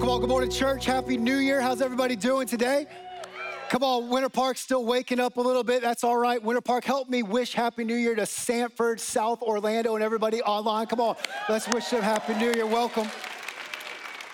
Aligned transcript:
Come 0.00 0.08
on, 0.08 0.20
good 0.20 0.30
morning, 0.30 0.48
church. 0.48 0.86
Happy 0.86 1.18
New 1.18 1.36
Year. 1.36 1.60
How's 1.60 1.82
everybody 1.82 2.16
doing 2.16 2.46
today? 2.46 2.86
Come 3.68 3.84
on, 3.84 4.08
Winter 4.08 4.30
Park 4.30 4.56
still 4.56 4.86
waking 4.86 5.20
up 5.20 5.36
a 5.36 5.40
little 5.42 5.62
bit. 5.62 5.82
That's 5.82 6.04
all 6.04 6.16
right. 6.16 6.42
Winter 6.42 6.62
Park, 6.62 6.84
help 6.84 7.10
me 7.10 7.22
wish 7.22 7.52
Happy 7.52 7.84
New 7.84 7.96
Year 7.96 8.14
to 8.14 8.24
Sanford, 8.24 8.98
South 8.98 9.42
Orlando, 9.42 9.96
and 9.96 10.02
everybody 10.02 10.40
online. 10.40 10.86
Come 10.86 11.00
on, 11.00 11.16
let's 11.50 11.68
wish 11.68 11.90
them 11.90 12.00
Happy 12.00 12.32
New 12.36 12.50
Year. 12.50 12.64
Welcome. 12.64 13.10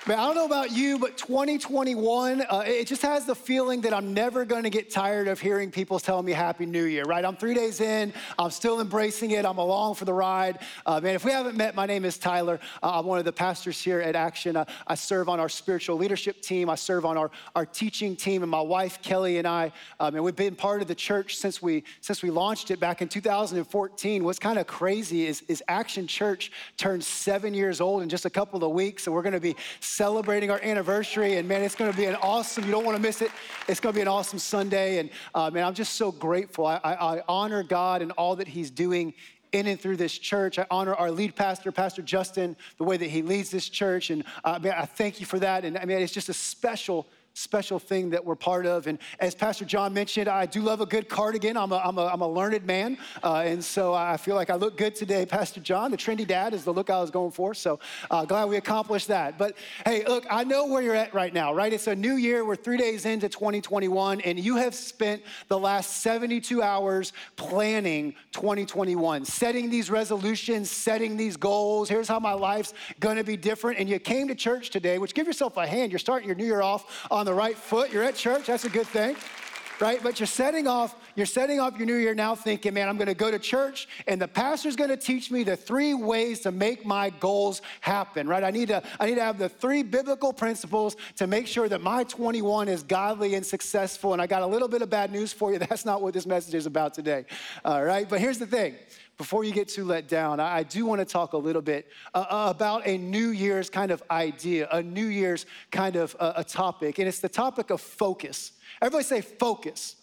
Man, 0.09 0.21
I 0.21 0.27
don't 0.27 0.37
know 0.37 0.47
about 0.47 0.71
you, 0.71 1.01
but 1.01 1.17
2021, 1.17 2.41
uh, 2.41 2.63
it 2.65 2.87
just 2.87 3.03
has 3.03 3.25
the 3.25 3.35
feeling 3.35 3.81
that 3.81 3.93
I'm 3.93 4.15
never 4.15 4.45
going 4.45 4.63
to 4.63 4.71
get 4.71 4.89
tired 4.89 5.27
of 5.27 5.41
hearing 5.41 5.73
people 5.73 5.99
tell 5.99 6.23
me 6.23 6.31
Happy 6.31 6.65
New 6.65 6.85
Year, 6.85 7.03
right? 7.03 7.25
I'm 7.25 7.35
three 7.35 7.55
days 7.55 7.81
in, 7.81 8.13
I'm 8.39 8.53
still 8.53 8.81
embracing 8.81 9.33
it, 9.33 9.45
I'm 9.45 9.59
along 9.59 9.97
for 9.97 10.05
the 10.05 10.13
ride. 10.13 10.61
Uh, 10.87 11.01
man, 11.01 11.17
if 11.17 11.25
we 11.25 11.33
haven't 11.33 11.57
met, 11.57 11.75
my 11.75 11.87
name 11.87 12.05
is 12.05 12.19
Tyler. 12.19 12.61
Uh, 12.85 13.01
I'm 13.01 13.05
one 13.05 13.19
of 13.19 13.25
the 13.25 13.33
pastors 13.33 13.83
here 13.83 14.01
at 14.01 14.15
Action. 14.15 14.55
Uh, 14.55 14.65
I 14.87 14.95
serve 14.95 15.29
on 15.29 15.41
our 15.41 15.49
spiritual 15.49 15.97
leadership 15.97 16.41
team, 16.41 16.71
I 16.71 16.77
serve 16.77 17.05
on 17.05 17.19
our, 17.19 17.33
our 17.57 17.67
teaching 17.67 18.15
team, 18.15 18.45
and 18.45 18.51
my 18.51 18.61
wife, 18.61 19.03
Kelly, 19.03 19.39
and 19.39 19.49
I, 19.49 19.73
um, 19.99 20.15
and 20.15 20.23
we've 20.23 20.37
been 20.37 20.55
part 20.55 20.83
of 20.83 20.87
the 20.87 20.95
church 20.95 21.37
since 21.37 21.61
we, 21.61 21.83
since 22.01 22.23
we 22.23 22.31
launched 22.31 22.71
it 22.71 22.79
back 22.79 23.03
in 23.03 23.09
2014. 23.09 24.23
What's 24.23 24.39
kind 24.39 24.61
of 24.61 24.69
crazy 24.69 25.27
is, 25.27 25.43
is 25.49 25.65
Action 25.67 26.07
Church 26.07 26.53
turned 26.77 27.03
seven 27.03 27.55
years 27.55 27.81
old 27.81 28.05
in 28.05 28.09
just 28.09 28.25
a 28.25 28.31
couple 28.31 28.63
of 28.63 28.71
weeks, 28.71 29.03
so 29.03 29.11
we're 29.11 29.23
going 29.23 29.33
to 29.33 29.41
be 29.41 29.57
celebrating 29.97 30.51
our 30.51 30.61
anniversary. 30.63 31.37
And 31.37 31.49
man, 31.49 31.63
it's 31.63 31.75
going 31.75 31.91
to 31.91 31.97
be 31.97 32.05
an 32.05 32.17
awesome, 32.17 32.65
you 32.65 32.71
don't 32.71 32.85
want 32.85 32.97
to 32.97 33.03
miss 33.03 33.23
it. 33.23 33.31
It's 33.67 33.81
going 33.81 33.95
to 33.95 33.97
be 33.97 34.03
an 34.03 34.09
awesome 34.09 34.39
Sunday. 34.39 34.99
And 34.99 35.09
uh, 35.35 35.51
man, 35.51 35.65
I'm 35.65 35.73
just 35.73 35.95
so 35.95 36.13
grateful. 36.13 36.67
I, 36.67 36.79
I, 36.85 37.17
I 37.17 37.23
honor 37.27 37.63
God 37.63 38.03
and 38.03 38.13
all 38.13 38.37
that 38.37 38.47
He's 38.47 38.71
doing 38.71 39.15
in 39.53 39.67
and 39.67 39.81
through 39.81 39.97
this 39.97 40.19
church. 40.19 40.59
I 40.59 40.67
honor 40.71 40.95
our 40.95 41.11
lead 41.11 41.35
pastor, 41.35 41.73
Pastor 41.73 42.03
Justin, 42.03 42.57
the 42.77 42.85
way 42.85 42.99
that 42.99 43.09
he 43.09 43.23
leads 43.23 43.51
this 43.51 43.71
church. 43.71 44.11
And 44.11 44.25
uh, 44.45 44.59
man, 44.59 44.75
I 44.77 44.85
thank 44.85 45.19
you 45.19 45.25
for 45.25 45.39
that. 45.39 45.65
And 45.65 45.79
I 45.79 45.87
mean, 45.87 45.99
it's 45.99 46.13
just 46.13 46.29
a 46.29 46.35
special 46.35 47.07
special 47.37 47.79
thing 47.79 48.11
that 48.11 48.25
we're 48.25 48.35
part 48.35 48.65
of. 48.65 48.87
And 48.87 48.99
as 49.21 49.35
Pastor 49.35 49.67
John 49.67 49.93
mentioned, 49.93 50.27
I 50.27 50.47
do 50.47 50.63
love 50.63 50.81
a 50.81 50.87
good 50.87 51.07
cardigan. 51.07 51.57
I'm 51.57 51.71
a, 51.71 51.77
I'm 51.77 51.99
a, 51.99 52.07
I'm 52.07 52.23
a 52.23 52.29
learned 52.29 52.65
man. 52.65 52.97
Uh, 53.23 53.43
and 53.45 53.63
so 53.63 53.93
I 53.93 54.17
feel 54.17 54.35
like 54.37 54.49
I 54.49 54.55
look 54.55 54.79
good 54.79 54.95
today. 54.95 55.27
Pastor 55.27 55.61
John, 55.61 55.91
the 55.91 55.99
trendy 55.99 56.27
dad, 56.27 56.55
is 56.55 56.65
the 56.65 56.73
look 56.73 56.89
I 56.89 56.99
was 56.99 57.11
going 57.11 57.33
for. 57.33 57.53
So 57.53 57.79
uh, 58.11 58.25
glad 58.25 58.47
we 58.47 58.57
accomplished 58.57 59.09
that. 59.09 59.37
But 59.37 59.55
hey, 59.85 60.05
look, 60.07 60.25
I 60.31 60.45
know 60.45 60.67
where 60.67 60.81
you're 60.81 60.95
at 60.95 61.13
right 61.13 61.33
now, 61.33 61.53
right? 61.53 61.73
It's 61.73 61.89
a 61.89 61.95
new 61.95 62.15
year. 62.15 62.43
We're 62.45 62.57
three 62.57 62.79
days 62.79 63.05
into 63.05 63.29
2021, 63.29 64.23
and 64.23 64.41
you 64.41 64.57
have 64.57 64.75
spent 64.75 65.23
the 65.49 65.59
last 65.59 65.99
72 65.99 66.63
hours 66.63 67.13
planning 67.37 68.15
2021, 68.33 69.27
setting 69.27 69.69
these 69.69 69.91
resolutions, 69.91 70.71
setting 70.71 71.19
these 71.19 71.37
goals. 71.37 71.91
Here's 71.91 72.09
how 72.09 72.19
my 72.19 72.33
life's 72.33 72.73
going 72.99 73.17
to 73.19 73.25
be 73.25 73.37
different. 73.37 73.79
And 73.79 73.91
you 73.91 73.99
came 73.99 74.27
to 74.29 74.35
church 74.35 74.71
today, 74.71 74.99
which 74.99 75.13
give 75.13 75.27
yourself 75.27 75.59
a 75.59 75.67
hand. 75.67 75.93
You're 75.93 75.99
starting 75.99 76.27
your 76.27 76.37
new 76.37 76.47
year 76.47 76.63
off 76.63 77.07
on 77.11 77.26
the 77.27 77.35
right 77.35 77.57
foot. 77.57 77.93
You're 77.93 78.05
at 78.05 78.15
church, 78.15 78.47
that's 78.47 78.65
a 78.65 78.71
good 78.71 78.87
thing. 78.87 79.17
Right? 79.79 80.03
But 80.03 80.19
you're 80.19 80.27
setting 80.27 80.67
off, 80.67 80.97
you're 81.17 81.27
setting 81.27 81.61
off 81.61 81.77
your 81.77 81.85
new 81.85 81.97
year 81.97 82.15
now 82.15 82.35
thinking, 82.35 82.73
man, 82.73 82.89
I'm 82.89 82.97
gonna 82.97 83.13
go 83.13 83.31
to 83.31 83.39
church 83.39 83.89
and 84.07 84.19
the 84.19 84.29
pastor's 84.29 84.75
gonna 84.75 84.97
teach 84.97 85.31
me 85.31 85.43
the 85.43 85.55
three 85.55 85.93
ways 85.93 86.41
to 86.41 86.51
make 86.51 86.87
my 86.87 87.11
goals 87.11 87.61
happen, 87.83 88.27
right? 88.27 88.43
I 88.43 88.51
need 88.51 88.69
to, 88.69 88.83
I 88.99 89.05
need 89.05 89.17
to 89.17 89.23
have 89.23 89.37
the 89.37 89.51
three 89.51 89.83
biblical 89.83 90.33
principles 90.33 90.97
to 91.17 91.27
make 91.27 91.47
sure 91.47 91.69
that 91.69 91.83
my 91.83 92.05
21 92.05 92.69
is 92.69 92.83
godly 92.83 93.35
and 93.35 93.45
successful. 93.45 94.15
And 94.15 94.23
I 94.23 94.27
got 94.27 94.41
a 94.41 94.47
little 94.47 94.69
bit 94.69 94.81
of 94.81 94.89
bad 94.89 95.13
news 95.13 95.35
for 95.35 95.53
you. 95.53 95.59
That's 95.67 95.85
not 95.85 96.01
what 96.01 96.15
this 96.15 96.25
message 96.25 96.55
is 96.55 96.65
about 96.65 96.95
today. 96.95 97.27
All 97.63 97.85
right, 97.85 98.09
but 98.09 98.19
here's 98.19 98.39
the 98.39 98.47
thing 98.47 98.77
before 99.17 99.45
you 99.45 99.53
get 99.53 99.69
too 99.69 99.85
let 99.85 100.09
down, 100.09 100.41
I, 100.41 100.63
do 100.63 100.85
want 100.85 101.01
to 101.01 101.05
talk 101.05 101.33
a 101.33 101.39
little 101.39 101.63
bit 101.63 101.89
uh, 102.15 102.27
uh, 102.29 102.47
about 102.51 102.87
a 102.87 102.99
New 102.99 103.31
Year's 103.31 103.71
kind 103.71 103.91
of 103.91 104.03
idea, 104.11 104.69
a 104.71 104.83
New 104.83 105.07
Year's 105.07 105.47
kind 105.71 105.97
of 105.97 106.15
uh, 106.21 106.35
a 106.37 106.45
topic, 106.45 106.99
and 106.99 107.09
it's 107.09 107.21
the 107.21 107.29
topic 107.29 107.71
of 107.71 107.81
focus. 107.81 108.53
Everybody 108.83 109.05
say 109.05 109.21
focus. 109.23 109.97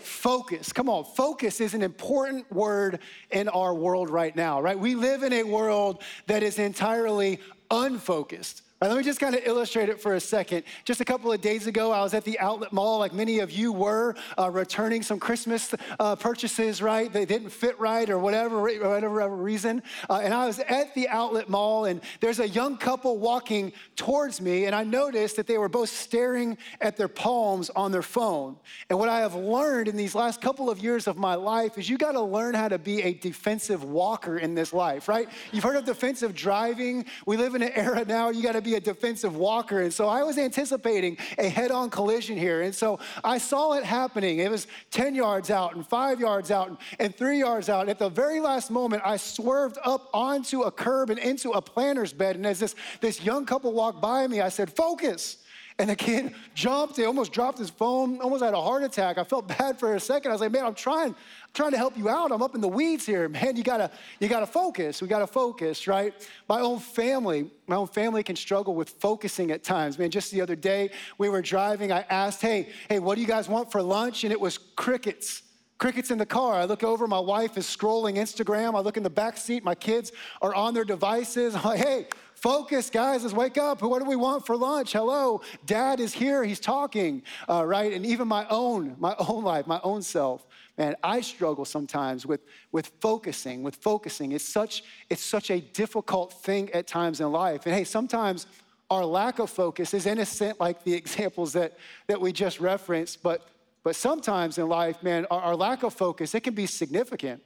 Focus. 0.00 0.72
Come 0.72 0.88
on, 0.88 1.04
focus 1.04 1.60
is 1.60 1.74
an 1.74 1.82
important 1.82 2.50
word 2.50 3.00
in 3.30 3.48
our 3.48 3.74
world 3.74 4.08
right 4.08 4.34
now, 4.34 4.60
right? 4.60 4.78
We 4.78 4.94
live 4.94 5.22
in 5.22 5.32
a 5.32 5.42
world 5.42 6.02
that 6.26 6.42
is 6.42 6.58
entirely 6.58 7.40
unfocused. 7.70 8.62
Right, 8.78 8.88
let 8.88 8.98
me 8.98 9.04
just 9.04 9.20
kind 9.20 9.34
of 9.34 9.40
illustrate 9.46 9.88
it 9.88 10.02
for 10.02 10.16
a 10.16 10.20
second. 10.20 10.62
Just 10.84 11.00
a 11.00 11.04
couple 11.06 11.32
of 11.32 11.40
days 11.40 11.66
ago, 11.66 11.92
I 11.92 12.02
was 12.02 12.12
at 12.12 12.24
the 12.24 12.38
outlet 12.38 12.74
mall, 12.74 12.98
like 12.98 13.14
many 13.14 13.38
of 13.38 13.50
you 13.50 13.72
were, 13.72 14.14
uh, 14.38 14.50
returning 14.50 15.02
some 15.02 15.18
Christmas 15.18 15.74
uh, 15.98 16.14
purchases, 16.14 16.82
right? 16.82 17.10
They 17.10 17.24
didn't 17.24 17.48
fit 17.48 17.80
right 17.80 18.06
or 18.10 18.18
whatever, 18.18 18.60
whatever 18.60 19.28
reason. 19.34 19.82
Uh, 20.10 20.20
and 20.22 20.34
I 20.34 20.46
was 20.46 20.58
at 20.58 20.94
the 20.94 21.08
outlet 21.08 21.48
mall, 21.48 21.86
and 21.86 22.02
there's 22.20 22.38
a 22.38 22.46
young 22.46 22.76
couple 22.76 23.16
walking 23.16 23.72
towards 23.96 24.42
me, 24.42 24.66
and 24.66 24.74
I 24.74 24.84
noticed 24.84 25.36
that 25.36 25.46
they 25.46 25.56
were 25.56 25.70
both 25.70 25.88
staring 25.88 26.58
at 26.82 26.98
their 26.98 27.08
palms 27.08 27.70
on 27.70 27.92
their 27.92 28.02
phone. 28.02 28.56
And 28.90 28.98
what 28.98 29.08
I 29.08 29.20
have 29.20 29.34
learned 29.34 29.88
in 29.88 29.96
these 29.96 30.14
last 30.14 30.42
couple 30.42 30.68
of 30.68 30.80
years 30.80 31.06
of 31.06 31.16
my 31.16 31.34
life 31.34 31.78
is 31.78 31.88
you 31.88 31.96
got 31.96 32.12
to 32.12 32.20
learn 32.20 32.52
how 32.52 32.68
to 32.68 32.78
be 32.78 33.00
a 33.04 33.14
defensive 33.14 33.84
walker 33.84 34.36
in 34.36 34.54
this 34.54 34.74
life, 34.74 35.08
right? 35.08 35.30
You've 35.50 35.64
heard 35.64 35.76
of 35.76 35.86
defensive 35.86 36.34
driving. 36.34 37.06
We 37.24 37.38
live 37.38 37.54
in 37.54 37.62
an 37.62 37.72
era 37.74 38.04
now, 38.04 38.28
you 38.28 38.42
got 38.42 38.52
to 38.52 38.65
be 38.66 38.74
a 38.74 38.80
defensive 38.80 39.36
walker. 39.36 39.82
And 39.82 39.94
so 39.94 40.08
I 40.08 40.24
was 40.24 40.36
anticipating 40.38 41.16
a 41.38 41.48
head 41.48 41.70
on 41.70 41.88
collision 41.88 42.36
here. 42.36 42.62
And 42.62 42.74
so 42.74 42.98
I 43.22 43.38
saw 43.38 43.74
it 43.74 43.84
happening. 43.84 44.40
It 44.40 44.50
was 44.50 44.66
10 44.90 45.14
yards 45.14 45.50
out 45.50 45.76
and 45.76 45.86
five 45.86 46.18
yards 46.18 46.50
out 46.50 46.80
and 46.98 47.14
three 47.14 47.38
yards 47.38 47.68
out. 47.68 47.88
At 47.88 48.00
the 48.00 48.08
very 48.08 48.40
last 48.40 48.70
moment, 48.70 49.02
I 49.04 49.16
swerved 49.18 49.78
up 49.84 50.10
onto 50.12 50.62
a 50.62 50.72
curb 50.72 51.10
and 51.10 51.18
into 51.18 51.52
a 51.52 51.62
planter's 51.62 52.12
bed. 52.12 52.34
And 52.36 52.44
as 52.44 52.58
this, 52.58 52.74
this 53.00 53.22
young 53.22 53.46
couple 53.46 53.72
walked 53.72 54.02
by 54.02 54.26
me, 54.26 54.40
I 54.40 54.48
said, 54.48 54.70
Focus. 54.70 55.38
And 55.78 55.90
the 55.90 55.96
kid 55.96 56.32
jumped, 56.54 56.96
he 56.96 57.04
almost 57.04 57.32
dropped 57.32 57.58
his 57.58 57.68
phone, 57.68 58.18
almost 58.22 58.42
had 58.42 58.54
a 58.54 58.60
heart 58.60 58.82
attack. 58.82 59.18
I 59.18 59.24
felt 59.24 59.46
bad 59.58 59.78
for 59.78 59.94
a 59.94 60.00
second. 60.00 60.30
I 60.30 60.34
was 60.34 60.40
like, 60.40 60.52
man, 60.52 60.64
I'm 60.64 60.74
trying, 60.74 61.10
I'm 61.10 61.52
trying 61.52 61.72
to 61.72 61.76
help 61.76 61.98
you 61.98 62.08
out. 62.08 62.32
I'm 62.32 62.42
up 62.42 62.54
in 62.54 62.62
the 62.62 62.68
weeds 62.68 63.04
here, 63.04 63.28
man. 63.28 63.56
You 63.56 63.62
gotta, 63.62 63.90
you 64.18 64.28
gotta 64.28 64.46
focus. 64.46 65.02
We 65.02 65.08
gotta 65.08 65.26
focus, 65.26 65.86
right? 65.86 66.14
My 66.48 66.60
own 66.60 66.78
family, 66.78 67.50
my 67.66 67.76
own 67.76 67.88
family 67.88 68.22
can 68.22 68.36
struggle 68.36 68.74
with 68.74 68.88
focusing 68.88 69.50
at 69.50 69.64
times. 69.64 69.98
Man, 69.98 70.10
just 70.10 70.30
the 70.30 70.40
other 70.40 70.56
day 70.56 70.90
we 71.18 71.28
were 71.28 71.42
driving. 71.42 71.92
I 71.92 72.06
asked, 72.08 72.40
hey, 72.40 72.70
hey, 72.88 72.98
what 72.98 73.16
do 73.16 73.20
you 73.20 73.26
guys 73.26 73.46
want 73.46 73.70
for 73.70 73.82
lunch? 73.82 74.24
And 74.24 74.32
it 74.32 74.40
was 74.40 74.58
crickets. 74.76 75.42
Crickets 75.76 76.10
in 76.10 76.16
the 76.16 76.24
car. 76.24 76.54
I 76.54 76.64
look 76.64 76.84
over, 76.84 77.06
my 77.06 77.20
wife 77.20 77.58
is 77.58 77.66
scrolling 77.66 78.16
Instagram. 78.16 78.74
I 78.74 78.80
look 78.80 78.96
in 78.96 79.02
the 79.02 79.10
back 79.10 79.36
seat, 79.36 79.62
my 79.62 79.74
kids 79.74 80.10
are 80.40 80.54
on 80.54 80.72
their 80.72 80.86
devices. 80.86 81.54
I'm 81.56 81.62
like, 81.62 81.80
hey, 81.80 82.06
focus, 82.46 82.90
guys, 82.90 83.24
let's 83.24 83.34
wake 83.34 83.58
up. 83.58 83.82
What 83.82 83.98
do 83.98 84.04
we 84.04 84.14
want 84.14 84.46
for 84.46 84.56
lunch? 84.56 84.92
Hello, 84.92 85.40
dad 85.64 85.98
is 85.98 86.12
here, 86.12 86.44
he's 86.44 86.60
talking, 86.60 87.24
uh, 87.48 87.66
right? 87.66 87.92
And 87.92 88.06
even 88.06 88.28
my 88.28 88.46
own, 88.48 88.94
my 89.00 89.16
own 89.18 89.42
life, 89.42 89.66
my 89.66 89.80
own 89.82 90.00
self 90.00 90.46
man, 90.78 90.94
I 91.02 91.22
struggle 91.22 91.64
sometimes 91.64 92.24
with, 92.24 92.42
with 92.70 92.92
focusing, 93.00 93.64
with 93.64 93.74
focusing. 93.74 94.30
It's 94.30 94.48
such, 94.48 94.84
it's 95.10 95.24
such 95.24 95.50
a 95.50 95.58
difficult 95.60 96.34
thing 96.34 96.70
at 96.70 96.86
times 96.86 97.20
in 97.20 97.32
life. 97.32 97.66
And 97.66 97.74
hey, 97.74 97.82
sometimes 97.82 98.46
our 98.90 99.04
lack 99.04 99.40
of 99.40 99.50
focus 99.50 99.92
is 99.92 100.06
innocent, 100.06 100.60
like 100.60 100.84
the 100.84 100.94
examples 101.02 101.52
that, 101.54 101.76
that 102.06 102.20
we 102.20 102.30
just 102.30 102.60
referenced, 102.60 103.24
but, 103.24 103.48
but 103.82 103.96
sometimes 103.96 104.58
in 104.58 104.68
life, 104.68 105.02
man, 105.02 105.26
our, 105.32 105.40
our 105.40 105.56
lack 105.56 105.82
of 105.82 105.94
focus, 105.94 106.32
it 106.32 106.44
can 106.44 106.54
be 106.54 106.66
significant, 106.66 107.42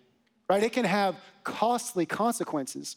right? 0.50 0.62
It 0.62 0.72
can 0.72 0.84
have 0.84 1.16
costly 1.42 2.04
consequences. 2.04 2.96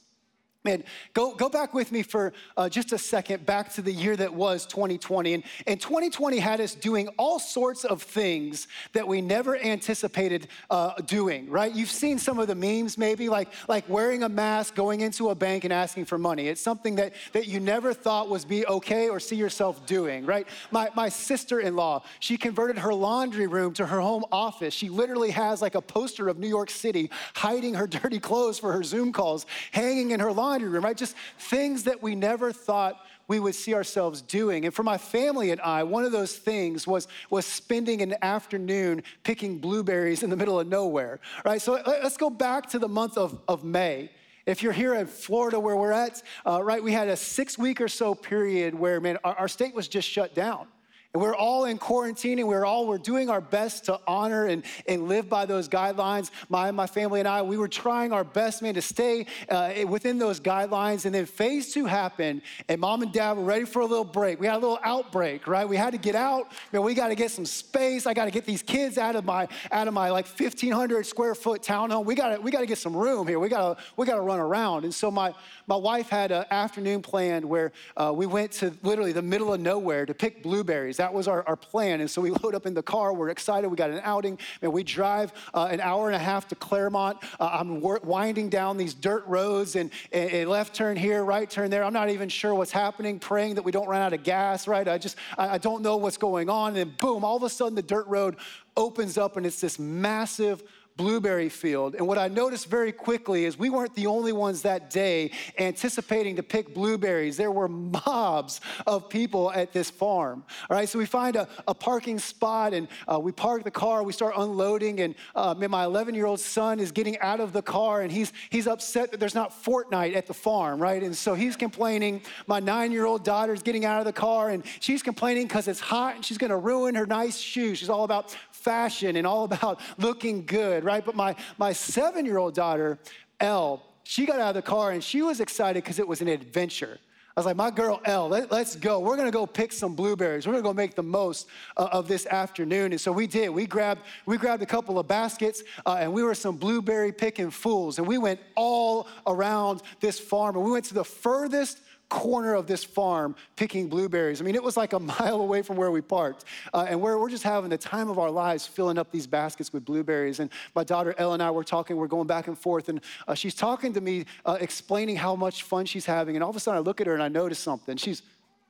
Man, 0.65 0.85
go, 1.13 1.35
go 1.35 1.49
back 1.49 1.73
with 1.73 1.91
me 1.91 2.03
for 2.03 2.31
uh, 2.55 2.69
just 2.69 2.93
a 2.93 2.97
second 2.97 3.45
back 3.45 3.73
to 3.73 3.81
the 3.81 3.91
year 3.91 4.15
that 4.15 4.33
was 4.33 4.65
2020. 4.65 5.33
And, 5.33 5.43
and 5.67 5.81
2020 5.81 6.39
had 6.39 6.61
us 6.61 6.73
doing 6.73 7.09
all 7.17 7.37
sorts 7.37 7.83
of 7.83 8.01
things 8.01 8.69
that 8.93 9.05
we 9.05 9.19
never 9.21 9.57
anticipated 9.57 10.47
uh, 10.69 10.93
doing, 11.05 11.49
right? 11.49 11.73
You've 11.73 11.91
seen 11.91 12.17
some 12.17 12.39
of 12.39 12.47
the 12.47 12.55
memes 12.55 12.97
maybe, 12.97 13.27
like, 13.27 13.49
like 13.67 13.87
wearing 13.89 14.23
a 14.23 14.29
mask, 14.29 14.73
going 14.73 15.01
into 15.01 15.31
a 15.31 15.35
bank 15.35 15.65
and 15.65 15.73
asking 15.73 16.05
for 16.05 16.17
money. 16.17 16.47
It's 16.47 16.61
something 16.61 16.95
that, 16.95 17.13
that 17.33 17.47
you 17.47 17.59
never 17.59 17.93
thought 17.93 18.29
was 18.29 18.45
be 18.45 18.65
okay 18.65 19.09
or 19.09 19.19
see 19.19 19.35
yourself 19.35 19.85
doing, 19.85 20.25
right? 20.25 20.47
My, 20.71 20.89
my 20.95 21.09
sister-in-law, 21.09 22.03
she 22.21 22.37
converted 22.37 22.77
her 22.77 22.93
laundry 22.93 23.47
room 23.47 23.73
to 23.73 23.85
her 23.85 23.99
home 23.99 24.23
office. 24.31 24.73
She 24.73 24.87
literally 24.87 25.31
has 25.31 25.61
like 25.61 25.75
a 25.75 25.81
poster 25.81 26.29
of 26.29 26.39
New 26.39 26.47
York 26.47 26.69
City 26.69 27.11
hiding 27.35 27.73
her 27.73 27.87
dirty 28.03 28.19
clothes 28.19 28.59
for 28.59 28.71
her 28.71 28.83
Zoom 28.83 29.11
calls, 29.11 29.45
hanging 29.73 30.11
in 30.11 30.21
her 30.21 30.31
laundry 30.31 30.52
laundry 30.53 30.69
room, 30.69 30.83
right? 30.83 30.95
Just 30.95 31.15
things 31.37 31.83
that 31.83 32.01
we 32.01 32.15
never 32.15 32.51
thought 32.51 32.95
we 33.27 33.39
would 33.39 33.55
see 33.55 33.73
ourselves 33.73 34.21
doing. 34.21 34.65
And 34.65 34.73
for 34.73 34.83
my 34.83 34.97
family 34.97 35.51
and 35.51 35.59
I, 35.61 35.83
one 35.83 36.05
of 36.05 36.11
those 36.11 36.35
things 36.35 36.85
was, 36.85 37.07
was 37.29 37.45
spending 37.45 38.01
an 38.01 38.15
afternoon 38.21 39.03
picking 39.23 39.59
blueberries 39.59 40.23
in 40.23 40.29
the 40.29 40.35
middle 40.35 40.59
of 40.59 40.67
nowhere, 40.67 41.19
right? 41.43 41.61
So 41.61 41.81
let's 41.85 42.17
go 42.17 42.29
back 42.29 42.69
to 42.71 42.79
the 42.79 42.87
month 42.87 43.17
of, 43.17 43.39
of 43.47 43.63
May. 43.63 44.11
If 44.45 44.61
you're 44.61 44.73
here 44.73 44.93
in 44.95 45.07
Florida 45.07 45.59
where 45.59 45.75
we're 45.75 45.93
at, 45.93 46.21
uh, 46.45 46.61
right, 46.61 46.83
we 46.83 46.91
had 46.91 47.07
a 47.07 47.15
six 47.15 47.57
week 47.57 47.79
or 47.79 47.87
so 47.87 48.13
period 48.13 48.75
where, 48.75 48.99
man, 48.99 49.17
our, 49.23 49.35
our 49.35 49.47
state 49.47 49.73
was 49.73 49.87
just 49.87 50.07
shut 50.07 50.35
down. 50.35 50.67
And 51.15 51.21
we're 51.21 51.35
all 51.35 51.65
in 51.65 51.77
quarantine 51.77 52.39
and 52.39 52.47
we're 52.47 52.65
all, 52.65 52.87
we're 52.87 52.97
doing 52.97 53.29
our 53.29 53.39
best 53.39 53.85
to 53.85 53.99
honor 54.07 54.47
and, 54.47 54.63
and 54.87 55.07
live 55.07 55.29
by 55.29 55.45
those 55.45 55.69
guidelines. 55.69 56.31
My, 56.49 56.71
my 56.71 56.87
family 56.87 57.19
and 57.19 57.29
I, 57.29 57.43
we 57.43 57.55
were 57.55 57.67
trying 57.67 58.11
our 58.11 58.23
best, 58.23 58.63
man, 58.63 58.73
to 58.73 58.81
stay 58.81 59.27
uh, 59.47 59.73
within 59.87 60.17
those 60.17 60.39
guidelines. 60.39 61.05
And 61.05 61.13
then 61.13 61.27
phase 61.27 61.71
two 61.71 61.85
happened 61.85 62.41
and 62.67 62.81
mom 62.81 63.03
and 63.03 63.13
dad 63.13 63.33
were 63.33 63.43
ready 63.43 63.65
for 63.65 63.83
a 63.83 63.85
little 63.85 64.03
break. 64.03 64.39
We 64.39 64.47
had 64.47 64.55
a 64.55 64.57
little 64.57 64.79
outbreak, 64.83 65.45
right? 65.45 65.69
We 65.69 65.77
had 65.77 65.91
to 65.91 65.99
get 65.99 66.15
out. 66.15 66.51
Man, 66.71 66.81
we 66.81 66.95
got 66.95 67.09
to 67.09 67.15
get 67.15 67.29
some 67.29 67.45
space. 67.45 68.07
I 68.07 68.15
got 68.15 68.25
to 68.25 68.31
get 68.31 68.45
these 68.45 68.63
kids 68.63 68.97
out 68.97 69.15
of 69.15 69.23
my, 69.23 69.47
out 69.71 69.87
of 69.87 69.93
my 69.93 70.09
like 70.09 70.25
1500 70.25 71.05
square 71.05 71.35
foot 71.35 71.61
townhome. 71.61 72.05
We 72.05 72.15
got 72.15 72.37
to, 72.37 72.41
we 72.41 72.49
got 72.49 72.61
to 72.61 72.65
get 72.65 72.79
some 72.79 72.97
room 72.97 73.27
here. 73.27 73.37
We 73.37 73.49
got 73.49 73.77
to, 73.77 73.83
we 73.97 74.07
got 74.07 74.15
to 74.15 74.21
run 74.21 74.39
around. 74.39 74.83
And 74.83 74.91
so 74.91 75.11
my, 75.11 75.35
my 75.67 75.75
wife 75.75 76.09
had 76.09 76.31
an 76.31 76.45
afternoon 76.49 77.03
planned 77.03 77.45
where 77.45 77.71
uh, 77.97 78.11
we 78.15 78.25
went 78.25 78.51
to 78.53 78.75
literally 78.81 79.11
the 79.11 79.21
middle 79.21 79.53
of 79.53 79.59
nowhere 79.59 80.07
to 80.07 80.15
pick 80.15 80.41
blueberries. 80.41 81.02
That 81.03 81.13
was 81.13 81.27
our, 81.27 81.45
our 81.45 81.57
plan. 81.57 81.99
And 81.99 82.09
so 82.09 82.21
we 82.21 82.29
load 82.43 82.55
up 82.55 82.65
in 82.65 82.73
the 82.73 82.81
car. 82.81 83.11
We're 83.11 83.27
excited. 83.27 83.67
We 83.67 83.75
got 83.75 83.89
an 83.89 83.99
outing. 84.05 84.39
And 84.61 84.71
we 84.71 84.83
drive 84.83 85.33
uh, 85.53 85.67
an 85.69 85.81
hour 85.81 86.07
and 86.07 86.15
a 86.15 86.19
half 86.19 86.47
to 86.47 86.55
Clermont. 86.55 87.17
Uh, 87.41 87.49
I'm 87.59 87.81
winding 87.81 88.47
down 88.47 88.77
these 88.77 88.93
dirt 88.93 89.25
roads 89.27 89.75
and 89.75 89.91
a 90.13 90.45
left 90.45 90.73
turn 90.73 90.95
here, 90.95 91.25
right 91.25 91.49
turn 91.49 91.69
there. 91.69 91.83
I'm 91.83 91.91
not 91.91 92.09
even 92.09 92.29
sure 92.29 92.55
what's 92.55 92.71
happening, 92.71 93.19
praying 93.19 93.55
that 93.55 93.63
we 93.63 93.71
don't 93.73 93.89
run 93.89 94.01
out 94.01 94.13
of 94.13 94.23
gas, 94.23 94.65
right? 94.65 94.87
I 94.87 94.97
just, 94.97 95.17
I, 95.37 95.49
I 95.49 95.57
don't 95.57 95.81
know 95.81 95.97
what's 95.97 96.15
going 96.15 96.49
on. 96.49 96.77
And 96.77 96.95
boom, 96.95 97.25
all 97.25 97.35
of 97.35 97.43
a 97.43 97.49
sudden 97.49 97.75
the 97.75 97.81
dirt 97.81 98.07
road 98.07 98.37
opens 98.77 99.17
up 99.17 99.35
and 99.35 99.45
it's 99.45 99.59
this 99.59 99.77
massive 99.77 100.63
blueberry 100.95 101.49
field. 101.49 101.95
And 101.95 102.07
what 102.07 102.17
I 102.17 102.27
noticed 102.27 102.67
very 102.67 102.91
quickly 102.91 103.45
is 103.45 103.57
we 103.57 103.69
weren't 103.69 103.95
the 103.95 104.07
only 104.07 104.31
ones 104.31 104.61
that 104.61 104.89
day 104.89 105.31
anticipating 105.57 106.35
to 106.35 106.43
pick 106.43 106.73
blueberries. 106.73 107.35
There 107.35 107.51
were 107.51 107.67
mobs 107.67 108.61
of 108.85 109.09
people 109.09 109.51
at 109.51 109.73
this 109.73 109.89
farm. 109.89 110.43
All 110.69 110.77
right, 110.77 110.87
so 110.87 110.99
we 110.99 111.05
find 111.05 111.35
a, 111.35 111.47
a 111.67 111.73
parking 111.73 112.19
spot 112.19 112.73
and 112.73 112.87
uh, 113.11 113.19
we 113.19 113.31
park 113.31 113.63
the 113.63 113.71
car, 113.71 114.03
we 114.03 114.13
start 114.13 114.35
unloading, 114.37 114.99
and 114.99 115.15
uh, 115.35 115.55
my 115.67 115.83
11 115.83 116.13
year 116.13 116.27
old 116.27 116.39
son 116.39 116.79
is 116.79 116.91
getting 116.91 117.17
out 117.19 117.39
of 117.39 117.53
the 117.53 117.61
car 117.61 118.01
and 118.01 118.11
he's, 118.11 118.31
he's 118.49 118.67
upset 118.67 119.11
that 119.11 119.19
there's 119.19 119.35
not 119.35 119.51
Fortnite 119.63 120.15
at 120.15 120.27
the 120.27 120.33
farm, 120.33 120.79
right? 120.79 121.01
And 121.01 121.15
so 121.15 121.33
he's 121.33 121.55
complaining. 121.55 122.21
My 122.45 122.59
nine 122.59 122.91
year 122.91 123.05
old 123.05 123.23
daughter's 123.23 123.63
getting 123.63 123.83
out 123.85 123.99
of 123.99 124.05
the 124.05 124.13
car 124.13 124.51
and 124.51 124.63
she's 124.79 125.01
complaining 125.01 125.47
because 125.47 125.67
it's 125.67 125.79
hot 125.79 126.15
and 126.15 126.23
she's 126.25 126.37
gonna 126.37 126.57
ruin 126.57 126.93
her 126.95 127.07
nice 127.07 127.37
shoes. 127.37 127.79
She's 127.79 127.89
all 127.89 128.03
about 128.03 128.35
fashion 128.63 129.17
and 129.17 129.27
all 129.27 129.43
about 129.43 129.79
looking 129.97 130.45
good, 130.45 130.82
right? 130.83 131.03
But 131.05 131.15
my, 131.15 131.35
my 131.57 131.73
seven 131.73 132.25
year 132.25 132.37
old 132.37 132.53
daughter, 132.53 132.99
Elle, 133.39 133.81
she 134.03 134.25
got 134.25 134.39
out 134.39 134.49
of 134.49 134.55
the 134.55 134.61
car 134.61 134.91
and 134.91 135.03
she 135.03 135.21
was 135.21 135.39
excited 135.39 135.83
because 135.83 135.99
it 135.99 136.07
was 136.07 136.21
an 136.21 136.27
adventure. 136.27 136.99
I 137.35 137.39
was 137.39 137.47
like, 137.47 137.55
my 137.55 137.71
girl 137.71 137.99
Elle, 138.05 138.29
let, 138.29 138.51
us 138.51 138.75
go. 138.75 138.99
We're 138.99 139.17
gonna 139.17 139.31
go 139.31 139.47
pick 139.47 139.71
some 139.71 139.95
blueberries. 139.95 140.45
We're 140.45 140.53
gonna 140.53 140.63
go 140.63 140.73
make 140.73 140.93
the 140.93 141.01
most 141.01 141.47
uh, 141.75 141.89
of 141.91 142.07
this 142.07 142.27
afternoon. 142.27 142.91
And 142.91 143.01
so 143.01 143.11
we 143.11 143.25
did. 143.25 143.49
We 143.49 143.65
grabbed, 143.65 144.01
we 144.27 144.37
grabbed 144.37 144.61
a 144.61 144.67
couple 144.67 144.99
of 144.99 145.07
baskets 145.07 145.63
uh, 145.83 145.97
and 145.99 146.13
we 146.13 146.21
were 146.21 146.35
some 146.35 146.57
blueberry 146.57 147.11
picking 147.11 147.49
fools. 147.49 147.97
And 147.97 148.05
we 148.05 148.19
went 148.19 148.39
all 148.55 149.07
around 149.25 149.81
this 149.99 150.19
farm 150.19 150.55
and 150.57 150.63
we 150.63 150.71
went 150.71 150.85
to 150.85 150.93
the 150.93 151.03
furthest 151.03 151.79
corner 152.13 152.53
of 152.53 152.67
this 152.67 152.83
farm 152.83 153.35
picking 153.55 153.89
blueberries. 153.89 154.39
I 154.39 154.43
mean, 154.43 154.53
it 154.53 154.61
was 154.61 154.77
like 154.77 154.93
a 154.93 154.99
mile 155.19 155.41
away 155.41 155.63
from 155.63 155.77
where 155.77 155.89
we 155.89 155.99
parked. 155.99 156.45
Uh, 156.71 156.85
and 156.87 157.01
we're, 157.01 157.17
we're 157.17 157.31
just 157.31 157.43
having 157.43 157.71
the 157.71 157.77
time 157.77 158.07
of 158.07 158.19
our 158.19 158.29
lives 158.29 158.67
filling 158.67 158.99
up 158.99 159.11
these 159.11 159.25
baskets 159.25 159.73
with 159.73 159.83
blueberries. 159.83 160.39
And 160.39 160.51
my 160.75 160.83
daughter 160.83 161.15
Elle 161.17 161.33
and 161.33 161.41
I 161.41 161.49
were 161.49 161.63
talking, 161.63 161.97
we're 161.97 162.05
going 162.05 162.27
back 162.27 162.47
and 162.47 162.55
forth. 162.57 162.87
And 162.87 163.01
uh, 163.27 163.33
she's 163.33 163.55
talking 163.55 163.93
to 163.93 164.01
me, 164.01 164.25
uh, 164.45 164.59
explaining 164.61 165.15
how 165.15 165.35
much 165.35 165.63
fun 165.63 165.87
she's 165.87 166.05
having. 166.05 166.35
And 166.35 166.43
all 166.43 166.51
of 166.51 166.55
a 166.55 166.59
sudden, 166.59 166.77
I 166.77 166.81
look 166.81 167.01
at 167.01 167.07
her 167.07 167.15
and 167.15 167.23
I 167.23 167.29
notice 167.29 167.57
something. 167.57 167.97
She's, 167.97 168.21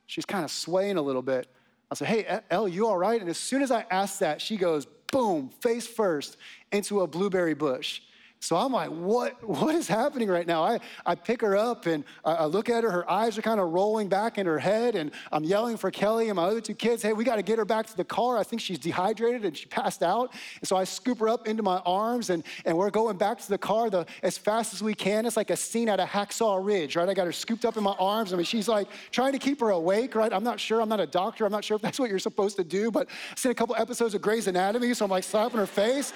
she's 0.06 0.24
kind 0.24 0.42
of 0.42 0.50
swaying 0.50 0.96
a 0.96 1.02
little 1.02 1.22
bit. 1.22 1.46
I 1.90 1.96
said, 1.96 2.08
Hey, 2.08 2.40
Elle, 2.50 2.68
you 2.68 2.86
all 2.86 2.96
right? 2.96 3.20
And 3.20 3.28
as 3.28 3.36
soon 3.36 3.60
as 3.60 3.70
I 3.70 3.84
asked 3.90 4.20
that, 4.20 4.40
she 4.40 4.56
goes, 4.56 4.86
boom, 5.12 5.48
face 5.60 5.86
first 5.86 6.38
into 6.72 7.02
a 7.02 7.06
blueberry 7.06 7.54
bush. 7.54 8.00
So 8.44 8.56
I'm 8.56 8.72
like, 8.72 8.90
what, 8.90 9.42
what 9.48 9.74
is 9.74 9.88
happening 9.88 10.28
right 10.28 10.46
now? 10.46 10.62
I, 10.62 10.78
I 11.06 11.14
pick 11.14 11.40
her 11.40 11.56
up 11.56 11.86
and 11.86 12.04
I, 12.24 12.32
I 12.32 12.44
look 12.44 12.68
at 12.68 12.84
her. 12.84 12.90
Her 12.90 13.10
eyes 13.10 13.38
are 13.38 13.42
kind 13.42 13.58
of 13.58 13.70
rolling 13.70 14.08
back 14.08 14.36
in 14.36 14.44
her 14.44 14.58
head. 14.58 14.96
And 14.96 15.12
I'm 15.32 15.44
yelling 15.44 15.78
for 15.78 15.90
Kelly 15.90 16.28
and 16.28 16.36
my 16.36 16.44
other 16.44 16.60
two 16.60 16.74
kids, 16.74 17.02
hey, 17.02 17.14
we 17.14 17.24
got 17.24 17.36
to 17.36 17.42
get 17.42 17.56
her 17.56 17.64
back 17.64 17.86
to 17.86 17.96
the 17.96 18.04
car. 18.04 18.36
I 18.36 18.42
think 18.42 18.60
she's 18.60 18.78
dehydrated 18.78 19.46
and 19.46 19.56
she 19.56 19.64
passed 19.66 20.02
out. 20.02 20.34
And 20.60 20.68
so 20.68 20.76
I 20.76 20.84
scoop 20.84 21.20
her 21.20 21.28
up 21.28 21.48
into 21.48 21.62
my 21.62 21.78
arms 21.86 22.28
and, 22.28 22.44
and 22.66 22.76
we're 22.76 22.90
going 22.90 23.16
back 23.16 23.38
to 23.38 23.48
the 23.48 23.56
car 23.56 23.88
the, 23.88 24.04
as 24.22 24.36
fast 24.36 24.74
as 24.74 24.82
we 24.82 24.92
can. 24.92 25.24
It's 25.24 25.38
like 25.38 25.50
a 25.50 25.56
scene 25.56 25.88
out 25.88 25.98
of 25.98 26.08
Hacksaw 26.10 26.64
Ridge, 26.64 26.96
right? 26.96 27.08
I 27.08 27.14
got 27.14 27.24
her 27.24 27.32
scooped 27.32 27.64
up 27.64 27.78
in 27.78 27.82
my 27.82 27.96
arms. 27.98 28.34
I 28.34 28.36
mean, 28.36 28.44
she's 28.44 28.68
like 28.68 28.88
trying 29.10 29.32
to 29.32 29.38
keep 29.38 29.60
her 29.60 29.70
awake, 29.70 30.14
right? 30.14 30.32
I'm 30.32 30.44
not 30.44 30.60
sure. 30.60 30.82
I'm 30.82 30.90
not 30.90 31.00
a 31.00 31.06
doctor. 31.06 31.46
I'm 31.46 31.52
not 31.52 31.64
sure 31.64 31.76
if 31.76 31.82
that's 31.82 31.98
what 31.98 32.10
you're 32.10 32.18
supposed 32.18 32.56
to 32.56 32.64
do, 32.64 32.90
but 32.90 33.08
I've 33.30 33.38
seen 33.38 33.52
a 33.52 33.54
couple 33.54 33.74
episodes 33.76 34.14
of 34.14 34.20
Grey's 34.20 34.48
Anatomy, 34.48 34.92
so 34.92 35.06
I'm 35.06 35.10
like 35.10 35.24
slapping 35.24 35.58
her 35.58 35.66
face. 35.66 36.12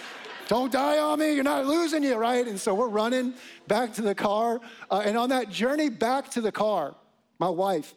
Don't 0.48 0.72
die 0.72 0.98
on 0.98 1.18
me. 1.18 1.34
You're 1.34 1.44
not 1.44 1.66
losing 1.66 2.02
you, 2.02 2.16
right? 2.16 2.46
And 2.48 2.58
so 2.58 2.74
we're 2.74 2.88
running 2.88 3.34
back 3.68 3.92
to 3.94 4.02
the 4.02 4.14
car. 4.14 4.60
Uh, 4.90 5.02
and 5.04 5.16
on 5.16 5.28
that 5.28 5.50
journey 5.50 5.90
back 5.90 6.30
to 6.30 6.40
the 6.40 6.50
car, 6.50 6.94
my 7.38 7.50
wife 7.50 7.94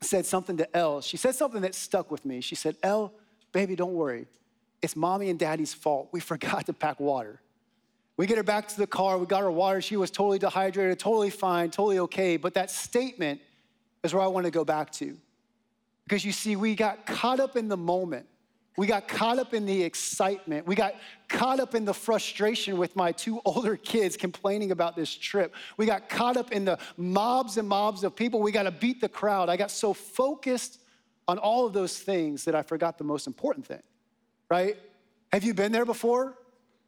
said 0.00 0.24
something 0.24 0.56
to 0.58 0.76
Elle. 0.76 1.00
She 1.00 1.16
said 1.16 1.34
something 1.34 1.60
that 1.62 1.74
stuck 1.74 2.12
with 2.12 2.24
me. 2.24 2.40
She 2.40 2.54
said, 2.54 2.76
Elle, 2.84 3.12
baby, 3.50 3.74
don't 3.74 3.94
worry. 3.94 4.28
It's 4.80 4.94
mommy 4.94 5.28
and 5.28 5.40
daddy's 5.40 5.74
fault. 5.74 6.08
We 6.12 6.20
forgot 6.32 6.66
to 6.66 6.72
pack 6.72 7.00
water. 7.00 7.40
We 8.16 8.26
get 8.26 8.36
her 8.36 8.44
back 8.44 8.68
to 8.68 8.76
the 8.76 8.86
car. 8.86 9.18
We 9.18 9.26
got 9.26 9.42
her 9.42 9.50
water. 9.50 9.80
She 9.80 9.96
was 9.96 10.12
totally 10.12 10.38
dehydrated, 10.38 11.00
totally 11.00 11.30
fine, 11.30 11.70
totally 11.70 11.98
okay. 12.00 12.36
But 12.36 12.54
that 12.54 12.70
statement 12.70 13.40
is 14.04 14.14
where 14.14 14.22
I 14.22 14.28
want 14.28 14.44
to 14.46 14.52
go 14.52 14.64
back 14.64 14.92
to. 14.92 15.16
Because 16.04 16.24
you 16.24 16.30
see, 16.30 16.54
we 16.54 16.76
got 16.76 17.06
caught 17.06 17.40
up 17.40 17.56
in 17.56 17.66
the 17.66 17.76
moment 17.76 18.26
we 18.78 18.86
got 18.86 19.08
caught 19.08 19.40
up 19.40 19.54
in 19.54 19.66
the 19.66 19.82
excitement. 19.82 20.64
We 20.64 20.76
got 20.76 20.94
caught 21.28 21.58
up 21.58 21.74
in 21.74 21.84
the 21.84 21.92
frustration 21.92 22.78
with 22.78 22.94
my 22.94 23.10
two 23.10 23.40
older 23.44 23.76
kids 23.76 24.16
complaining 24.16 24.70
about 24.70 24.94
this 24.94 25.12
trip. 25.12 25.52
We 25.76 25.84
got 25.84 26.08
caught 26.08 26.36
up 26.36 26.52
in 26.52 26.64
the 26.64 26.78
mobs 26.96 27.56
and 27.56 27.68
mobs 27.68 28.04
of 28.04 28.14
people. 28.14 28.40
We 28.40 28.52
got 28.52 28.62
to 28.62 28.70
beat 28.70 29.00
the 29.00 29.08
crowd. 29.08 29.48
I 29.48 29.56
got 29.56 29.72
so 29.72 29.92
focused 29.92 30.78
on 31.26 31.38
all 31.38 31.66
of 31.66 31.72
those 31.72 31.98
things 31.98 32.44
that 32.44 32.54
I 32.54 32.62
forgot 32.62 32.98
the 32.98 33.04
most 33.04 33.26
important 33.26 33.66
thing, 33.66 33.82
right? 34.48 34.76
Have 35.32 35.42
you 35.42 35.54
been 35.54 35.72
there 35.72 35.84
before? 35.84 36.38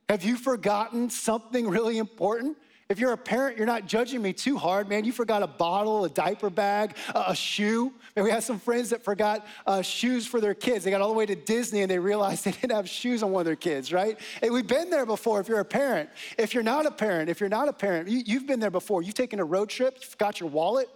Have 0.08 0.22
you 0.22 0.36
forgotten 0.36 1.10
something 1.10 1.66
really 1.66 1.98
important? 1.98 2.56
If 2.90 2.98
you're 2.98 3.12
a 3.12 3.16
parent, 3.16 3.56
you're 3.56 3.68
not 3.68 3.86
judging 3.86 4.20
me 4.20 4.32
too 4.32 4.58
hard, 4.58 4.88
man. 4.88 5.04
You 5.04 5.12
forgot 5.12 5.44
a 5.44 5.46
bottle, 5.46 6.04
a 6.04 6.08
diaper 6.08 6.50
bag, 6.50 6.96
a, 7.14 7.36
shoe. 7.36 7.92
And 8.16 8.24
we 8.24 8.32
had 8.32 8.42
some 8.42 8.58
friends 8.58 8.90
that 8.90 9.04
forgot 9.04 9.46
uh, 9.64 9.80
shoes 9.80 10.26
for 10.26 10.40
their 10.40 10.54
kids. 10.54 10.84
They 10.84 10.90
got 10.90 11.00
all 11.00 11.08
the 11.08 11.14
way 11.14 11.24
to 11.24 11.36
Disney 11.36 11.82
and 11.82 11.90
they 11.90 12.00
realized 12.00 12.44
they 12.46 12.50
didn't 12.50 12.72
have 12.72 12.88
shoes 12.88 13.22
on 13.22 13.30
one 13.30 13.42
of 13.42 13.46
their 13.46 13.54
kids, 13.54 13.92
right? 13.92 14.18
And 14.42 14.52
we've 14.52 14.66
been 14.66 14.90
there 14.90 15.06
before 15.06 15.40
if 15.40 15.46
you're 15.46 15.60
a 15.60 15.64
parent. 15.64 16.10
If 16.36 16.52
you're 16.52 16.64
not 16.64 16.84
a 16.84 16.90
parent, 16.90 17.30
if 17.30 17.38
you're 17.38 17.48
not 17.48 17.68
a 17.68 17.72
parent, 17.72 18.08
you, 18.08 18.24
you've 18.26 18.48
been 18.48 18.58
there 18.58 18.72
before. 18.72 19.02
You've 19.02 19.14
taken 19.14 19.38
a 19.38 19.44
road 19.44 19.68
trip, 19.68 19.98
you 20.00 20.08
forgot 20.08 20.40
your 20.40 20.48
wallet, 20.48 20.88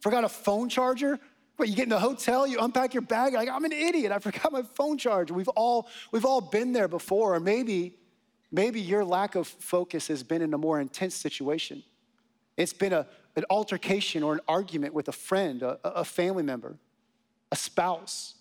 forgot 0.00 0.24
a 0.24 0.30
phone 0.30 0.70
charger. 0.70 1.20
But 1.58 1.68
you 1.68 1.76
get 1.76 1.82
in 1.82 1.90
the 1.90 2.00
hotel, 2.00 2.46
you 2.46 2.58
unpack 2.60 2.94
your 2.94 3.02
bag, 3.02 3.34
like, 3.34 3.50
I'm 3.50 3.66
an 3.66 3.72
idiot. 3.72 4.10
I 4.10 4.20
forgot 4.20 4.52
my 4.52 4.62
phone 4.62 4.96
charger. 4.96 5.34
We've 5.34 5.48
all, 5.48 5.86
we've 6.10 6.24
all 6.24 6.40
been 6.40 6.72
there 6.72 6.88
before. 6.88 7.34
Or 7.34 7.40
maybe 7.40 7.94
Maybe 8.52 8.80
your 8.80 9.04
lack 9.04 9.34
of 9.34 9.46
focus 9.46 10.08
has 10.08 10.22
been 10.22 10.42
in 10.42 10.52
a 10.52 10.58
more 10.58 10.78
intense 10.78 11.14
situation. 11.14 11.82
It's 12.58 12.74
been 12.74 12.92
a, 12.92 13.06
an 13.34 13.44
altercation 13.48 14.22
or 14.22 14.34
an 14.34 14.40
argument 14.46 14.92
with 14.92 15.08
a 15.08 15.12
friend, 15.12 15.62
a, 15.62 15.78
a 15.82 16.04
family 16.04 16.42
member, 16.42 16.76
a 17.50 17.56
spouse. 17.56 18.34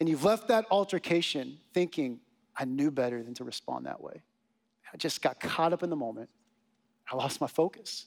And 0.00 0.08
you've 0.08 0.22
left 0.22 0.48
that 0.48 0.66
altercation 0.70 1.58
thinking, 1.72 2.20
I 2.54 2.66
knew 2.66 2.90
better 2.90 3.22
than 3.22 3.32
to 3.34 3.44
respond 3.44 3.86
that 3.86 4.02
way. 4.02 4.22
I 4.92 4.98
just 4.98 5.22
got 5.22 5.40
caught 5.40 5.72
up 5.72 5.82
in 5.82 5.88
the 5.88 5.96
moment. 5.96 6.28
I 7.10 7.16
lost 7.16 7.40
my 7.40 7.46
focus. 7.46 8.04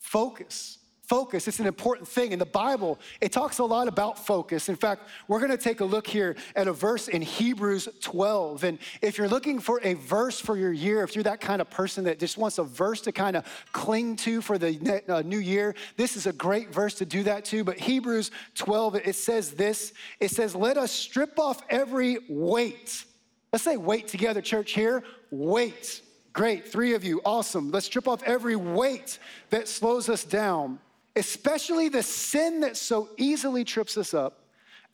Focus 0.00 0.78
Focus, 1.06 1.46
it's 1.48 1.60
an 1.60 1.66
important 1.66 2.08
thing. 2.08 2.32
In 2.32 2.38
the 2.38 2.46
Bible, 2.46 2.98
it 3.20 3.30
talks 3.30 3.58
a 3.58 3.64
lot 3.64 3.88
about 3.88 4.24
focus. 4.24 4.70
In 4.70 4.76
fact, 4.76 5.02
we're 5.28 5.40
gonna 5.40 5.58
take 5.58 5.80
a 5.80 5.84
look 5.84 6.06
here 6.06 6.34
at 6.56 6.66
a 6.66 6.72
verse 6.72 7.08
in 7.08 7.20
Hebrews 7.20 7.88
12. 8.00 8.64
And 8.64 8.78
if 9.02 9.18
you're 9.18 9.28
looking 9.28 9.60
for 9.60 9.80
a 9.82 9.94
verse 9.94 10.40
for 10.40 10.56
your 10.56 10.72
year, 10.72 11.02
if 11.02 11.14
you're 11.14 11.24
that 11.24 11.42
kind 11.42 11.60
of 11.60 11.68
person 11.68 12.04
that 12.04 12.18
just 12.18 12.38
wants 12.38 12.56
a 12.56 12.64
verse 12.64 13.02
to 13.02 13.12
kind 13.12 13.36
of 13.36 13.44
cling 13.72 14.16
to 14.16 14.40
for 14.40 14.56
the 14.56 15.02
uh, 15.08 15.20
new 15.20 15.38
year, 15.38 15.74
this 15.98 16.16
is 16.16 16.26
a 16.26 16.32
great 16.32 16.72
verse 16.72 16.94
to 16.94 17.04
do 17.04 17.22
that 17.24 17.44
too. 17.44 17.64
But 17.64 17.78
Hebrews 17.78 18.30
12, 18.54 18.94
it 18.94 19.14
says 19.14 19.50
this 19.50 19.92
it 20.20 20.30
says, 20.30 20.54
Let 20.54 20.78
us 20.78 20.90
strip 20.90 21.38
off 21.38 21.60
every 21.68 22.16
weight. 22.30 23.04
Let's 23.52 23.64
say 23.64 23.76
weight 23.76 24.08
together, 24.08 24.40
church, 24.40 24.72
here. 24.72 25.02
Weight. 25.30 26.00
Great, 26.32 26.66
three 26.66 26.94
of 26.94 27.04
you, 27.04 27.20
awesome. 27.24 27.70
Let's 27.70 27.86
strip 27.86 28.08
off 28.08 28.22
every 28.24 28.56
weight 28.56 29.20
that 29.50 29.68
slows 29.68 30.08
us 30.08 30.24
down 30.24 30.80
especially 31.16 31.88
the 31.88 32.02
sin 32.02 32.60
that 32.60 32.76
so 32.76 33.08
easily 33.16 33.64
trips 33.64 33.96
us 33.96 34.14
up, 34.14 34.40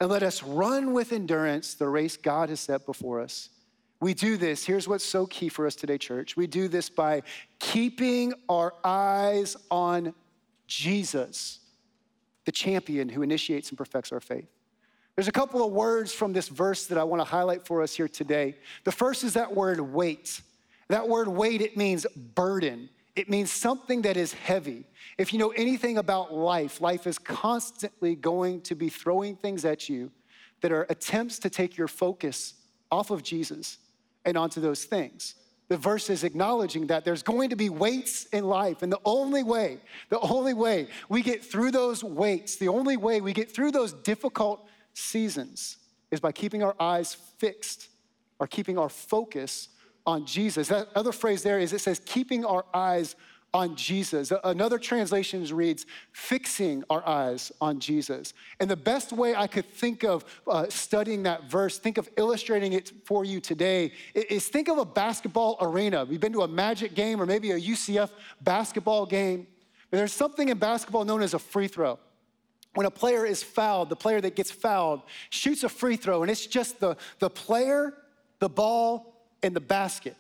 and 0.01 0.09
let 0.09 0.23
us 0.23 0.43
run 0.43 0.93
with 0.93 1.13
endurance 1.13 1.75
the 1.75 1.89
race 1.89 2.17
God 2.17 2.49
has 2.49 2.61
set 2.61 2.87
before 2.87 3.21
us. 3.21 3.51
We 4.01 4.15
do 4.15 4.39
this, 4.39 4.65
here's 4.65 4.89
what's 4.89 5.05
so 5.05 5.27
key 5.27 5.51
for 5.51 5.67
us 5.67 5.75
today, 5.75 5.99
church. 5.99 6.35
We 6.37 6.47
do 6.47 6.69
this 6.69 6.89
by 6.89 7.23
keeping 7.59 8.33
our 8.49 8.73
eyes 8.83 9.57
on 9.71 10.15
Jesus, 10.67 11.61
the 12.47 12.53
champion 12.53 13.11
who 13.11 13.21
initiates 13.21 13.69
and 13.69 13.77
perfects 13.77 14.11
our 14.11 14.21
faith. 14.21 14.49
There's 15.17 15.29
a 15.29 15.33
couple 15.33 15.63
of 15.63 15.73
words 15.73 16.15
from 16.15 16.33
this 16.33 16.49
verse 16.49 16.87
that 16.87 16.97
I 16.97 17.05
want 17.05 17.21
to 17.21 17.27
highlight 17.27 17.67
for 17.67 17.83
us 17.83 17.95
here 17.95 18.09
today. 18.09 18.57
The 18.85 18.93
first 18.93 19.23
is 19.23 19.35
that 19.35 19.55
word 19.55 19.79
weight. 19.81 20.41
That 20.89 21.09
word 21.09 21.29
weight, 21.29 21.61
it 21.61 21.77
means 21.77 22.07
burden. 22.35 22.89
It 23.17 23.29
means 23.29 23.51
something 23.51 24.03
that 24.03 24.17
is 24.17 24.33
heavy. 24.33 24.85
If 25.19 25.33
you 25.33 25.39
know 25.39 25.51
anything 25.51 25.99
about 25.99 26.33
life, 26.33 26.81
life 26.81 27.07
is 27.07 27.19
constantly 27.19 28.15
going 28.15 28.61
to 28.63 28.75
be 28.75 28.89
throwing 28.89 29.37
things 29.37 29.65
at 29.65 29.89
you 29.89 30.11
that 30.61 30.73
are 30.73 30.87
attempts 30.89 31.39
to 31.41 31.51
take 31.51 31.77
your 31.77 31.89
focus 31.89 32.55
off 32.91 33.11
of 33.11 33.23
Jesus 33.23 33.79
and 34.25 34.37
onto 34.37 34.61
those 34.61 34.85
things. 34.85 35.35
The 35.69 35.77
verse 35.77 36.11
is 36.11 36.25
acknowledging 36.25 36.89
that 36.89 37.05
there's 37.05 37.23
going 37.23 37.51
to 37.51 37.57
be 37.57 37.69
weights 37.69 38.25
in 38.27 38.45
life. 38.45 38.83
And 38.83 38.91
the 38.93 39.01
only 39.05 39.45
way, 39.45 39.79
the 40.09 40.19
only 40.19 40.53
way 40.53 40.89
we 41.09 41.23
get 41.23 41.45
through 41.45 41.71
those 41.71 42.03
weights, 42.03 42.57
the 42.57 42.69
only 42.69 42.97
way 42.97 43.21
we 43.21 43.33
get 43.33 43.53
through 43.53 43.71
those 43.71 43.93
difficult 43.93 44.67
seasons 44.95 45.77
is 46.11 46.19
by 46.19 46.33
keeping 46.33 46.63
our 46.63 46.75
eyes 46.81 47.15
fixed 47.39 47.89
or 48.41 48.49
keeping 48.49 48.79
our 48.79 48.89
focus 48.89 49.69
on 50.07 50.25
Jesus. 50.27 50.69
That 50.69 50.89
other 50.95 51.13
phrase 51.13 51.43
there 51.43 51.59
is 51.59 51.73
it 51.73 51.81
says, 51.81 52.01
keeping 52.05 52.45
our 52.45 52.65
eyes 52.75 53.17
on 53.53 53.75
Jesus. 53.75 54.33
Another 54.45 54.79
translation 54.79 55.45
reads, 55.55 55.87
fixing 56.13 56.85
our 56.89 57.07
eyes 57.07 57.51
on 57.61 57.81
Jesus. 57.81 58.33
And 58.61 58.71
the 58.71 58.77
best 58.77 59.13
way 59.13 59.35
I 59.35 59.47
could 59.47 59.67
think 59.67 60.05
of 60.05 60.25
uh, 60.47 60.67
studying 60.69 61.25
that 61.25 61.51
verse, 61.51 61.79
think 61.79 61.99
of 61.99 62.09
illustrating 62.17 62.75
it 62.75 62.93
for 63.05 63.25
you 63.25 63.41
today, 63.41 63.93
is 64.15 64.47
think 64.49 64.69
of 64.69 64.79
a 64.79 64.85
basketball 64.85 65.57
arena. 65.61 66.05
We've 66.05 66.21
been 66.21 66.33
to 66.33 66.43
a 66.43 66.49
Magic 66.49 66.95
game 66.95 67.21
or 67.21 67.27
maybe 67.27 67.51
a 67.51 67.61
UCF 67.61 68.11
basketball 68.41 69.07
game. 69.07 69.47
There's 69.91 70.13
something 70.13 70.49
in 70.49 70.59
basketball 70.59 71.05
known 71.05 71.23
as 71.23 71.35
a 71.35 71.39
free 71.39 71.67
throw. 71.67 71.99
When 72.75 72.87
a 72.87 72.91
player 72.91 73.27
is 73.27 73.43
fouled, 73.43 73.89
the 73.89 73.97
player 73.97 74.21
that 74.21 74.37
gets 74.37 74.53
fouled 74.53 75.03
shoots 75.31 75.65
a 75.65 75.69
free 75.69 75.97
throw, 75.97 76.23
and 76.23 76.31
it's 76.31 76.47
just 76.47 76.79
the, 76.79 76.97
the 77.19 77.29
player, 77.29 77.95
the 78.39 78.49
ball, 78.49 79.10
and 79.43 79.55
the 79.55 79.61
basket. 79.61 80.17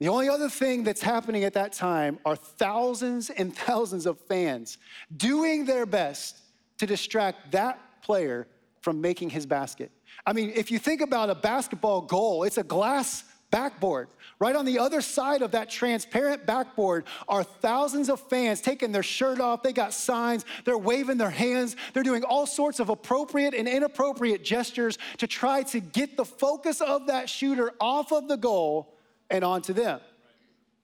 The 0.00 0.08
only 0.08 0.28
other 0.28 0.48
thing 0.48 0.84
that's 0.84 1.02
happening 1.02 1.44
at 1.44 1.54
that 1.54 1.72
time 1.72 2.18
are 2.24 2.36
thousands 2.36 3.30
and 3.30 3.54
thousands 3.56 4.06
of 4.06 4.18
fans 4.20 4.78
doing 5.16 5.64
their 5.64 5.86
best 5.86 6.40
to 6.78 6.86
distract 6.86 7.52
that 7.52 8.02
player 8.02 8.46
from 8.80 9.00
making 9.00 9.30
his 9.30 9.46
basket. 9.46 9.90
I 10.26 10.32
mean, 10.32 10.52
if 10.54 10.70
you 10.70 10.78
think 10.78 11.00
about 11.00 11.30
a 11.30 11.34
basketball 11.34 12.02
goal, 12.02 12.44
it's 12.44 12.58
a 12.58 12.62
glass 12.62 13.24
backboard. 13.54 14.08
Right 14.40 14.56
on 14.56 14.64
the 14.64 14.80
other 14.80 15.00
side 15.00 15.40
of 15.40 15.52
that 15.52 15.70
transparent 15.70 16.44
backboard 16.44 17.04
are 17.28 17.44
thousands 17.44 18.08
of 18.08 18.18
fans 18.18 18.60
taking 18.60 18.90
their 18.90 19.04
shirt 19.04 19.40
off. 19.40 19.62
They 19.62 19.72
got 19.72 19.92
signs, 19.94 20.44
they're 20.64 20.76
waving 20.76 21.18
their 21.18 21.30
hands, 21.30 21.76
they're 21.92 22.02
doing 22.02 22.24
all 22.24 22.46
sorts 22.46 22.80
of 22.80 22.88
appropriate 22.88 23.54
and 23.54 23.68
inappropriate 23.68 24.42
gestures 24.42 24.98
to 25.18 25.28
try 25.28 25.62
to 25.62 25.78
get 25.78 26.16
the 26.16 26.24
focus 26.24 26.80
of 26.80 27.06
that 27.06 27.30
shooter 27.30 27.70
off 27.80 28.10
of 28.10 28.26
the 28.26 28.36
goal 28.36 28.98
and 29.30 29.44
onto 29.44 29.72
them, 29.72 30.00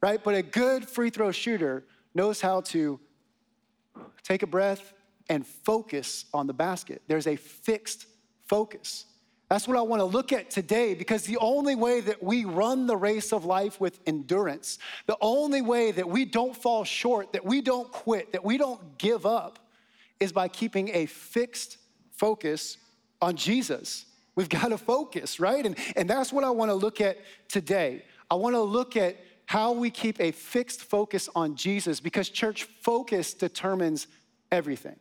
right? 0.00 0.23
But 0.23 0.37
a 0.37 0.43
good 0.43 0.89
free 0.89 1.11
throw 1.11 1.33
shooter 1.33 1.83
knows 2.15 2.41
how 2.41 2.61
to 2.61 3.00
take 4.23 4.45
a 4.45 4.47
breath 4.47 4.93
and 5.29 5.45
focus 5.45 6.25
on 6.33 6.47
the 6.47 6.55
basket. 6.55 7.03
There's 7.09 7.27
a 7.27 7.35
fixed 7.35 8.07
focus. 8.47 9.07
That's 9.50 9.66
what 9.66 9.76
I 9.76 9.83
want 9.83 9.99
to 9.99 10.04
look 10.04 10.33
at 10.33 10.49
today 10.49 10.95
because 10.95 11.25
the 11.25 11.37
only 11.38 11.75
way 11.75 12.00
that 12.02 12.23
we 12.23 12.45
run 12.45 12.87
the 12.87 12.97
race 12.97 13.33
of 13.33 13.45
life 13.45 13.80
with 13.80 13.99
endurance, 14.07 14.78
the 15.07 15.16
only 15.21 15.61
way 15.61 15.90
that 15.90 16.09
we 16.09 16.25
don't 16.25 16.57
fall 16.57 16.85
short, 16.85 17.33
that 17.33 17.45
we 17.45 17.61
don't 17.61 17.90
quit, 17.90 18.33
that 18.33 18.45
we 18.45 18.57
don't 18.57 18.97
give 18.97 19.26
up, 19.26 19.59
is 20.21 20.30
by 20.30 20.47
keeping 20.47 20.90
a 20.95 21.07
fixed 21.07 21.78
focus 22.12 22.76
on 23.21 23.35
Jesus. 23.35 24.07
We've 24.37 24.49
got 24.61 24.69
to 24.69 24.78
focus, 24.78 25.40
right? 25.40 25.66
And, 25.66 25.76
and 25.97 26.09
that's 26.09 26.33
what 26.33 26.45
I 26.45 26.50
want 26.50 26.71
to 26.71 26.76
look 26.76 27.00
at 27.00 27.19
today. 27.49 28.04
I 28.30 28.37
want 28.37 28.54
to 28.54 28.62
look 28.62 28.97
at 28.97 29.16
how 29.47 29.73
we 29.73 29.90
keep 29.90 30.21
a 30.21 30.30
fixed 30.30 30.80
focus 30.80 31.28
on 31.35 31.57
Jesus 31.57 31.99
because 31.99 32.28
church 32.28 32.69
focus 32.83 33.35
determines 33.35 34.07
everything. 34.52 34.95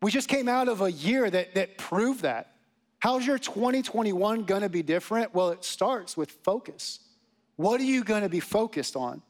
We 0.00 0.12
just 0.12 0.28
came 0.28 0.48
out 0.48 0.68
of 0.68 0.80
a 0.80 0.92
year 0.92 1.28
that, 1.28 1.56
that 1.56 1.76
proved 1.76 2.22
that. 2.22 2.52
How's 3.00 3.26
your 3.26 3.38
2021 3.38 4.44
gonna 4.44 4.68
be 4.68 4.82
different? 4.82 5.34
Well, 5.34 5.50
it 5.50 5.64
starts 5.64 6.16
with 6.16 6.30
focus. 6.42 7.00
What 7.56 7.80
are 7.80 7.84
you 7.84 8.02
gonna 8.02 8.28
be 8.28 8.40
focused 8.40 8.96
on? 8.96 9.22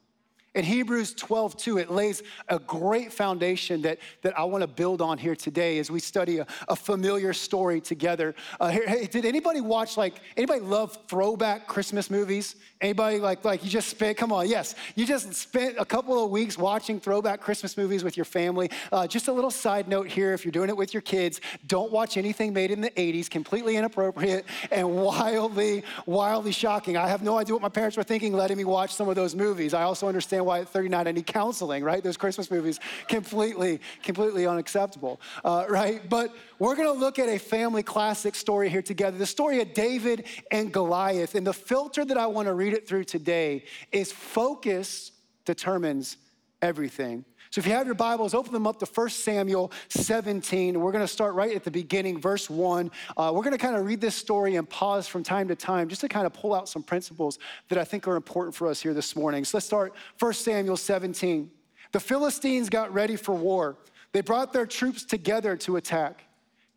In 0.55 0.65
Hebrews 0.65 1.13
12, 1.13 1.57
2, 1.57 1.77
it 1.77 1.91
lays 1.91 2.23
a 2.47 2.57
great 2.57 3.13
foundation 3.13 3.83
that, 3.83 3.99
that 4.23 4.37
I 4.37 4.45
want 4.45 4.63
to 4.63 4.67
build 4.67 4.99
on 4.99 5.19
here 5.19 5.35
today 5.35 5.77
as 5.77 5.91
we 5.91 5.99
study 5.99 6.39
a, 6.39 6.47
a 6.67 6.75
familiar 6.75 7.33
story 7.33 7.79
together. 7.79 8.33
Uh, 8.59 8.69
here, 8.69 8.87
hey, 8.87 9.05
did 9.05 9.25
anybody 9.25 9.61
watch, 9.61 9.95
like, 9.95 10.15
anybody 10.35 10.61
love 10.61 10.97
throwback 11.07 11.67
Christmas 11.67 12.09
movies? 12.09 12.55
Anybody, 12.81 13.19
like, 13.19 13.45
like 13.45 13.63
you 13.63 13.69
just 13.69 13.89
spent, 13.89 14.17
come 14.17 14.31
on, 14.31 14.49
yes, 14.49 14.73
you 14.95 15.05
just 15.05 15.31
spent 15.35 15.75
a 15.77 15.85
couple 15.85 16.23
of 16.23 16.31
weeks 16.31 16.57
watching 16.57 16.99
throwback 16.99 17.41
Christmas 17.41 17.77
movies 17.77 18.03
with 18.03 18.17
your 18.17 18.25
family. 18.25 18.71
Uh, 18.91 19.05
just 19.05 19.27
a 19.27 19.31
little 19.31 19.51
side 19.51 19.87
note 19.87 20.07
here 20.07 20.33
if 20.33 20.45
you're 20.45 20.51
doing 20.51 20.69
it 20.69 20.77
with 20.77 20.95
your 20.95 21.01
kids, 21.01 21.41
don't 21.67 21.91
watch 21.91 22.17
anything 22.17 22.53
made 22.53 22.71
in 22.71 22.81
the 22.81 22.91
80s, 22.91 23.29
completely 23.29 23.75
inappropriate 23.75 24.45
and 24.71 24.95
wildly, 24.95 25.83
wildly 26.07 26.53
shocking. 26.53 26.97
I 26.97 27.07
have 27.07 27.21
no 27.21 27.37
idea 27.37 27.53
what 27.53 27.61
my 27.61 27.69
parents 27.69 27.97
were 27.97 28.03
thinking 28.03 28.33
letting 28.33 28.57
me 28.57 28.63
watch 28.63 28.95
some 28.95 29.09
of 29.09 29.15
those 29.15 29.35
movies. 29.35 29.75
I 29.75 29.83
also 29.83 30.07
understand 30.07 30.38
understand 30.39 30.45
why 30.45 30.59
at 30.61 30.69
39 30.69 31.07
I 31.07 31.11
need 31.11 31.25
counseling, 31.27 31.83
right? 31.83 32.03
Those 32.03 32.17
Christmas 32.17 32.49
movies, 32.49 32.79
completely, 33.07 33.79
completely 34.03 34.45
unacceptable, 34.45 35.19
uh, 35.43 35.65
right? 35.69 36.07
But 36.09 36.33
we're 36.59 36.75
gonna 36.75 36.91
look 36.91 37.19
at 37.19 37.29
a 37.29 37.37
family 37.37 37.83
classic 37.83 38.35
story 38.35 38.69
here 38.69 38.81
together 38.81 39.17
the 39.17 39.25
story 39.25 39.61
of 39.61 39.73
David 39.73 40.25
and 40.51 40.71
Goliath. 40.71 41.35
And 41.35 41.45
the 41.45 41.53
filter 41.53 42.05
that 42.05 42.17
I 42.17 42.27
wanna 42.27 42.53
read 42.53 42.73
it 42.73 42.87
through 42.87 43.05
today 43.05 43.65
is 43.91 44.11
focus 44.11 45.11
determines 45.45 46.17
everything. 46.61 47.25
So 47.51 47.57
if 47.59 47.65
you 47.65 47.73
have 47.73 47.87
your 47.87 47.95
Bibles, 47.95 48.35
open 48.35 48.53
them 48.53 48.67
up 48.67 48.77
to 48.77 48.85
1 48.85 49.09
Samuel 49.09 49.71
17. 49.87 50.79
We're 50.79 50.91
going 50.91 51.03
to 51.03 51.07
start 51.07 51.33
right 51.33 51.55
at 51.55 51.63
the 51.63 51.71
beginning, 51.71 52.21
verse 52.21 52.47
1. 52.47 52.91
Uh, 53.17 53.31
we're 53.33 53.41
going 53.41 53.57
to 53.57 53.57
kind 53.57 53.75
of 53.75 53.87
read 53.87 53.99
this 53.99 54.13
story 54.13 54.55
and 54.55 54.69
pause 54.69 55.07
from 55.07 55.23
time 55.23 55.47
to 55.47 55.55
time 55.55 55.89
just 55.89 56.01
to 56.01 56.07
kind 56.07 56.27
of 56.27 56.33
pull 56.33 56.53
out 56.53 56.69
some 56.69 56.83
principles 56.83 57.39
that 57.69 57.79
I 57.79 57.83
think 57.83 58.07
are 58.07 58.15
important 58.15 58.55
for 58.55 58.67
us 58.67 58.79
here 58.79 58.93
this 58.93 59.15
morning. 59.15 59.43
So 59.45 59.57
let's 59.57 59.65
start 59.65 59.95
1 60.19 60.33
Samuel 60.33 60.77
17. 60.77 61.49
The 61.91 61.99
Philistines 61.99 62.69
got 62.69 62.93
ready 62.93 63.15
for 63.15 63.33
war. 63.33 63.77
They 64.11 64.21
brought 64.21 64.53
their 64.53 64.67
troops 64.67 65.03
together 65.03 65.55
to 65.57 65.77
attack. 65.77 66.25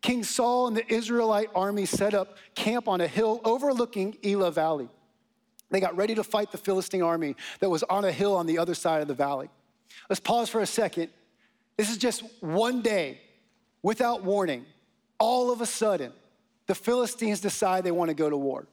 King 0.01 0.23
Saul 0.23 0.67
and 0.67 0.75
the 0.75 0.91
Israelite 0.91 1.49
army 1.53 1.85
set 1.85 2.15
up 2.15 2.37
camp 2.55 2.87
on 2.87 2.99
a 2.99 3.07
hill 3.07 3.41
overlooking 3.45 4.17
Elah 4.23 4.51
Valley. 4.51 4.89
They 5.69 5.79
got 5.79 5.95
ready 5.95 6.15
to 6.15 6.23
fight 6.23 6.51
the 6.51 6.57
Philistine 6.57 7.03
army 7.03 7.35
that 7.59 7.69
was 7.69 7.83
on 7.83 8.05
a 8.05 8.11
hill 8.11 8.35
on 8.35 8.47
the 8.47 8.57
other 8.57 8.73
side 8.73 9.03
of 9.03 9.07
the 9.07 9.13
valley. 9.13 9.49
Let's 10.09 10.19
pause 10.19 10.49
for 10.49 10.61
a 10.61 10.65
second. 10.65 11.09
This 11.77 11.89
is 11.89 11.97
just 11.97 12.23
one 12.41 12.81
day 12.81 13.21
without 13.81 14.23
warning. 14.23 14.65
All 15.19 15.51
of 15.51 15.61
a 15.61 15.65
sudden, 15.65 16.11
the 16.67 16.75
Philistines 16.75 17.39
decide 17.39 17.83
they 17.83 17.91
want 17.91 18.09
to 18.09 18.15
go 18.15 18.29
to 18.29 18.37
war. 18.37 18.67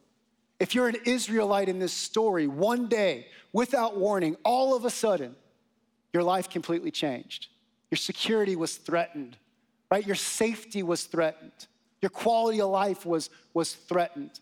If 0.58 0.74
you're 0.74 0.88
an 0.88 0.96
Israelite 1.06 1.68
in 1.68 1.78
this 1.78 1.92
story, 1.92 2.46
one 2.46 2.86
day 2.86 3.26
without 3.52 3.96
warning, 3.96 4.36
all 4.44 4.76
of 4.76 4.84
a 4.84 4.90
sudden, 4.90 5.34
your 6.12 6.22
life 6.22 6.50
completely 6.50 6.90
changed. 6.90 7.48
Your 7.90 7.96
security 7.96 8.56
was 8.56 8.76
threatened, 8.76 9.36
right? 9.90 10.06
Your 10.06 10.16
safety 10.16 10.82
was 10.82 11.04
threatened. 11.04 11.66
Your 12.02 12.10
quality 12.10 12.60
of 12.60 12.70
life 12.70 13.06
was, 13.06 13.30
was 13.54 13.74
threatened. 13.74 14.38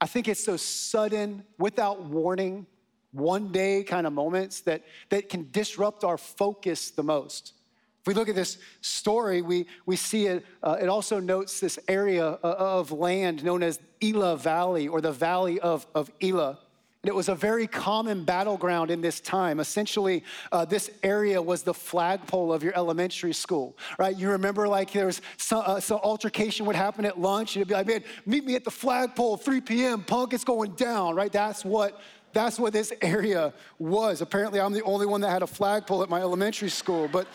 I 0.00 0.06
think 0.06 0.28
it's 0.28 0.44
those 0.44 0.62
sudden, 0.62 1.44
without 1.58 2.02
warning, 2.02 2.66
one 3.12 3.52
day 3.52 3.84
kind 3.84 4.06
of 4.06 4.12
moments 4.12 4.60
that, 4.62 4.82
that 5.10 5.28
can 5.28 5.48
disrupt 5.52 6.04
our 6.04 6.18
focus 6.18 6.90
the 6.90 7.02
most. 7.02 7.52
If 8.00 8.08
we 8.08 8.14
look 8.14 8.28
at 8.28 8.34
this 8.34 8.58
story, 8.80 9.42
we, 9.42 9.66
we 9.86 9.94
see 9.94 10.26
it, 10.26 10.44
uh, 10.62 10.76
it 10.80 10.88
also 10.88 11.20
notes 11.20 11.60
this 11.60 11.78
area 11.86 12.26
uh, 12.26 12.54
of 12.58 12.90
land 12.90 13.44
known 13.44 13.62
as 13.62 13.78
Elah 14.02 14.36
Valley 14.36 14.88
or 14.88 15.00
the 15.00 15.12
Valley 15.12 15.60
of, 15.60 15.86
of 15.94 16.10
Elah. 16.20 16.58
And 17.02 17.08
it 17.08 17.14
was 17.14 17.28
a 17.28 17.34
very 17.34 17.66
common 17.66 18.24
battleground 18.24 18.90
in 18.90 19.00
this 19.00 19.20
time. 19.20 19.60
Essentially, 19.60 20.22
uh, 20.50 20.64
this 20.64 20.90
area 21.02 21.40
was 21.42 21.62
the 21.62 21.74
flagpole 21.74 22.52
of 22.52 22.62
your 22.62 22.76
elementary 22.76 23.32
school, 23.32 23.76
right? 23.98 24.16
You 24.16 24.30
remember, 24.30 24.68
like, 24.68 24.92
there 24.92 25.06
was 25.06 25.20
some, 25.36 25.62
uh, 25.66 25.80
some 25.80 25.98
altercation 25.98 26.64
would 26.66 26.76
happen 26.76 27.04
at 27.04 27.20
lunch, 27.20 27.56
and 27.56 27.60
it'd 27.60 27.68
be 27.68 27.74
like, 27.74 27.86
man, 27.88 28.04
meet 28.24 28.44
me 28.44 28.54
at 28.54 28.64
the 28.64 28.70
flagpole, 28.70 29.36
3 29.36 29.60
p.m., 29.60 30.02
punk, 30.02 30.32
it's 30.32 30.44
going 30.44 30.72
down, 30.72 31.16
right? 31.16 31.32
That's 31.32 31.64
what 31.64 32.00
that's 32.32 32.58
what 32.58 32.72
this 32.72 32.92
area 33.00 33.52
was. 33.78 34.20
Apparently, 34.20 34.60
I'm 34.60 34.72
the 34.72 34.82
only 34.82 35.06
one 35.06 35.20
that 35.22 35.30
had 35.30 35.42
a 35.42 35.46
flagpole 35.46 36.02
at 36.02 36.08
my 36.08 36.20
elementary 36.20 36.70
school, 36.70 37.08
but 37.08 37.26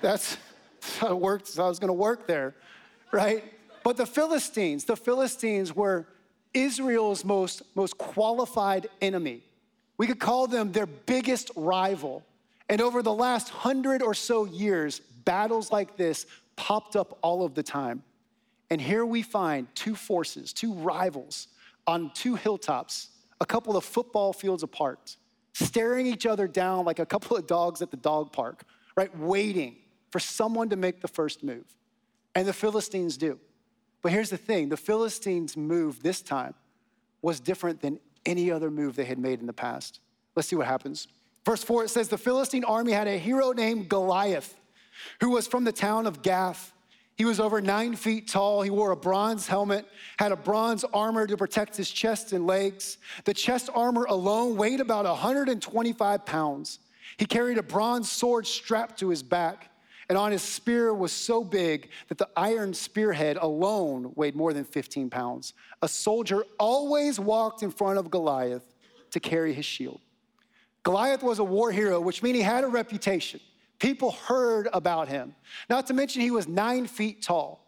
that's 0.00 0.36
how 0.98 1.08
it 1.08 1.18
worked. 1.18 1.48
So 1.48 1.64
I 1.64 1.68
was 1.68 1.78
going 1.78 1.88
to 1.88 1.94
work 1.94 2.26
there, 2.26 2.54
right? 3.12 3.44
But 3.82 3.96
the 3.96 4.06
Philistines, 4.06 4.84
the 4.84 4.96
Philistines 4.96 5.74
were 5.74 6.06
Israel's 6.54 7.24
most, 7.24 7.62
most 7.74 7.98
qualified 7.98 8.88
enemy. 9.00 9.42
We 9.98 10.06
could 10.06 10.20
call 10.20 10.46
them 10.46 10.72
their 10.72 10.86
biggest 10.86 11.50
rival. 11.54 12.24
And 12.68 12.80
over 12.80 13.02
the 13.02 13.12
last 13.12 13.48
hundred 13.48 14.02
or 14.02 14.14
so 14.14 14.44
years, 14.44 15.00
battles 15.24 15.70
like 15.70 15.96
this 15.96 16.26
popped 16.56 16.96
up 16.96 17.18
all 17.22 17.44
of 17.44 17.54
the 17.54 17.62
time. 17.62 18.02
And 18.70 18.80
here 18.80 19.06
we 19.06 19.22
find 19.22 19.68
two 19.74 19.94
forces, 19.94 20.52
two 20.52 20.72
rivals 20.72 21.48
on 21.86 22.10
two 22.14 22.34
hilltops, 22.34 23.10
a 23.40 23.46
couple 23.46 23.76
of 23.76 23.84
football 23.84 24.32
fields 24.32 24.62
apart, 24.62 25.16
staring 25.52 26.06
each 26.06 26.26
other 26.26 26.48
down 26.48 26.84
like 26.84 26.98
a 26.98 27.06
couple 27.06 27.36
of 27.36 27.46
dogs 27.46 27.82
at 27.82 27.90
the 27.90 27.96
dog 27.96 28.32
park, 28.32 28.64
right? 28.96 29.16
Waiting 29.18 29.76
for 30.10 30.18
someone 30.18 30.68
to 30.70 30.76
make 30.76 31.00
the 31.00 31.08
first 31.08 31.42
move. 31.42 31.64
And 32.34 32.46
the 32.46 32.52
Philistines 32.52 33.16
do. 33.16 33.38
But 34.02 34.12
here's 34.12 34.30
the 34.30 34.36
thing 34.36 34.68
the 34.68 34.76
Philistines' 34.76 35.56
move 35.56 36.02
this 36.02 36.22
time 36.22 36.54
was 37.22 37.40
different 37.40 37.80
than 37.80 37.98
any 38.24 38.50
other 38.50 38.70
move 38.70 38.96
they 38.96 39.04
had 39.04 39.18
made 39.18 39.40
in 39.40 39.46
the 39.46 39.52
past. 39.52 40.00
Let's 40.34 40.48
see 40.48 40.56
what 40.56 40.66
happens. 40.66 41.08
Verse 41.44 41.62
4 41.62 41.84
it 41.84 41.88
says, 41.88 42.08
The 42.08 42.18
Philistine 42.18 42.64
army 42.64 42.92
had 42.92 43.08
a 43.08 43.18
hero 43.18 43.52
named 43.52 43.88
Goliath, 43.88 44.54
who 45.20 45.30
was 45.30 45.46
from 45.46 45.64
the 45.64 45.72
town 45.72 46.06
of 46.06 46.22
Gath. 46.22 46.72
He 47.16 47.24
was 47.24 47.40
over 47.40 47.62
nine 47.62 47.96
feet 47.96 48.28
tall. 48.28 48.60
He 48.60 48.70
wore 48.70 48.90
a 48.90 48.96
bronze 48.96 49.46
helmet, 49.46 49.86
had 50.18 50.32
a 50.32 50.36
bronze 50.36 50.84
armor 50.92 51.26
to 51.26 51.36
protect 51.36 51.76
his 51.76 51.90
chest 51.90 52.32
and 52.32 52.46
legs. 52.46 52.98
The 53.24 53.32
chest 53.32 53.70
armor 53.74 54.04
alone 54.04 54.56
weighed 54.56 54.80
about 54.80 55.06
125 55.06 56.26
pounds. 56.26 56.78
He 57.16 57.24
carried 57.24 57.56
a 57.56 57.62
bronze 57.62 58.10
sword 58.10 58.46
strapped 58.46 58.98
to 59.00 59.08
his 59.08 59.22
back, 59.22 59.70
and 60.10 60.18
on 60.18 60.30
his 60.30 60.42
spear 60.42 60.92
was 60.92 61.10
so 61.10 61.42
big 61.42 61.88
that 62.08 62.18
the 62.18 62.28
iron 62.36 62.74
spearhead 62.74 63.38
alone 63.40 64.12
weighed 64.14 64.36
more 64.36 64.52
than 64.52 64.64
15 64.64 65.08
pounds. 65.08 65.54
A 65.80 65.88
soldier 65.88 66.44
always 66.58 67.18
walked 67.18 67.62
in 67.62 67.70
front 67.70 67.98
of 67.98 68.10
Goliath 68.10 68.74
to 69.12 69.20
carry 69.20 69.54
his 69.54 69.64
shield. 69.64 70.00
Goliath 70.82 71.22
was 71.22 71.38
a 71.38 71.44
war 71.44 71.72
hero, 71.72 71.98
which 71.98 72.22
means 72.22 72.36
he 72.36 72.42
had 72.42 72.62
a 72.62 72.68
reputation. 72.68 73.40
People 73.78 74.12
heard 74.12 74.68
about 74.72 75.08
him. 75.08 75.34
Not 75.68 75.86
to 75.88 75.94
mention, 75.94 76.22
he 76.22 76.30
was 76.30 76.48
nine 76.48 76.86
feet 76.86 77.22
tall. 77.22 77.62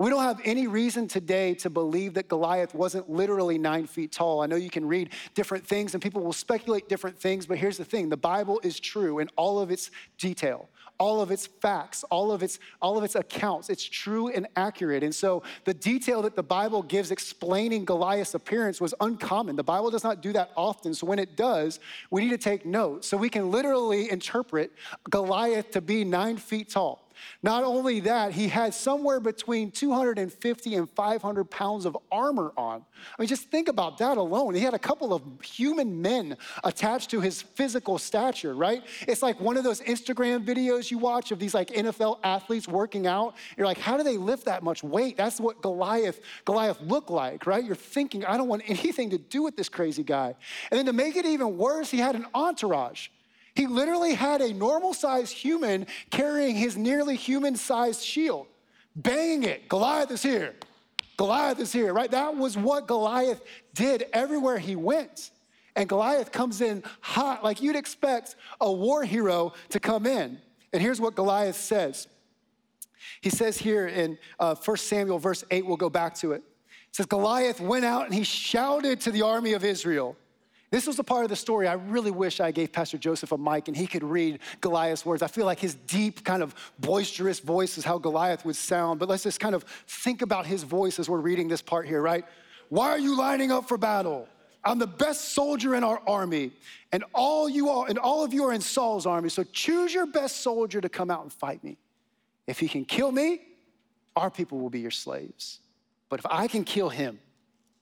We 0.00 0.10
don't 0.10 0.22
have 0.22 0.40
any 0.44 0.68
reason 0.68 1.08
today 1.08 1.54
to 1.54 1.70
believe 1.70 2.14
that 2.14 2.28
Goliath 2.28 2.72
wasn't 2.72 3.10
literally 3.10 3.58
nine 3.58 3.88
feet 3.88 4.12
tall. 4.12 4.40
I 4.40 4.46
know 4.46 4.54
you 4.54 4.70
can 4.70 4.86
read 4.86 5.10
different 5.34 5.66
things 5.66 5.92
and 5.94 6.02
people 6.02 6.22
will 6.22 6.32
speculate 6.32 6.88
different 6.88 7.18
things, 7.18 7.46
but 7.46 7.58
here's 7.58 7.76
the 7.76 7.84
thing 7.84 8.08
the 8.08 8.16
Bible 8.16 8.60
is 8.62 8.78
true 8.78 9.18
in 9.18 9.28
all 9.34 9.58
of 9.58 9.72
its 9.72 9.90
detail 10.16 10.68
all 10.98 11.20
of 11.20 11.30
its 11.30 11.46
facts, 11.46 12.04
all 12.04 12.32
of 12.32 12.42
its, 12.42 12.58
all 12.82 12.98
of 12.98 13.04
its 13.04 13.14
accounts. 13.14 13.70
It's 13.70 13.84
true 13.84 14.28
and 14.28 14.46
accurate. 14.56 15.02
And 15.02 15.14
so 15.14 15.42
the 15.64 15.74
detail 15.74 16.22
that 16.22 16.36
the 16.36 16.42
Bible 16.42 16.82
gives 16.82 17.10
explaining 17.10 17.84
Goliath's 17.84 18.34
appearance 18.34 18.80
was 18.80 18.94
uncommon. 19.00 19.56
The 19.56 19.62
Bible 19.62 19.90
does 19.90 20.04
not 20.04 20.20
do 20.20 20.32
that 20.32 20.50
often. 20.56 20.94
So 20.94 21.06
when 21.06 21.18
it 21.18 21.36
does, 21.36 21.80
we 22.10 22.22
need 22.22 22.30
to 22.30 22.38
take 22.38 22.66
note. 22.66 23.04
So 23.04 23.16
we 23.16 23.28
can 23.28 23.50
literally 23.50 24.10
interpret 24.10 24.72
Goliath 25.08 25.70
to 25.72 25.80
be 25.80 26.04
nine 26.04 26.36
feet 26.36 26.70
tall. 26.70 27.07
Not 27.42 27.64
only 27.64 28.00
that, 28.00 28.32
he 28.32 28.48
had 28.48 28.74
somewhere 28.74 29.20
between 29.20 29.70
250 29.70 30.74
and 30.74 30.90
500 30.90 31.44
pounds 31.44 31.86
of 31.86 31.96
armor 32.10 32.52
on. 32.56 32.84
I 33.16 33.22
mean, 33.22 33.28
just 33.28 33.50
think 33.50 33.68
about 33.68 33.98
that 33.98 34.16
alone. 34.16 34.54
He 34.54 34.60
had 34.60 34.74
a 34.74 34.78
couple 34.78 35.12
of 35.14 35.22
human 35.42 36.02
men 36.02 36.36
attached 36.64 37.10
to 37.10 37.20
his 37.20 37.42
physical 37.42 37.98
stature, 37.98 38.54
right? 38.54 38.82
It's 39.06 39.22
like 39.22 39.40
one 39.40 39.56
of 39.56 39.64
those 39.64 39.80
Instagram 39.80 40.44
videos 40.44 40.90
you 40.90 40.98
watch 40.98 41.30
of 41.30 41.38
these 41.38 41.54
like 41.54 41.68
NFL 41.68 42.18
athletes 42.24 42.66
working 42.66 43.06
out. 43.06 43.36
You're 43.56 43.66
like, 43.66 43.78
how 43.78 43.96
do 43.96 44.02
they 44.02 44.16
lift 44.16 44.46
that 44.46 44.62
much 44.62 44.82
weight? 44.82 45.16
That's 45.16 45.40
what 45.40 45.62
Goliath, 45.62 46.20
Goliath 46.44 46.80
looked 46.80 47.10
like, 47.10 47.46
right? 47.46 47.64
You're 47.64 47.76
thinking, 47.76 48.24
I 48.24 48.36
don't 48.36 48.48
want 48.48 48.62
anything 48.66 49.10
to 49.10 49.18
do 49.18 49.42
with 49.42 49.56
this 49.56 49.68
crazy 49.68 50.02
guy. 50.02 50.34
And 50.70 50.78
then 50.78 50.86
to 50.86 50.92
make 50.92 51.16
it 51.16 51.24
even 51.24 51.56
worse, 51.56 51.90
he 51.90 51.98
had 51.98 52.14
an 52.14 52.26
entourage. 52.34 53.08
He 53.58 53.66
literally 53.66 54.14
had 54.14 54.40
a 54.40 54.54
normal 54.54 54.94
sized 54.94 55.32
human 55.32 55.88
carrying 56.10 56.54
his 56.54 56.76
nearly 56.76 57.16
human 57.16 57.56
sized 57.56 58.04
shield, 58.04 58.46
banging 58.94 59.42
it. 59.42 59.68
Goliath 59.68 60.12
is 60.12 60.22
here. 60.22 60.54
Goliath 61.16 61.58
is 61.58 61.72
here, 61.72 61.92
right? 61.92 62.08
That 62.08 62.36
was 62.36 62.56
what 62.56 62.86
Goliath 62.86 63.42
did 63.74 64.04
everywhere 64.12 64.58
he 64.58 64.76
went. 64.76 65.32
And 65.74 65.88
Goliath 65.88 66.30
comes 66.30 66.60
in 66.60 66.84
hot, 67.00 67.42
like 67.42 67.60
you'd 67.60 67.74
expect 67.74 68.36
a 68.60 68.72
war 68.72 69.02
hero 69.02 69.54
to 69.70 69.80
come 69.80 70.06
in. 70.06 70.38
And 70.72 70.80
here's 70.80 71.00
what 71.00 71.16
Goliath 71.16 71.56
says. 71.56 72.06
He 73.22 73.30
says 73.30 73.58
here 73.58 73.88
in 73.88 74.18
uh, 74.38 74.54
1 74.54 74.76
Samuel, 74.76 75.18
verse 75.18 75.42
8, 75.50 75.66
we'll 75.66 75.76
go 75.76 75.90
back 75.90 76.14
to 76.18 76.30
it. 76.30 76.44
It 76.90 76.94
says, 76.94 77.06
Goliath 77.06 77.60
went 77.60 77.84
out 77.84 78.04
and 78.04 78.14
he 78.14 78.22
shouted 78.22 79.00
to 79.00 79.10
the 79.10 79.22
army 79.22 79.54
of 79.54 79.64
Israel. 79.64 80.16
This 80.70 80.86
was 80.86 80.98
a 80.98 81.04
part 81.04 81.24
of 81.24 81.30
the 81.30 81.36
story 81.36 81.66
I 81.66 81.74
really 81.74 82.10
wish 82.10 82.40
I 82.40 82.50
gave 82.50 82.72
Pastor 82.72 82.98
Joseph 82.98 83.32
a 83.32 83.38
mic 83.38 83.68
and 83.68 83.76
he 83.76 83.86
could 83.86 84.04
read 84.04 84.40
Goliath's 84.60 85.06
words. 85.06 85.22
I 85.22 85.26
feel 85.26 85.46
like 85.46 85.58
his 85.58 85.74
deep, 85.74 86.24
kind 86.24 86.42
of 86.42 86.54
boisterous 86.78 87.40
voice 87.40 87.78
is 87.78 87.84
how 87.84 87.96
Goliath 87.96 88.44
would 88.44 88.56
sound. 88.56 89.00
But 89.00 89.08
let's 89.08 89.22
just 89.22 89.40
kind 89.40 89.54
of 89.54 89.64
think 89.86 90.20
about 90.20 90.44
his 90.44 90.64
voice 90.64 90.98
as 90.98 91.08
we're 91.08 91.20
reading 91.20 91.48
this 91.48 91.62
part 91.62 91.86
here, 91.86 92.02
right? 92.02 92.24
Why 92.68 92.90
are 92.90 92.98
you 92.98 93.16
lining 93.16 93.50
up 93.50 93.66
for 93.66 93.78
battle? 93.78 94.28
I'm 94.62 94.78
the 94.78 94.86
best 94.86 95.32
soldier 95.32 95.74
in 95.74 95.84
our 95.84 96.02
army, 96.06 96.50
and 96.92 97.04
all 97.14 97.48
you 97.48 97.70
are, 97.70 97.86
and 97.88 97.98
all 97.98 98.24
of 98.24 98.34
you 98.34 98.44
are 98.44 98.52
in 98.52 98.60
Saul's 98.60 99.06
army. 99.06 99.30
So 99.30 99.44
choose 99.44 99.94
your 99.94 100.04
best 100.04 100.42
soldier 100.42 100.80
to 100.80 100.88
come 100.88 101.10
out 101.10 101.22
and 101.22 101.32
fight 101.32 101.62
me. 101.64 101.78
If 102.46 102.58
he 102.58 102.68
can 102.68 102.84
kill 102.84 103.12
me, 103.12 103.40
our 104.16 104.30
people 104.30 104.58
will 104.58 104.68
be 104.68 104.80
your 104.80 104.90
slaves. 104.90 105.60
But 106.08 106.18
if 106.18 106.26
I 106.28 106.48
can 106.48 106.64
kill 106.64 106.88
him, 106.88 107.20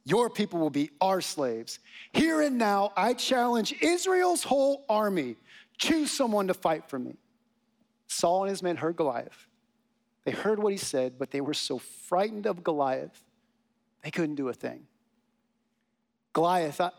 your 0.07 0.31
people 0.31 0.61
will 0.61 0.71
be 0.71 0.90
our 1.01 1.21
slaves. 1.21 1.81
Here 2.12 2.40
and 2.40 2.57
now, 2.57 2.92
I 2.97 3.12
challenge 3.12 3.75
Israel's 3.83 4.45
whole 4.45 4.85
army 4.88 5.37
choose 5.79 6.12
someone 6.12 6.47
to 6.47 6.55
fight 6.55 6.88
for 6.88 6.99
me. 6.99 7.16
Saul 8.07 8.45
and 8.45 8.51
his 8.51 8.62
men 8.62 8.77
heard 8.77 8.97
Goliath. 8.97 9.49
They 10.25 10.31
heard 10.31 10.61
what 10.62 10.73
he 10.73 10.79
said, 10.79 11.19
but 11.19 11.33
they 11.33 11.40
were 11.40 11.55
so 11.55 11.79
frightened 11.79 12.47
of 12.47 12.62
Goliath, 12.62 13.21
they 14.03 14.12
couldn't 14.12 14.37
do 14.37 14.49
a 14.49 14.55
thing. 14.55 14.87
Goliath, 16.33 16.81
I, 16.81 16.90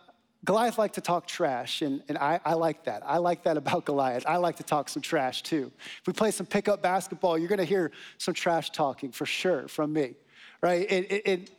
Goliath 0.43 0.77
liked 0.77 0.95
to 0.95 1.01
talk 1.01 1.27
trash, 1.27 1.81
and, 1.81 2.03
and 2.09 2.17
I, 2.17 2.41
I, 2.43 2.55
like 2.55 2.83
that. 2.85 3.03
I 3.05 3.17
like 3.17 3.43
that 3.43 3.55
about 3.55 3.85
Goliath. 3.85 4.25
I 4.27 4.35
like 4.35 4.57
to 4.57 4.63
talk 4.63 4.89
some 4.89 5.01
trash 5.01 5.43
too. 5.43 5.71
If 6.01 6.07
we 6.07 6.13
play 6.13 6.31
some 6.31 6.45
pickup 6.45 6.81
basketball, 6.81 7.37
you're 7.37 7.47
gonna 7.47 7.63
hear 7.63 7.91
some 8.17 8.33
trash 8.33 8.71
talking 8.71 9.11
for 9.11 9.25
sure 9.25 9.69
from 9.69 9.93
me, 9.93 10.15
right? 10.61 10.85
It, 10.91 11.51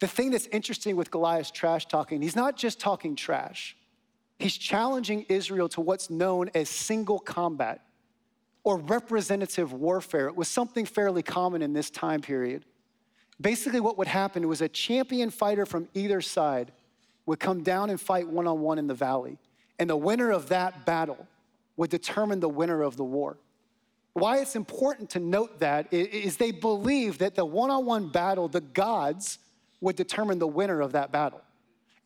the 0.00 0.06
thing 0.06 0.30
that's 0.30 0.46
interesting 0.46 0.96
with 0.96 1.10
Goliath's 1.10 1.50
trash 1.50 1.86
talking, 1.86 2.20
he's 2.20 2.36
not 2.36 2.56
just 2.56 2.80
talking 2.80 3.16
trash, 3.16 3.76
he's 4.38 4.56
challenging 4.56 5.24
Israel 5.28 5.68
to 5.70 5.80
what's 5.80 6.10
known 6.10 6.50
as 6.54 6.68
single 6.68 7.18
combat 7.18 7.80
or 8.64 8.78
representative 8.78 9.72
warfare. 9.72 10.26
It 10.26 10.36
was 10.36 10.48
something 10.48 10.86
fairly 10.86 11.22
common 11.22 11.62
in 11.62 11.72
this 11.72 11.90
time 11.90 12.20
period. 12.20 12.64
Basically, 13.40 13.80
what 13.80 13.98
would 13.98 14.06
happen 14.06 14.46
was 14.48 14.62
a 14.62 14.68
champion 14.68 15.30
fighter 15.30 15.66
from 15.66 15.88
either 15.94 16.20
side 16.20 16.72
would 17.26 17.40
come 17.40 17.62
down 17.62 17.90
and 17.90 18.00
fight 18.00 18.28
one 18.28 18.46
on 18.46 18.60
one 18.60 18.78
in 18.78 18.86
the 18.86 18.94
valley. 18.94 19.38
And 19.78 19.90
the 19.90 19.96
winner 19.96 20.30
of 20.30 20.48
that 20.48 20.86
battle 20.86 21.26
would 21.76 21.90
determine 21.90 22.40
the 22.40 22.48
winner 22.48 22.82
of 22.82 22.96
the 22.96 23.04
war. 23.04 23.36
Why 24.12 24.38
it's 24.38 24.54
important 24.54 25.10
to 25.10 25.18
note 25.18 25.58
that 25.58 25.92
is 25.92 26.36
they 26.36 26.52
believe 26.52 27.18
that 27.18 27.34
the 27.34 27.44
one 27.44 27.70
on 27.70 27.84
one 27.84 28.08
battle, 28.08 28.46
the 28.46 28.60
gods 28.60 29.38
would 29.84 29.96
determine 29.96 30.38
the 30.38 30.46
winner 30.46 30.80
of 30.80 30.92
that 30.92 31.12
battle. 31.12 31.42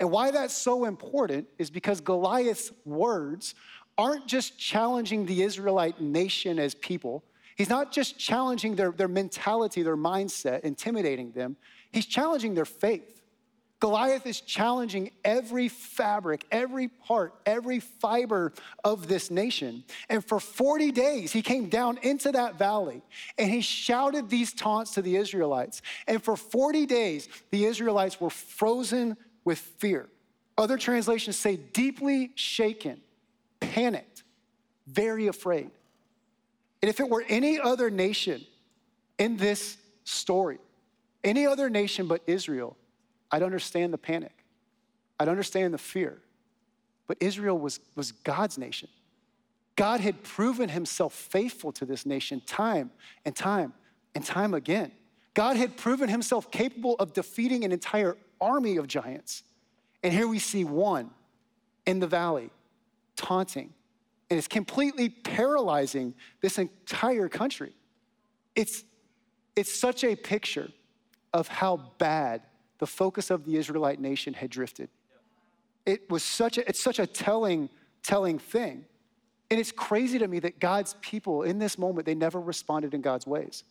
And 0.00 0.10
why 0.10 0.30
that's 0.30 0.54
so 0.56 0.84
important 0.84 1.48
is 1.58 1.70
because 1.70 2.00
Goliath's 2.00 2.72
words 2.84 3.54
aren't 3.96 4.26
just 4.26 4.58
challenging 4.58 5.26
the 5.26 5.42
Israelite 5.42 6.00
nation 6.00 6.58
as 6.58 6.74
people. 6.74 7.24
He's 7.56 7.68
not 7.68 7.90
just 7.90 8.18
challenging 8.18 8.76
their, 8.76 8.92
their 8.92 9.08
mentality, 9.08 9.82
their 9.82 9.96
mindset, 9.96 10.60
intimidating 10.60 11.32
them. 11.32 11.56
He's 11.90 12.06
challenging 12.06 12.54
their 12.54 12.64
faith. 12.64 13.17
Goliath 13.80 14.26
is 14.26 14.40
challenging 14.40 15.12
every 15.24 15.68
fabric, 15.68 16.44
every 16.50 16.88
part, 16.88 17.34
every 17.46 17.78
fiber 17.78 18.52
of 18.82 19.06
this 19.06 19.30
nation. 19.30 19.84
And 20.08 20.24
for 20.24 20.40
40 20.40 20.90
days, 20.90 21.32
he 21.32 21.42
came 21.42 21.68
down 21.68 21.98
into 22.02 22.32
that 22.32 22.58
valley 22.58 23.02
and 23.38 23.48
he 23.50 23.60
shouted 23.60 24.28
these 24.28 24.52
taunts 24.52 24.94
to 24.94 25.02
the 25.02 25.14
Israelites. 25.14 25.80
And 26.08 26.20
for 26.20 26.36
40 26.36 26.86
days, 26.86 27.28
the 27.50 27.66
Israelites 27.66 28.20
were 28.20 28.30
frozen 28.30 29.16
with 29.44 29.58
fear. 29.58 30.08
Other 30.56 30.76
translations 30.76 31.36
say 31.36 31.56
deeply 31.56 32.32
shaken, 32.34 33.00
panicked, 33.60 34.24
very 34.88 35.28
afraid. 35.28 35.70
And 36.82 36.88
if 36.88 36.98
it 36.98 37.08
were 37.08 37.24
any 37.28 37.60
other 37.60 37.90
nation 37.90 38.44
in 39.18 39.36
this 39.36 39.76
story, 40.02 40.58
any 41.22 41.46
other 41.46 41.70
nation 41.70 42.08
but 42.08 42.22
Israel, 42.26 42.76
I'd 43.30 43.42
understand 43.42 43.92
the 43.92 43.98
panic. 43.98 44.44
I'd 45.20 45.28
understand 45.28 45.74
the 45.74 45.78
fear. 45.78 46.18
But 47.06 47.18
Israel 47.20 47.58
was, 47.58 47.80
was 47.96 48.12
God's 48.12 48.58
nation. 48.58 48.88
God 49.76 50.00
had 50.00 50.22
proven 50.22 50.68
himself 50.68 51.14
faithful 51.14 51.72
to 51.72 51.84
this 51.84 52.04
nation 52.04 52.42
time 52.46 52.90
and 53.24 53.34
time 53.34 53.72
and 54.14 54.24
time 54.24 54.54
again. 54.54 54.92
God 55.34 55.56
had 55.56 55.76
proven 55.76 56.08
himself 56.08 56.50
capable 56.50 56.96
of 56.96 57.12
defeating 57.12 57.64
an 57.64 57.72
entire 57.72 58.16
army 58.40 58.76
of 58.76 58.88
giants. 58.88 59.44
And 60.02 60.12
here 60.12 60.26
we 60.26 60.38
see 60.38 60.64
one 60.64 61.10
in 61.86 62.00
the 62.00 62.06
valley 62.06 62.50
taunting. 63.16 63.72
And 64.30 64.36
it's 64.36 64.48
completely 64.48 65.08
paralyzing 65.08 66.14
this 66.40 66.58
entire 66.58 67.28
country. 67.28 67.72
It's, 68.54 68.84
it's 69.56 69.72
such 69.72 70.04
a 70.04 70.16
picture 70.16 70.68
of 71.32 71.48
how 71.48 71.92
bad 71.98 72.42
the 72.78 72.86
focus 72.86 73.30
of 73.30 73.44
the 73.44 73.56
Israelite 73.56 74.00
nation 74.00 74.34
had 74.34 74.50
drifted. 74.50 74.88
It 75.86 76.10
was 76.10 76.22
such 76.22 76.58
a, 76.58 76.68
it's 76.68 76.80
such 76.80 76.98
a 76.98 77.06
telling, 77.06 77.68
telling 78.02 78.38
thing. 78.38 78.84
And 79.50 79.58
it's 79.58 79.72
crazy 79.72 80.18
to 80.18 80.28
me 80.28 80.40
that 80.40 80.60
God's 80.60 80.94
people 81.00 81.42
in 81.42 81.58
this 81.58 81.78
moment, 81.78 82.06
they 82.06 82.14
never 82.14 82.40
responded 82.40 82.92
in 82.94 83.00
God's 83.00 83.26
ways. 83.26 83.64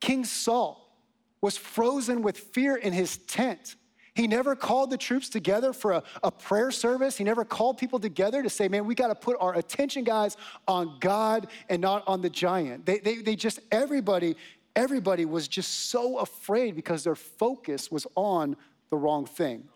King 0.00 0.24
Saul 0.24 0.92
was 1.40 1.56
frozen 1.56 2.22
with 2.22 2.36
fear 2.36 2.76
in 2.76 2.92
his 2.92 3.18
tent. 3.18 3.76
He 4.14 4.26
never 4.26 4.54
called 4.54 4.90
the 4.90 4.98
troops 4.98 5.28
together 5.30 5.72
for 5.72 5.92
a, 5.92 6.02
a 6.22 6.30
prayer 6.30 6.70
service. 6.70 7.16
He 7.16 7.24
never 7.24 7.44
called 7.44 7.78
people 7.78 7.98
together 7.98 8.42
to 8.42 8.50
say, 8.50 8.68
man, 8.68 8.84
we 8.84 8.94
got 8.94 9.08
to 9.08 9.14
put 9.14 9.36
our 9.40 9.54
attention, 9.56 10.04
guys, 10.04 10.36
on 10.68 10.98
God 11.00 11.46
and 11.70 11.80
not 11.80 12.06
on 12.06 12.20
the 12.20 12.28
giant. 12.28 12.84
They, 12.84 12.98
they, 12.98 13.16
they 13.16 13.36
just, 13.36 13.60
everybody, 13.70 14.36
everybody 14.74 15.24
was 15.24 15.48
just 15.48 15.90
so 15.90 16.18
afraid 16.18 16.74
because 16.74 17.04
their 17.04 17.14
focus 17.14 17.90
was 17.90 18.06
on 18.14 18.56
the 18.90 18.96
wrong 18.96 19.26
thing. 19.26 19.68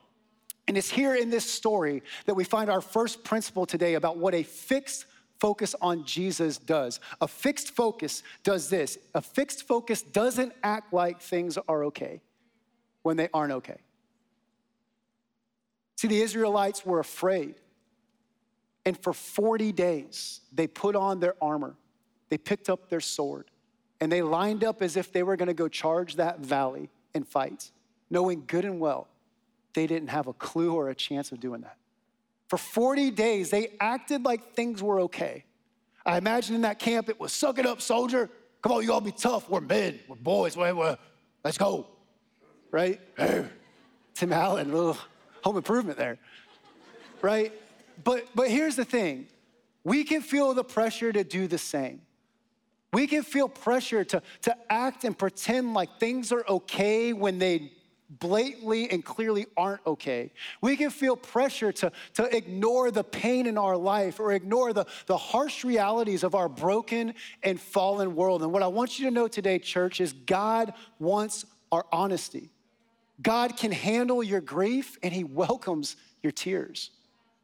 And 0.68 0.76
it's 0.76 0.90
here 0.90 1.14
in 1.14 1.30
this 1.30 1.48
story 1.48 2.02
that 2.26 2.34
we 2.34 2.44
find 2.44 2.68
our 2.68 2.80
first 2.80 3.22
principle 3.22 3.66
today 3.66 3.94
about 3.94 4.18
what 4.18 4.34
a 4.34 4.42
fixed 4.42 5.06
focus 5.38 5.74
on 5.80 6.04
Jesus 6.04 6.58
does. 6.58 6.98
A 7.20 7.28
fixed 7.28 7.70
focus 7.70 8.22
does 8.42 8.68
this 8.68 8.98
a 9.14 9.22
fixed 9.22 9.66
focus 9.66 10.02
doesn't 10.02 10.52
act 10.62 10.92
like 10.92 11.20
things 11.20 11.58
are 11.68 11.84
okay 11.84 12.20
when 13.02 13.16
they 13.16 13.28
aren't 13.32 13.52
okay. 13.52 13.78
See, 15.96 16.08
the 16.08 16.20
Israelites 16.20 16.84
were 16.84 17.00
afraid. 17.00 17.54
And 18.84 18.96
for 19.02 19.12
40 19.12 19.72
days, 19.72 20.40
they 20.52 20.66
put 20.66 20.94
on 20.94 21.18
their 21.18 21.34
armor, 21.40 21.76
they 22.28 22.38
picked 22.38 22.68
up 22.68 22.88
their 22.88 23.00
sword, 23.00 23.50
and 24.00 24.10
they 24.10 24.22
lined 24.22 24.64
up 24.64 24.82
as 24.82 24.96
if 24.96 25.12
they 25.12 25.22
were 25.22 25.36
gonna 25.36 25.54
go 25.54 25.68
charge 25.68 26.16
that 26.16 26.40
valley 26.40 26.90
and 27.14 27.26
fight, 27.26 27.70
knowing 28.10 28.44
good 28.46 28.64
and 28.64 28.80
well 28.80 29.08
they 29.76 29.86
didn't 29.86 30.08
have 30.08 30.26
a 30.26 30.32
clue 30.32 30.72
or 30.74 30.88
a 30.88 30.94
chance 30.94 31.30
of 31.30 31.38
doing 31.38 31.60
that. 31.60 31.76
For 32.48 32.56
40 32.56 33.10
days, 33.10 33.50
they 33.50 33.72
acted 33.78 34.24
like 34.24 34.54
things 34.54 34.82
were 34.82 35.00
okay. 35.02 35.44
I 36.04 36.16
imagine 36.16 36.54
in 36.54 36.62
that 36.62 36.78
camp 36.78 37.08
it 37.08 37.20
was 37.20 37.32
suck 37.32 37.58
it 37.58 37.66
up, 37.66 37.80
soldier. 37.80 38.30
Come 38.62 38.72
on, 38.72 38.82
you 38.82 38.92
all 38.92 39.00
be 39.00 39.12
tough. 39.12 39.50
We're 39.50 39.60
men, 39.60 40.00
we're 40.08 40.16
boys, 40.16 40.56
we're, 40.56 40.74
we're, 40.74 40.96
let's 41.44 41.58
go. 41.58 41.86
Right? 42.70 43.00
Tim 44.14 44.32
Allen, 44.32 44.72
little 44.72 44.96
home 45.44 45.56
improvement 45.58 45.98
there. 45.98 46.18
Right? 47.20 47.52
But 48.02 48.26
but 48.34 48.48
here's 48.48 48.76
the 48.76 48.84
thing. 48.84 49.26
We 49.84 50.04
can 50.04 50.22
feel 50.22 50.54
the 50.54 50.64
pressure 50.64 51.12
to 51.12 51.22
do 51.22 51.46
the 51.46 51.58
same. 51.58 52.00
We 52.92 53.06
can 53.06 53.22
feel 53.22 53.48
pressure 53.48 54.04
to, 54.04 54.22
to 54.42 54.56
act 54.70 55.04
and 55.04 55.16
pretend 55.16 55.74
like 55.74 55.98
things 55.98 56.32
are 56.32 56.44
okay 56.48 57.12
when 57.12 57.38
they 57.38 57.72
blatantly 58.08 58.90
and 58.90 59.04
clearly 59.04 59.46
aren't 59.56 59.84
okay. 59.86 60.32
We 60.60 60.76
can 60.76 60.90
feel 60.90 61.16
pressure 61.16 61.72
to, 61.72 61.92
to 62.14 62.36
ignore 62.36 62.90
the 62.90 63.04
pain 63.04 63.46
in 63.46 63.58
our 63.58 63.76
life 63.76 64.20
or 64.20 64.32
ignore 64.32 64.72
the, 64.72 64.86
the 65.06 65.16
harsh 65.16 65.64
realities 65.64 66.22
of 66.22 66.34
our 66.34 66.48
broken 66.48 67.14
and 67.42 67.60
fallen 67.60 68.14
world. 68.14 68.42
And 68.42 68.52
what 68.52 68.62
I 68.62 68.68
want 68.68 68.98
you 68.98 69.06
to 69.06 69.10
know 69.10 69.28
today, 69.28 69.58
church, 69.58 70.00
is 70.00 70.12
God 70.12 70.72
wants 70.98 71.44
our 71.72 71.84
honesty. 71.92 72.50
God 73.20 73.56
can 73.56 73.72
handle 73.72 74.22
your 74.22 74.40
grief 74.40 74.98
and 75.02 75.12
He 75.12 75.24
welcomes 75.24 75.96
your 76.22 76.32
tears. 76.32 76.90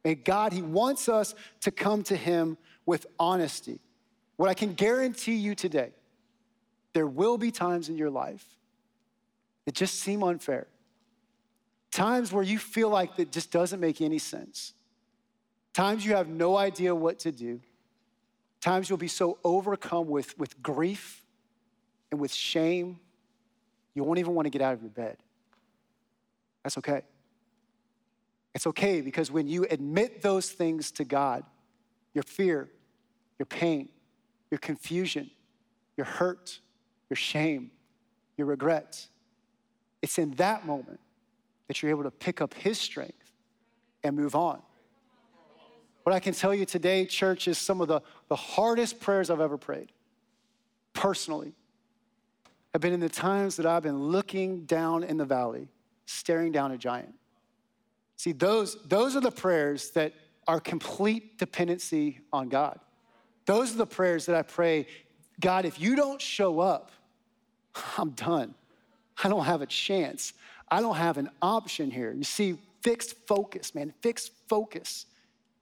May 0.04 0.14
God, 0.14 0.52
He 0.52 0.62
wants 0.62 1.08
us 1.08 1.34
to 1.62 1.70
come 1.70 2.02
to 2.04 2.16
Him 2.16 2.56
with 2.86 3.06
honesty. 3.18 3.80
What 4.36 4.48
I 4.48 4.54
can 4.54 4.74
guarantee 4.74 5.34
you 5.34 5.54
today, 5.54 5.90
there 6.94 7.06
will 7.06 7.38
be 7.38 7.50
times 7.50 7.88
in 7.88 7.96
your 7.96 8.10
life 8.10 8.44
that 9.64 9.74
just 9.74 10.00
seem 10.00 10.22
unfair. 10.22 10.66
Times 11.90 12.32
where 12.32 12.42
you 12.42 12.58
feel 12.58 12.88
like 12.88 13.16
that 13.16 13.30
just 13.30 13.50
doesn't 13.50 13.80
make 13.80 14.00
any 14.00 14.18
sense. 14.18 14.72
Times 15.74 16.04
you 16.04 16.14
have 16.14 16.28
no 16.28 16.56
idea 16.56 16.94
what 16.94 17.18
to 17.20 17.32
do. 17.32 17.60
Times 18.60 18.88
you'll 18.88 18.98
be 18.98 19.08
so 19.08 19.38
overcome 19.44 20.08
with, 20.08 20.38
with 20.38 20.62
grief 20.62 21.24
and 22.10 22.20
with 22.20 22.32
shame, 22.32 22.98
you 23.94 24.04
won't 24.04 24.18
even 24.18 24.34
want 24.34 24.46
to 24.46 24.50
get 24.50 24.62
out 24.62 24.74
of 24.74 24.80
your 24.80 24.90
bed. 24.90 25.16
That's 26.62 26.78
okay. 26.78 27.02
It's 28.54 28.66
okay 28.66 29.00
because 29.00 29.30
when 29.30 29.48
you 29.48 29.66
admit 29.70 30.22
those 30.22 30.50
things 30.50 30.90
to 30.92 31.04
God, 31.04 31.44
your 32.14 32.22
fear, 32.22 32.68
your 33.38 33.46
pain, 33.46 33.88
your 34.52 34.58
confusion, 34.58 35.30
your 35.96 36.04
hurt, 36.04 36.60
your 37.08 37.16
shame, 37.16 37.70
your 38.36 38.46
regrets, 38.46 39.08
it's 40.02 40.18
in 40.18 40.32
that 40.32 40.66
moment 40.66 41.00
that 41.68 41.80
you're 41.80 41.90
able 41.90 42.02
to 42.02 42.10
pick 42.10 42.42
up 42.42 42.52
His 42.52 42.78
strength 42.78 43.32
and 44.04 44.14
move 44.14 44.34
on. 44.34 44.60
What 46.02 46.14
I 46.14 46.20
can 46.20 46.34
tell 46.34 46.54
you 46.54 46.66
today, 46.66 47.06
church, 47.06 47.48
is 47.48 47.56
some 47.56 47.80
of 47.80 47.88
the, 47.88 48.02
the 48.28 48.36
hardest 48.36 49.00
prayers 49.00 49.30
I've 49.30 49.40
ever 49.40 49.56
prayed, 49.56 49.90
personally, 50.92 51.54
have 52.74 52.82
been 52.82 52.92
in 52.92 53.00
the 53.00 53.08
times 53.08 53.56
that 53.56 53.64
I've 53.64 53.82
been 53.82 54.02
looking 54.02 54.66
down 54.66 55.02
in 55.02 55.16
the 55.16 55.24
valley, 55.24 55.68
staring 56.04 56.52
down 56.52 56.72
a 56.72 56.76
giant. 56.76 57.14
See, 58.16 58.32
those, 58.32 58.76
those 58.84 59.16
are 59.16 59.20
the 59.20 59.30
prayers 59.30 59.92
that 59.92 60.12
are 60.46 60.60
complete 60.60 61.38
dependency 61.38 62.20
on 62.34 62.50
God. 62.50 62.78
Those 63.44 63.74
are 63.74 63.78
the 63.78 63.86
prayers 63.86 64.26
that 64.26 64.36
I 64.36 64.42
pray 64.42 64.86
God, 65.40 65.64
if 65.64 65.80
you 65.80 65.96
don't 65.96 66.20
show 66.20 66.60
up, 66.60 66.92
I'm 67.98 68.10
done. 68.10 68.54
I 69.24 69.28
don't 69.28 69.44
have 69.44 69.60
a 69.60 69.66
chance. 69.66 70.34
I 70.70 70.80
don't 70.80 70.96
have 70.96 71.18
an 71.18 71.30
option 71.40 71.90
here. 71.90 72.12
You 72.12 72.22
see, 72.22 72.58
fixed 72.80 73.16
focus, 73.26 73.74
man, 73.74 73.92
fixed 74.02 74.32
focus. 74.48 75.06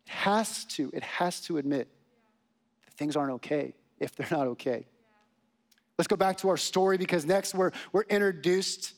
It 0.06 0.12
has 0.12 0.64
to, 0.66 0.90
it 0.92 1.02
has 1.02 1.40
to 1.42 1.58
admit 1.58 1.88
that 2.84 2.94
things 2.94 3.16
aren't 3.16 3.32
okay 3.32 3.74
if 3.98 4.14
they're 4.14 4.28
not 4.30 4.46
okay. 4.48 4.86
Let's 5.98 6.08
go 6.08 6.16
back 6.16 6.38
to 6.38 6.48
our 6.48 6.56
story 6.56 6.96
because 6.96 7.24
next 7.24 7.54
we're, 7.54 7.72
we're 7.92 8.04
introduced 8.04 8.94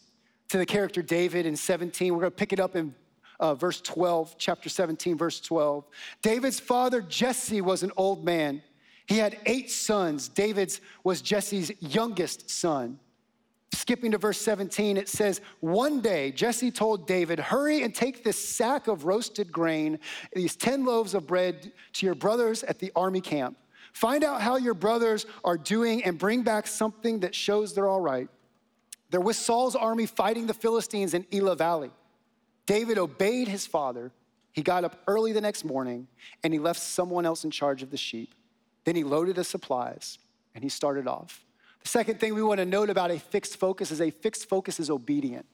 to 0.48 0.58
the 0.58 0.66
character 0.66 1.02
David 1.02 1.46
in 1.46 1.56
17. 1.56 2.12
We're 2.12 2.20
going 2.20 2.30
to 2.30 2.36
pick 2.36 2.52
it 2.52 2.60
up 2.60 2.76
in 2.76 2.94
uh, 3.40 3.54
verse 3.54 3.80
12, 3.80 4.36
chapter 4.38 4.68
17, 4.68 5.16
verse 5.16 5.40
12. 5.40 5.84
David's 6.22 6.60
father, 6.60 7.00
Jesse, 7.00 7.60
was 7.60 7.82
an 7.82 7.90
old 7.96 8.24
man. 8.24 8.62
He 9.12 9.18
had 9.18 9.36
eight 9.44 9.70
sons. 9.70 10.30
David's 10.30 10.80
was 11.04 11.20
Jesse's 11.20 11.70
youngest 11.80 12.48
son. 12.48 12.98
Skipping 13.74 14.12
to 14.12 14.16
verse 14.16 14.40
17, 14.40 14.96
it 14.96 15.06
says, 15.06 15.42
One 15.60 16.00
day 16.00 16.32
Jesse 16.32 16.70
told 16.70 17.06
David, 17.06 17.38
Hurry 17.38 17.82
and 17.82 17.94
take 17.94 18.24
this 18.24 18.42
sack 18.42 18.88
of 18.88 19.04
roasted 19.04 19.52
grain, 19.52 19.98
these 20.32 20.56
10 20.56 20.86
loaves 20.86 21.12
of 21.12 21.26
bread 21.26 21.72
to 21.92 22.06
your 22.06 22.14
brothers 22.14 22.62
at 22.62 22.78
the 22.78 22.90
army 22.96 23.20
camp. 23.20 23.58
Find 23.92 24.24
out 24.24 24.40
how 24.40 24.56
your 24.56 24.72
brothers 24.72 25.26
are 25.44 25.58
doing 25.58 26.02
and 26.04 26.16
bring 26.16 26.40
back 26.42 26.66
something 26.66 27.20
that 27.20 27.34
shows 27.34 27.74
they're 27.74 27.88
all 27.88 28.00
right. 28.00 28.30
There 29.10 29.20
was 29.20 29.36
Saul's 29.36 29.76
army 29.76 30.06
fighting 30.06 30.46
the 30.46 30.54
Philistines 30.54 31.12
in 31.12 31.26
Elah 31.30 31.56
Valley. 31.56 31.90
David 32.64 32.96
obeyed 32.96 33.48
his 33.48 33.66
father. 33.66 34.10
He 34.52 34.62
got 34.62 34.84
up 34.84 35.02
early 35.06 35.32
the 35.32 35.42
next 35.42 35.66
morning 35.66 36.08
and 36.42 36.54
he 36.54 36.58
left 36.58 36.80
someone 36.80 37.26
else 37.26 37.44
in 37.44 37.50
charge 37.50 37.82
of 37.82 37.90
the 37.90 37.98
sheep. 37.98 38.34
Then 38.84 38.96
he 38.96 39.04
loaded 39.04 39.36
the 39.36 39.44
supplies 39.44 40.18
and 40.54 40.62
he 40.62 40.70
started 40.70 41.06
off. 41.06 41.44
The 41.82 41.88
second 41.88 42.20
thing 42.20 42.34
we 42.34 42.42
want 42.42 42.58
to 42.58 42.66
note 42.66 42.90
about 42.90 43.10
a 43.10 43.18
fixed 43.18 43.56
focus 43.56 43.90
is 43.90 44.00
a 44.00 44.10
fixed 44.10 44.48
focus 44.48 44.78
is 44.78 44.90
obedient. 44.90 45.46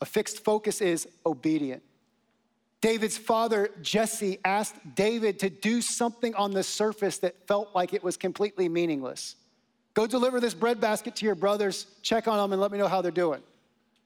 A 0.00 0.04
fixed 0.04 0.44
focus 0.44 0.80
is 0.80 1.08
obedient. 1.24 1.82
David's 2.80 3.16
father, 3.16 3.70
Jesse, 3.80 4.38
asked 4.44 4.76
David 4.94 5.38
to 5.38 5.48
do 5.48 5.80
something 5.80 6.34
on 6.34 6.50
the 6.50 6.62
surface 6.62 7.18
that 7.18 7.46
felt 7.48 7.74
like 7.74 7.94
it 7.94 8.04
was 8.04 8.16
completely 8.16 8.68
meaningless. 8.68 9.36
Go 9.94 10.06
deliver 10.06 10.38
this 10.38 10.54
bread 10.54 10.80
basket 10.80 11.16
to 11.16 11.24
your 11.24 11.34
brothers, 11.34 11.86
check 12.02 12.28
on 12.28 12.36
them, 12.36 12.52
and 12.52 12.60
let 12.60 12.70
me 12.70 12.78
know 12.78 12.88
how 12.88 13.00
they're 13.00 13.10
doing. 13.10 13.40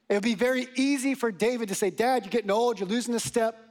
It 0.09 0.14
would 0.14 0.22
be 0.22 0.35
very 0.35 0.68
easy 0.76 1.14
for 1.14 1.33
David 1.33 1.68
to 1.68 1.74
say, 1.74 1.90
Dad, 1.90 2.24
you're 2.24 2.31
getting 2.31 2.50
old, 2.50 2.78
you're 2.78 2.88
losing 2.88 3.14
a 3.14 3.20
step. 3.20 3.67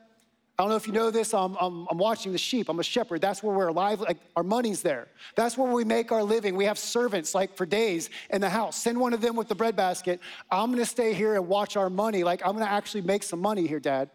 I 0.58 0.64
don't 0.64 0.70
know 0.70 0.76
if 0.76 0.88
you 0.88 0.94
know 0.94 1.12
this, 1.12 1.36
I'm, 1.36 1.56
I'm, 1.62 1.86
I'm, 1.92 2.00
watching 2.00 2.32
the 2.32 2.40
sheep. 2.40 2.68
I'm 2.68 2.80
a 2.80 2.84
shepherd. 2.84 3.22
That's 3.22 3.44
where 3.44 3.56
we're 3.56 3.68
alive. 3.68 4.02
Like 4.02 4.18
our 4.36 4.42
money's 4.42 4.82
there. 4.82 5.08
That's 5.36 5.56
where 5.56 5.72
we 5.72 5.84
make 5.84 6.12
our 6.12 6.24
living. 6.24 6.56
We 6.56 6.66
have 6.66 6.80
servants 6.80 7.36
like 7.36 7.56
for 7.56 7.68
days 7.68 8.10
in 8.32 8.42
the 8.42 8.50
house. 8.50 8.76
Send 8.76 9.00
one 9.00 9.14
of 9.14 9.22
them 9.22 9.36
with 9.36 9.50
the 9.50 9.56
bread 9.56 9.76
basket. 9.76 10.20
I'm 10.50 10.72
gonna 10.72 10.84
stay 10.86 11.14
here 11.14 11.36
and 11.36 11.48
watch 11.48 11.78
our 11.78 11.92
money. 11.92 12.24
Like 12.24 12.42
I'm 12.44 12.54
gonna 12.54 12.66
actually 12.66 13.02
make 13.02 13.22
some 13.22 13.40
money 13.40 13.68
here, 13.68 13.80
Dad. 13.80 14.10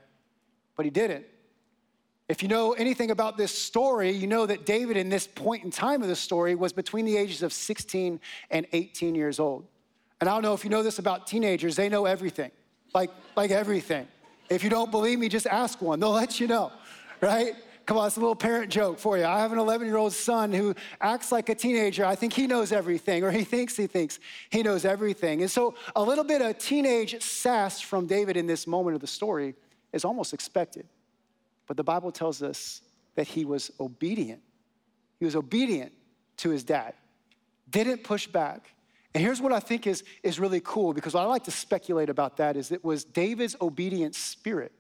But 0.74 0.84
he 0.84 0.90
didn't. 0.90 1.26
If 2.28 2.42
you 2.42 2.48
know 2.48 2.72
anything 2.72 3.12
about 3.12 3.36
this 3.36 3.56
story, 3.56 4.10
you 4.10 4.26
know 4.26 4.44
that 4.46 4.66
David, 4.66 4.96
in 4.96 5.10
this 5.10 5.28
point 5.28 5.62
in 5.62 5.70
time 5.70 6.02
of 6.02 6.08
the 6.08 6.16
story, 6.16 6.56
was 6.56 6.72
between 6.72 7.04
the 7.04 7.16
ages 7.16 7.42
of 7.42 7.52
16 7.52 8.18
and 8.50 8.66
18 8.72 9.14
years 9.14 9.38
old. 9.38 9.66
And 10.20 10.28
I 10.28 10.32
don't 10.32 10.42
know 10.42 10.54
if 10.54 10.64
you 10.64 10.70
know 10.70 10.82
this 10.82 10.98
about 10.98 11.26
teenagers, 11.26 11.76
they 11.76 11.88
know 11.88 12.06
everything, 12.06 12.50
like, 12.94 13.10
like 13.36 13.50
everything. 13.50 14.08
If 14.54 14.62
you 14.62 14.70
don't 14.70 14.90
believe 14.90 15.18
me, 15.18 15.28
just 15.28 15.46
ask 15.46 15.80
one. 15.80 16.00
They'll 16.00 16.10
let 16.10 16.40
you 16.40 16.46
know, 16.46 16.72
right? 17.20 17.54
Come 17.86 17.96
on, 17.96 18.06
it's 18.06 18.16
a 18.16 18.20
little 18.20 18.36
parent 18.36 18.70
joke 18.70 18.98
for 18.98 19.18
you. 19.18 19.24
I 19.24 19.40
have 19.40 19.52
an 19.52 19.58
11 19.58 19.86
year 19.86 19.96
old 19.96 20.12
son 20.12 20.52
who 20.52 20.74
acts 21.00 21.32
like 21.32 21.48
a 21.48 21.54
teenager. 21.54 22.04
I 22.04 22.14
think 22.14 22.32
he 22.32 22.46
knows 22.46 22.70
everything, 22.70 23.24
or 23.24 23.30
he 23.30 23.44
thinks 23.44 23.76
he 23.76 23.86
thinks 23.86 24.20
he 24.50 24.62
knows 24.62 24.84
everything. 24.84 25.42
And 25.42 25.50
so, 25.50 25.74
a 25.96 26.02
little 26.02 26.24
bit 26.24 26.42
of 26.42 26.58
teenage 26.58 27.20
sass 27.22 27.80
from 27.80 28.06
David 28.06 28.36
in 28.36 28.46
this 28.46 28.66
moment 28.66 28.94
of 28.94 29.00
the 29.00 29.06
story 29.06 29.54
is 29.92 30.04
almost 30.04 30.32
expected. 30.32 30.86
But 31.66 31.76
the 31.76 31.84
Bible 31.84 32.12
tells 32.12 32.42
us 32.42 32.82
that 33.14 33.26
he 33.26 33.44
was 33.44 33.70
obedient. 33.80 34.42
He 35.18 35.24
was 35.24 35.36
obedient 35.36 35.92
to 36.38 36.50
his 36.50 36.64
dad, 36.64 36.94
didn't 37.68 38.04
push 38.04 38.26
back. 38.26 38.74
And 39.14 39.22
here's 39.22 39.40
what 39.40 39.52
I 39.52 39.60
think 39.60 39.86
is, 39.86 40.04
is 40.22 40.40
really 40.40 40.60
cool 40.64 40.92
because 40.94 41.14
what 41.14 41.22
I 41.22 41.26
like 41.26 41.44
to 41.44 41.50
speculate 41.50 42.08
about 42.08 42.38
that 42.38 42.56
is 42.56 42.72
it 42.72 42.84
was 42.84 43.04
David's 43.04 43.56
obedient 43.60 44.14
spirit 44.14 44.72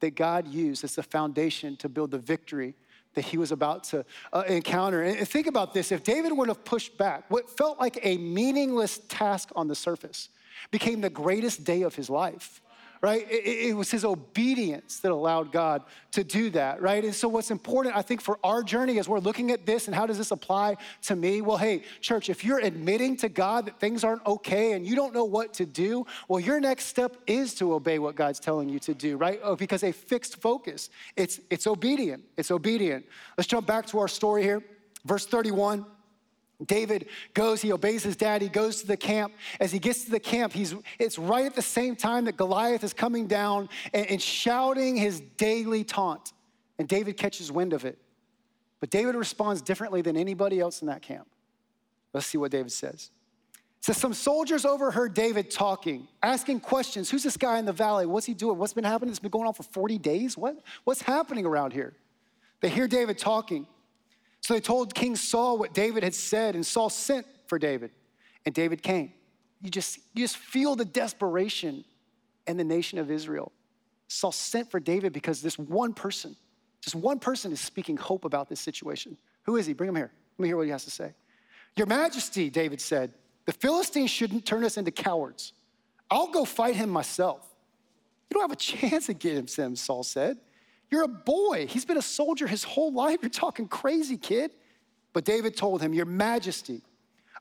that 0.00 0.14
God 0.14 0.46
used 0.48 0.84
as 0.84 0.94
the 0.94 1.02
foundation 1.02 1.76
to 1.76 1.88
build 1.88 2.10
the 2.10 2.18
victory 2.18 2.74
that 3.14 3.24
he 3.24 3.38
was 3.38 3.52
about 3.52 3.84
to 3.84 4.04
uh, 4.32 4.44
encounter. 4.46 5.02
And 5.02 5.26
think 5.28 5.46
about 5.46 5.74
this 5.74 5.92
if 5.92 6.02
David 6.04 6.32
would 6.32 6.48
have 6.48 6.64
pushed 6.64 6.96
back, 6.98 7.24
what 7.30 7.48
felt 7.56 7.78
like 7.78 7.98
a 8.02 8.16
meaningless 8.18 8.98
task 9.08 9.50
on 9.56 9.68
the 9.68 9.74
surface 9.74 10.28
became 10.70 11.00
the 11.00 11.10
greatest 11.10 11.64
day 11.64 11.82
of 11.82 11.94
his 11.94 12.10
life 12.10 12.60
right? 13.00 13.30
It, 13.30 13.68
it, 13.68 13.76
was 13.76 13.90
his 13.90 14.04
obedience 14.04 15.00
that 15.00 15.12
allowed 15.12 15.52
God 15.52 15.82
to 16.12 16.24
do 16.24 16.50
that, 16.50 16.82
right? 16.82 17.04
And 17.04 17.14
so, 17.14 17.28
what's 17.28 17.50
important, 17.50 17.96
I 17.96 18.02
think, 18.02 18.20
for 18.20 18.38
our 18.42 18.62
journey 18.62 18.98
as 18.98 19.08
we're 19.08 19.20
looking 19.20 19.50
at 19.50 19.66
this 19.66 19.86
and 19.86 19.94
how 19.94 20.06
does 20.06 20.18
this 20.18 20.30
apply 20.30 20.76
to 21.02 21.16
me? 21.16 21.40
Well, 21.40 21.56
hey, 21.56 21.82
church, 22.00 22.28
if 22.28 22.44
you're 22.44 22.58
admitting 22.58 23.16
to 23.18 23.28
God 23.28 23.66
that 23.66 23.78
things 23.78 24.04
aren't 24.04 24.24
okay 24.26 24.72
and 24.72 24.86
you 24.86 24.96
don't 24.96 25.14
know 25.14 25.24
what 25.24 25.52
to 25.54 25.66
do, 25.66 26.06
well, 26.28 26.40
your 26.40 26.60
next 26.60 26.86
step 26.86 27.16
is 27.26 27.54
to 27.54 27.74
obey 27.74 27.98
what 27.98 28.14
God's 28.14 28.40
telling 28.40 28.68
you 28.68 28.78
to 28.80 28.94
do, 28.94 29.16
right? 29.16 29.40
Oh, 29.42 29.56
because 29.56 29.84
a 29.84 29.92
fixed 29.92 30.40
focus, 30.40 30.90
it's, 31.16 31.40
it's 31.50 31.66
obedient. 31.66 32.24
It's 32.36 32.50
obedient. 32.50 33.06
Let's 33.36 33.48
jump 33.48 33.66
back 33.66 33.86
to 33.86 33.98
our 33.98 34.08
story 34.08 34.42
here. 34.42 34.62
Verse 35.04 35.26
31. 35.26 35.86
David 36.64 37.06
goes, 37.34 37.62
he 37.62 37.72
obeys 37.72 38.02
his 38.02 38.16
dad, 38.16 38.42
he 38.42 38.48
goes 38.48 38.80
to 38.80 38.86
the 38.86 38.96
camp. 38.96 39.32
As 39.60 39.70
he 39.70 39.78
gets 39.78 40.04
to 40.04 40.10
the 40.10 40.18
camp, 40.18 40.52
he's, 40.52 40.74
it's 40.98 41.18
right 41.18 41.46
at 41.46 41.54
the 41.54 41.62
same 41.62 41.94
time 41.94 42.24
that 42.24 42.36
Goliath 42.36 42.82
is 42.82 42.92
coming 42.92 43.26
down 43.28 43.68
and, 43.94 44.06
and 44.06 44.20
shouting 44.20 44.96
his 44.96 45.20
daily 45.36 45.84
taunt. 45.84 46.32
And 46.78 46.88
David 46.88 47.16
catches 47.16 47.52
wind 47.52 47.72
of 47.72 47.84
it. 47.84 47.98
But 48.80 48.90
David 48.90 49.14
responds 49.14 49.62
differently 49.62 50.02
than 50.02 50.16
anybody 50.16 50.58
else 50.60 50.82
in 50.82 50.88
that 50.88 51.02
camp. 51.02 51.28
Let's 52.12 52.26
see 52.26 52.38
what 52.38 52.50
David 52.50 52.72
says. 52.72 53.10
It 53.78 53.84
says, 53.84 53.96
Some 53.96 54.14
soldiers 54.14 54.64
overheard 54.64 55.14
David 55.14 55.50
talking, 55.50 56.08
asking 56.22 56.60
questions. 56.60 57.10
Who's 57.10 57.22
this 57.22 57.36
guy 57.36 57.58
in 57.58 57.64
the 57.64 57.72
valley? 57.72 58.06
What's 58.06 58.26
he 58.26 58.34
doing? 58.34 58.58
What's 58.58 58.72
been 58.72 58.84
happening? 58.84 59.10
It's 59.10 59.18
been 59.18 59.30
going 59.30 59.46
on 59.46 59.54
for 59.54 59.64
40 59.64 59.98
days? 59.98 60.36
What? 60.36 60.58
What's 60.84 61.02
happening 61.02 61.46
around 61.46 61.72
here? 61.72 61.94
They 62.60 62.68
hear 62.68 62.88
David 62.88 63.18
talking. 63.18 63.66
So 64.40 64.54
they 64.54 64.60
told 64.60 64.94
King 64.94 65.16
Saul 65.16 65.58
what 65.58 65.74
David 65.74 66.02
had 66.02 66.14
said, 66.14 66.54
and 66.54 66.64
Saul 66.64 66.90
sent 66.90 67.26
for 67.46 67.58
David, 67.58 67.90
and 68.46 68.54
David 68.54 68.82
came. 68.82 69.12
You 69.60 69.70
just, 69.70 69.98
you 70.14 70.24
just 70.24 70.36
feel 70.36 70.76
the 70.76 70.84
desperation 70.84 71.84
in 72.46 72.56
the 72.56 72.64
nation 72.64 72.98
of 72.98 73.10
Israel. 73.10 73.52
Saul 74.06 74.32
sent 74.32 74.70
for 74.70 74.80
David 74.80 75.12
because 75.12 75.42
this 75.42 75.58
one 75.58 75.92
person, 75.92 76.36
just 76.80 76.94
one 76.94 77.18
person 77.18 77.52
is 77.52 77.60
speaking 77.60 77.96
hope 77.96 78.24
about 78.24 78.48
this 78.48 78.60
situation. 78.60 79.16
Who 79.42 79.56
is 79.56 79.66
he? 79.66 79.72
Bring 79.72 79.88
him 79.88 79.96
here. 79.96 80.12
Let 80.38 80.42
me 80.42 80.48
hear 80.48 80.56
what 80.56 80.64
he 80.64 80.70
has 80.70 80.84
to 80.84 80.90
say. 80.90 81.12
Your 81.76 81.86
Majesty, 81.86 82.48
David 82.48 82.80
said, 82.80 83.12
the 83.44 83.52
Philistines 83.52 84.10
shouldn't 84.10 84.44
turn 84.44 84.64
us 84.64 84.76
into 84.76 84.90
cowards. 84.90 85.52
I'll 86.10 86.30
go 86.30 86.44
fight 86.44 86.76
him 86.76 86.90
myself. 86.90 87.46
You 88.30 88.34
don't 88.34 88.42
have 88.42 88.52
a 88.52 88.56
chance 88.90 89.08
against 89.08 89.58
him, 89.58 89.76
Saul 89.76 90.02
said. 90.02 90.38
You're 90.90 91.04
a 91.04 91.08
boy. 91.08 91.66
He's 91.68 91.84
been 91.84 91.96
a 91.96 92.02
soldier 92.02 92.46
his 92.46 92.64
whole 92.64 92.92
life. 92.92 93.18
You're 93.22 93.30
talking 93.30 93.68
crazy, 93.68 94.16
kid. 94.16 94.52
But 95.12 95.24
David 95.24 95.56
told 95.56 95.80
him, 95.82 95.94
Your 95.94 96.06
Majesty, 96.06 96.82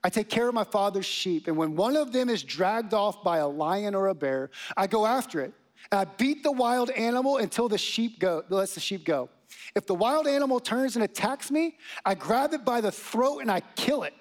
I 0.03 0.09
take 0.09 0.29
care 0.29 0.47
of 0.47 0.53
my 0.53 0.63
father's 0.63 1.05
sheep, 1.05 1.47
and 1.47 1.57
when 1.57 1.75
one 1.75 1.95
of 1.95 2.11
them 2.11 2.29
is 2.29 2.43
dragged 2.43 2.93
off 2.93 3.23
by 3.23 3.39
a 3.39 3.47
lion 3.47 3.95
or 3.95 4.07
a 4.07 4.15
bear, 4.15 4.51
I 4.75 4.87
go 4.87 5.05
after 5.05 5.41
it. 5.41 5.53
And 5.91 5.99
I 5.99 6.05
beat 6.05 6.43
the 6.43 6.51
wild 6.51 6.89
animal 6.91 7.37
until 7.37 7.69
the 7.69 7.77
sheep 7.77 8.19
go, 8.19 8.43
lets 8.49 8.73
the 8.73 8.79
sheep 8.79 9.05
go. 9.05 9.29
If 9.75 9.85
the 9.85 9.95
wild 9.95 10.27
animal 10.27 10.59
turns 10.59 10.95
and 10.95 11.03
attacks 11.03 11.49
me, 11.51 11.77
I 12.05 12.15
grab 12.15 12.53
it 12.53 12.65
by 12.65 12.81
the 12.81 12.91
throat 12.91 13.39
and 13.39 13.51
I 13.51 13.61
kill 13.75 14.03
it. 14.03 14.13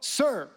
Sir, 0.00 0.50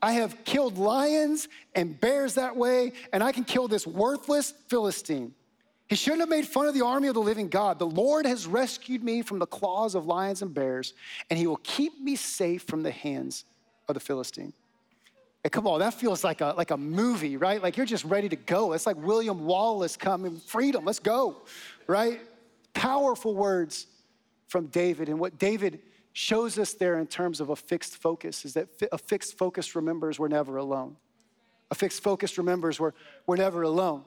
I 0.00 0.12
have 0.12 0.44
killed 0.44 0.78
lions 0.78 1.48
and 1.74 1.98
bears 2.00 2.34
that 2.34 2.56
way, 2.56 2.92
and 3.12 3.22
I 3.22 3.32
can 3.32 3.44
kill 3.44 3.68
this 3.68 3.86
worthless 3.86 4.52
Philistine. 4.68 5.34
He 5.88 5.96
shouldn't 5.96 6.20
have 6.20 6.28
made 6.28 6.46
fun 6.46 6.66
of 6.66 6.74
the 6.74 6.84
army 6.84 7.08
of 7.08 7.14
the 7.14 7.20
living 7.20 7.48
God. 7.48 7.78
The 7.78 7.86
Lord 7.86 8.26
has 8.26 8.46
rescued 8.46 9.02
me 9.02 9.22
from 9.22 9.38
the 9.38 9.46
claws 9.46 9.94
of 9.94 10.06
lions 10.06 10.42
and 10.42 10.52
bears, 10.52 10.92
and 11.30 11.38
he 11.38 11.46
will 11.46 11.60
keep 11.62 11.98
me 11.98 12.14
safe 12.14 12.62
from 12.64 12.82
the 12.82 12.90
hands 12.90 13.44
of 13.88 13.94
the 13.94 14.00
Philistine. 14.00 14.52
And 15.44 15.52
come 15.52 15.66
on, 15.66 15.80
that 15.80 15.94
feels 15.94 16.24
like 16.24 16.42
a, 16.42 16.52
like 16.58 16.72
a 16.72 16.76
movie, 16.76 17.38
right? 17.38 17.62
Like 17.62 17.78
you're 17.78 17.86
just 17.86 18.04
ready 18.04 18.28
to 18.28 18.36
go. 18.36 18.74
It's 18.74 18.86
like 18.86 18.96
William 18.96 19.46
Wallace 19.46 19.96
coming, 19.96 20.36
freedom, 20.40 20.84
let's 20.84 20.98
go, 20.98 21.36
right? 21.86 22.20
Powerful 22.74 23.34
words 23.34 23.86
from 24.48 24.66
David. 24.66 25.08
And 25.08 25.18
what 25.18 25.38
David 25.38 25.80
shows 26.12 26.58
us 26.58 26.74
there 26.74 26.98
in 26.98 27.06
terms 27.06 27.40
of 27.40 27.48
a 27.48 27.56
fixed 27.56 27.96
focus 27.96 28.44
is 28.44 28.54
that 28.54 28.68
a 28.92 28.98
fixed 28.98 29.38
focus 29.38 29.74
remembers 29.74 30.18
we're 30.18 30.28
never 30.28 30.56
alone. 30.58 30.96
A 31.70 31.74
fixed 31.74 32.02
focus 32.02 32.36
remembers 32.36 32.80
we're, 32.80 32.92
we're 33.26 33.36
never 33.36 33.62
alone. 33.62 34.02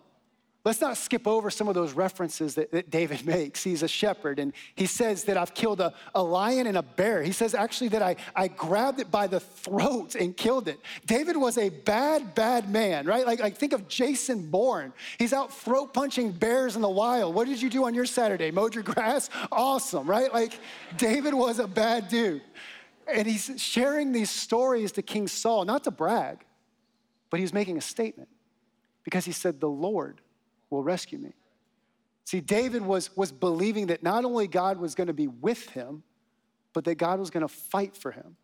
Let's 0.64 0.80
not 0.80 0.96
skip 0.96 1.26
over 1.26 1.50
some 1.50 1.68
of 1.68 1.74
those 1.74 1.94
references 1.94 2.54
that, 2.54 2.72
that, 2.72 2.92
David 2.92 3.26
makes. 3.26 3.64
He's 3.64 3.82
a 3.82 3.88
shepherd, 3.88 4.38
and 4.38 4.54
he 4.76 4.86
says 4.86 5.24
that 5.24 5.36
I've 5.36 5.56
killed 5.56 5.82
a, 5.82 5.94
a 6.14 6.22
lion 6.22 6.68
and 6.68 6.78
a 6.78 6.84
bear. 6.84 7.24
He 7.24 7.32
says 7.32 7.56
actually 7.56 7.90
that 7.90 8.04
I, 8.04 8.16
I 8.36 8.48
grabbed 8.48 9.00
it 9.00 9.10
by 9.10 9.26
the 9.26 9.40
throat 9.40 10.14
and 10.14 10.38
killed 10.38 10.68
it. 10.68 10.80
David 11.06 11.36
was 11.36 11.58
a 11.58 11.70
bad, 11.70 12.36
bad 12.36 12.70
man, 12.70 13.08
right? 13.08 13.26
Like, 13.26 13.40
like 13.40 13.58
think 13.58 13.74
of 13.74 13.88
Jason 13.88 14.52
Bourne. 14.52 14.94
He's 15.18 15.34
out 15.34 15.52
throat 15.52 15.94
punching 15.94 16.34
bears 16.34 16.76
in 16.76 16.84
the 16.84 16.90
wild. 16.90 17.34
What 17.34 17.48
did 17.48 17.60
you 17.60 17.70
do 17.70 17.86
on 17.86 17.96
your 17.96 18.06
Saturday? 18.06 18.52
Mowed 18.52 18.76
your 18.76 18.84
grass? 18.84 19.32
Awesome, 19.52 20.08
right? 20.08 20.32
Like 20.32 20.60
David 20.98 21.34
was 21.34 21.58
a 21.58 21.68
bad 21.68 22.08
dude. 22.08 22.42
And 23.12 23.28
he's 23.28 23.52
sharing 23.58 24.12
these 24.12 24.30
stories 24.30 24.92
to 24.94 25.02
King 25.02 25.28
Saul, 25.28 25.66
not 25.66 25.84
to 25.86 25.92
brag, 25.92 26.46
but 27.32 27.40
he's 27.40 27.52
making 27.52 27.78
a 27.78 27.82
statement 27.82 28.30
because 29.04 29.26
he 29.26 29.32
said, 29.32 29.60
The 29.60 29.68
Lord 29.68 30.21
will 30.72 30.84
rescue 30.84 31.20
me. 31.20 31.34
See, 32.26 32.40
David 32.40 32.82
was, 32.82 33.16
was 33.16 33.32
believing 33.32 33.88
that 33.88 34.02
not 34.02 34.26
only 34.26 34.48
God 34.48 34.80
was 34.80 34.96
going 34.96 35.08
to 35.08 35.14
be 35.14 35.28
with 35.28 35.70
him, 35.70 36.02
but 36.74 36.86
that 36.86 36.96
God 36.96 37.20
was 37.20 37.30
going 37.30 37.42
to 37.42 37.54
fight 37.54 37.96
for 37.96 38.12
him. 38.12 38.38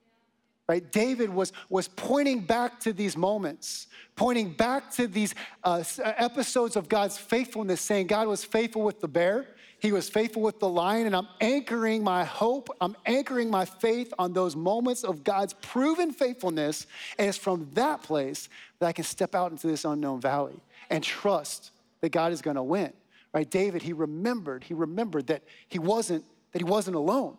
Right? 0.67 0.91
David 0.91 1.29
was, 1.29 1.53
was 1.69 1.87
pointing 1.87 2.41
back 2.41 2.81
to 2.81 2.91
these 2.91 3.15
moments, 3.15 3.87
pointing 4.17 4.51
back 4.51 4.91
to 4.91 5.07
these 5.07 5.33
uh, 5.63 5.81
uh, 6.03 6.13
episodes 6.17 6.75
of 6.75 6.89
God's 6.89 7.17
faithfulness, 7.17 7.79
saying 7.79 8.07
God 8.07 8.27
was 8.27 8.43
faithful 8.43 8.81
with 8.81 8.99
the 8.99 9.07
bear, 9.07 9.47
he 9.79 9.91
was 9.91 10.09
faithful 10.09 10.41
with 10.41 10.59
the 10.59 10.67
lion, 10.67 11.05
and 11.05 11.15
I'm 11.15 11.27
anchoring 11.39 12.03
my 12.03 12.23
hope, 12.25 12.69
I'm 12.81 12.95
anchoring 13.05 13.49
my 13.49 13.63
faith 13.63 14.11
on 14.17 14.33
those 14.33 14.55
moments 14.55 15.03
of 15.03 15.23
God's 15.23 15.53
proven 15.53 16.11
faithfulness. 16.11 16.87
And 17.19 17.29
it's 17.29 17.37
from 17.37 17.69
that 17.73 18.01
place 18.01 18.49
that 18.79 18.87
I 18.87 18.91
can 18.91 19.03
step 19.03 19.35
out 19.35 19.51
into 19.51 19.67
this 19.67 19.85
unknown 19.85 20.19
valley 20.19 20.59
and 20.89 21.03
trust 21.03 21.71
that 22.01 22.09
God 22.11 22.31
is 22.31 22.41
going 22.41 22.55
to 22.55 22.63
win. 22.63 22.93
Right? 23.33 23.49
David, 23.49 23.81
he 23.81 23.93
remembered, 23.93 24.63
he 24.63 24.73
remembered 24.73 25.27
that 25.27 25.43
he 25.67 25.79
wasn't 25.79 26.23
that 26.51 26.59
he 26.59 26.65
wasn't 26.65 26.95
alone. 26.95 27.37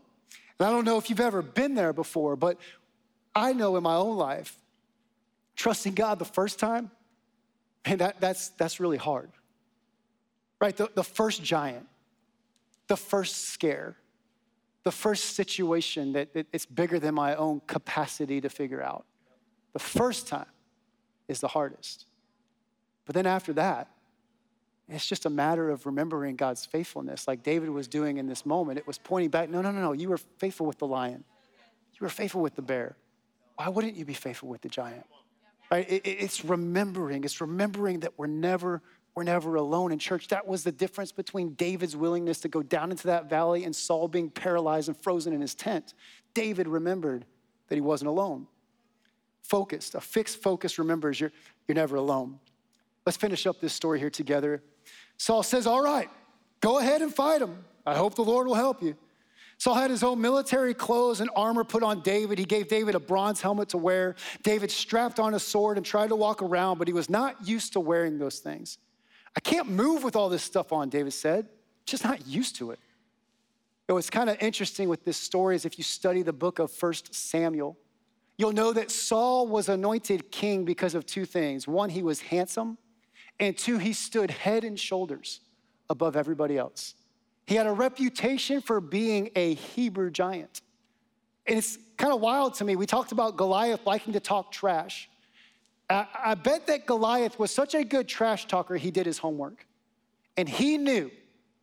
And 0.59 0.69
I 0.69 0.71
don't 0.71 0.85
know 0.85 0.99
if 0.99 1.09
you've 1.11 1.21
ever 1.21 1.43
been 1.43 1.75
there 1.75 1.93
before, 1.93 2.37
but 2.37 2.59
I 3.35 3.53
know 3.53 3.77
in 3.77 3.83
my 3.83 3.95
own 3.95 4.17
life, 4.17 4.57
trusting 5.57 5.95
God 5.95 6.19
the 6.19 6.25
first 6.25 6.59
time, 6.59 6.91
man, 7.87 7.99
that, 7.99 8.21
that's, 8.21 8.51
that's 8.51 8.81
really 8.81 8.97
hard. 8.97 9.31
Right? 10.61 10.77
The, 10.77 10.91
the 10.95 11.05
first 11.05 11.43
giant, 11.43 11.87
the 12.89 12.97
first 12.97 13.49
scare, 13.49 13.97
the 14.85 14.93
first 14.93 15.37
situation 15.37 16.13
that, 16.13 16.35
that 16.35 16.47
it's 16.53 16.67
bigger 16.67 16.99
than 16.99 17.15
my 17.15 17.35
own 17.35 17.61
capacity 17.67 18.41
to 18.41 18.49
figure 18.49 18.83
out. 18.83 19.05
The 19.73 19.79
first 19.79 20.27
time 20.27 20.47
is 21.29 21.41
the 21.41 21.49
hardest. 21.49 22.07
But 23.05 23.15
then 23.15 23.27
after 23.27 23.53
that, 23.55 23.89
it's 24.89 25.07
just 25.07 25.27
a 25.27 25.31
matter 25.31 25.71
of 25.71 25.85
remembering 25.85 26.37
God's 26.37 26.65
faithfulness, 26.65 27.29
like 27.29 27.43
David 27.43 27.69
was 27.69 27.89
doing 27.89 28.17
in 28.17 28.27
this 28.27 28.47
moment. 28.47 28.79
It 28.79 28.87
was 28.87 28.99
pointing 28.99 29.31
back 29.31 29.51
no, 29.51 29.61
no, 29.61 29.71
no, 29.71 29.81
no. 29.81 29.93
You 29.93 30.09
were 30.09 30.19
faithful 30.39 30.67
with 30.67 30.79
the 30.79 30.87
lion, 30.87 31.25
you 31.93 31.99
were 32.01 32.09
faithful 32.09 32.41
with 32.41 32.55
the 32.55 32.63
bear. 32.63 32.97
Why 33.57 33.69
wouldn't 33.69 33.97
you 33.97 34.05
be 34.05 34.15
faithful 34.15 34.49
with 34.49 34.61
the 34.61 34.69
giant? 34.69 35.05
Right? 35.71 35.87
it's 35.89 36.45
remembering, 36.45 37.25
it's 37.25 37.41
remembering 37.41 38.01
that 38.01 38.13
we're 38.17 38.29
never, 38.29 38.81
we're 39.15 39.25
never 39.25 39.57
alone 39.57 39.93
in 39.93 39.99
church. 39.99 40.29
That 40.29 40.47
was 40.47 40.65
the 40.65 40.73
difference 40.73 41.13
between 41.13 41.55
David's 41.55 41.97
willingness 41.97 42.41
to 42.41 42.49
go 42.49 42.63
down 42.63 42.91
into 42.91 43.09
that 43.09 43.29
valley 43.29 43.65
and 43.65 43.75
Saul 43.75 44.09
being 44.09 44.31
paralyzed 44.31 44.89
and 44.89 44.97
frozen 44.97 45.35
in 45.35 45.41
his 45.41 45.55
tent. 45.55 45.93
David 46.35 46.69
remembered 46.69 47.27
that 47.69 47.75
he 47.75 47.81
wasn't 47.81 48.09
alone. 48.09 48.47
Focused, 49.43 49.95
a 49.95 50.01
fixed 50.01 50.41
focus 50.41 50.79
remembers 50.79 51.21
you're, 51.21 51.33
you're 51.67 51.75
never 51.75 51.97
alone. 51.97 52.39
Let's 53.05 53.17
finish 53.17 53.47
up 53.47 53.61
this 53.61 53.73
story 53.73 53.99
here 53.99 54.11
together. 54.11 54.63
Saul 55.19 55.43
says, 55.43 55.67
All 55.67 55.83
right, 55.83 56.09
go 56.61 56.79
ahead 56.79 57.03
and 57.03 57.15
fight 57.15 57.43
him. 57.43 57.65
I 57.85 57.95
hope 57.95 58.15
the 58.15 58.23
Lord 58.23 58.47
will 58.47 58.55
help 58.55 58.83
you. 58.83 58.97
Saul 59.59 59.75
had 59.75 59.91
his 59.91 60.05
own 60.05 60.21
military 60.21 60.73
clothes 60.73 61.21
and 61.21 61.29
armor 61.35 61.65
put 61.65 61.83
on 61.83 62.01
David. 62.01 62.39
He 62.39 62.45
gave 62.45 62.69
David 62.69 62.95
a 62.95 63.01
bronze 63.01 63.41
helmet 63.41 63.71
to 63.71 63.79
wear. 63.79 64.15
David 64.45 64.71
strapped 64.71 65.19
on 65.19 65.35
a 65.35 65.41
sword 65.41 65.77
and 65.77 65.85
tried 65.85 66.09
to 66.09 66.17
walk 66.17 66.43
around, 66.43 66.79
but 66.79 66.87
he 66.87 66.95
was 66.95 67.11
not 67.11 67.47
used 67.47 67.73
to 67.73 67.81
wearing 67.81 68.19
those 68.19 68.39
things. 68.39 68.79
I 69.37 69.41
can't 69.41 69.69
move 69.69 70.05
with 70.05 70.15
all 70.15 70.29
this 70.29 70.45
stuff 70.45 70.73
on, 70.73 70.89
David 70.89 71.13
said. 71.13 71.49
Just 71.87 72.05
not 72.05 72.27
used 72.27 72.57
to 72.57 72.71
it. 72.71 72.79
It 73.89 73.93
was 73.93 74.11
kind 74.11 74.31
of 74.31 74.37
interesting 74.41 74.89
with 74.89 75.05
this 75.05 75.17
story 75.17 75.57
is 75.57 75.65
if 75.65 75.79
you 75.79 75.85
study 75.85 76.23
the 76.23 76.33
book 76.33 76.59
of 76.59 76.71
First 76.71 77.15
Samuel, 77.15 77.77
you'll 78.37 78.53
know 78.53 78.73
that 78.73 78.91
Saul 78.91 79.49
was 79.49 79.69
anointed 79.69 80.31
king 80.31 80.65
because 80.65 80.95
of 80.95 81.05
two 81.05 81.25
things. 81.25 81.67
One, 81.67 81.89
he 81.91 82.03
was 82.03 82.21
handsome, 82.21 82.79
and 83.41 83.57
two, 83.57 83.79
he 83.79 83.93
stood 83.93 84.31
head 84.31 84.65
and 84.65 84.79
shoulders 84.79 85.41
above 85.89 86.17
everybody 86.17 86.59
else. 86.59 86.95
He 87.47 87.55
had 87.55 87.67
a 87.67 87.73
reputation 87.73 88.61
for 88.61 88.81
being 88.81 89.31
a 89.35 89.55
Hebrew 89.55 90.11
giant. 90.11 90.61
And 91.47 91.57
it's 91.57 91.79
kind 91.97 92.13
of 92.13 92.21
wild 92.21 92.55
to 92.55 92.65
me. 92.65 92.77
We 92.77 92.85
talked 92.85 93.13
about 93.13 93.37
Goliath 93.37 93.87
liking 93.87 94.13
to 94.13 94.21
talk 94.21 94.53
trash. 94.53 95.09
I, 95.89 96.35
bet 96.35 96.67
that 96.67 96.85
Goliath 96.85 97.39
was 97.39 97.51
such 97.51 97.75
a 97.75 97.83
good 97.83 98.07
trash 98.07 98.47
talker, 98.47 98.77
he 98.77 98.91
did 98.91 99.07
his 99.07 99.17
homework. 99.17 99.67
And 100.37 100.47
he 100.47 100.77
knew 100.77 101.11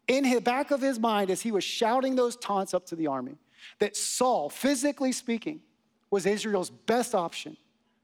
in 0.08 0.24
the 0.24 0.42
back 0.42 0.72
of 0.72 0.82
his 0.82 0.98
mind 0.98 1.30
as 1.30 1.42
he 1.42 1.52
was 1.52 1.64
shouting 1.64 2.16
those 2.16 2.36
taunts 2.36 2.74
up 2.74 2.88
to 2.88 2.96
the 2.96 3.06
army 3.06 3.38
that 3.78 3.96
Saul, 3.96 4.50
physically 4.50 5.12
speaking, 5.12 5.62
was 6.10 6.26
Israel's 6.26 6.72
best 6.72 7.14
option 7.14 7.56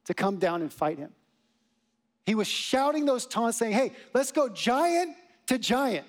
to 0.06 0.14
come 0.14 0.38
down 0.38 0.62
and 0.62 0.72
fight 0.72 1.00
him. 1.00 1.12
He 2.26 2.36
was 2.36 2.48
shouting 2.48 3.06
those 3.06 3.26
taunts, 3.26 3.58
saying, 3.58 3.74
Hey, 3.74 3.92
let's 4.14 4.32
go 4.32 4.50
giant 4.50 5.16
to 5.48 5.58
giant. 5.58 6.06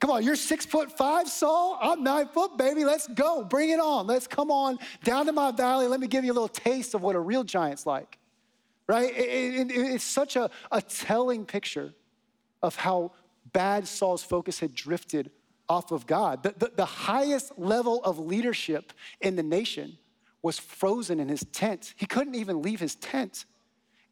Come 0.00 0.10
on, 0.10 0.22
you're 0.22 0.36
six 0.36 0.66
foot 0.66 0.96
five, 0.96 1.28
Saul. 1.28 1.78
I'm 1.80 2.02
nine 2.02 2.28
foot, 2.28 2.58
baby. 2.58 2.84
Let's 2.84 3.08
go. 3.08 3.42
Bring 3.42 3.70
it 3.70 3.80
on. 3.80 4.06
Let's 4.06 4.26
come 4.26 4.50
on 4.50 4.78
down 5.02 5.26
to 5.26 5.32
my 5.32 5.50
valley. 5.50 5.86
Let 5.86 6.00
me 6.00 6.06
give 6.06 6.24
you 6.24 6.32
a 6.32 6.34
little 6.34 6.48
taste 6.48 6.94
of 6.94 7.02
what 7.02 7.16
a 7.16 7.20
real 7.20 7.44
giant's 7.44 7.86
like. 7.86 8.18
Right? 8.86 9.16
It, 9.16 9.70
it, 9.70 9.72
it's 9.72 10.04
such 10.04 10.36
a, 10.36 10.50
a 10.70 10.82
telling 10.82 11.46
picture 11.46 11.94
of 12.62 12.76
how 12.76 13.12
bad 13.52 13.88
Saul's 13.88 14.22
focus 14.22 14.60
had 14.60 14.74
drifted 14.74 15.30
off 15.70 15.90
of 15.90 16.06
God. 16.06 16.42
The, 16.42 16.54
the, 16.58 16.72
the 16.76 16.84
highest 16.84 17.58
level 17.58 18.02
of 18.04 18.18
leadership 18.18 18.92
in 19.20 19.36
the 19.36 19.42
nation 19.42 19.96
was 20.42 20.58
frozen 20.58 21.20
in 21.20 21.28
his 21.28 21.46
tent. 21.52 21.94
He 21.96 22.04
couldn't 22.04 22.34
even 22.34 22.60
leave 22.60 22.80
his 22.80 22.94
tent. 22.96 23.46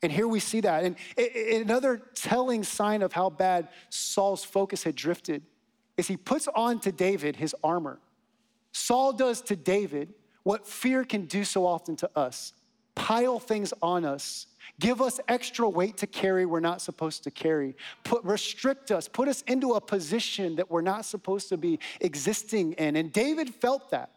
And 0.03 0.11
here 0.11 0.27
we 0.27 0.41
see 0.41 0.61
that. 0.61 0.85
And 0.85 0.97
another 1.17 2.03
telling 2.15 2.65
sign 2.65 3.03
of 3.03 3.13
how 3.13 3.31
bad 3.31 3.69
Saul's 3.89 4.45
focus 4.45 4.83
had 4.83 4.97
drifted 4.97 5.43
is 5.97 6.09
he 6.09 6.17
puts 6.17 6.49
on 6.49 6.81
to 6.81 6.93
David 6.93 7.37
his 7.37 7.55
armor. 7.63 8.01
Saul 8.73 9.13
does 9.13 9.41
to 9.43 9.57
David 9.57 10.15
what 10.43 10.67
fear 10.67 11.05
can 11.05 11.27
do 11.27 11.45
so 11.45 11.67
often 11.67 11.95
to 11.97 12.11
us 12.17 12.53
pile 12.95 13.39
things 13.39 13.73
on 13.83 14.05
us, 14.05 14.47
give 14.79 15.01
us 15.01 15.19
extra 15.29 15.69
weight 15.69 15.97
to 15.99 16.07
carry 16.07 16.45
we're 16.45 16.61
not 16.61 16.81
supposed 16.81 17.25
to 17.25 17.31
carry, 17.31 17.75
put, 18.05 18.23
restrict 18.25 18.91
us, 18.91 19.09
put 19.09 19.29
us 19.29 19.43
into 19.47 19.73
a 19.73 19.81
position 19.81 20.57
that 20.57 20.71
we're 20.71 20.83
not 20.83 21.05
supposed 21.05 21.49
to 21.49 21.57
be 21.57 21.79
existing 22.01 22.75
in. 22.75 22.97
And 22.97 23.13
David 23.13 23.55
felt 23.55 23.91
that. 23.91 24.11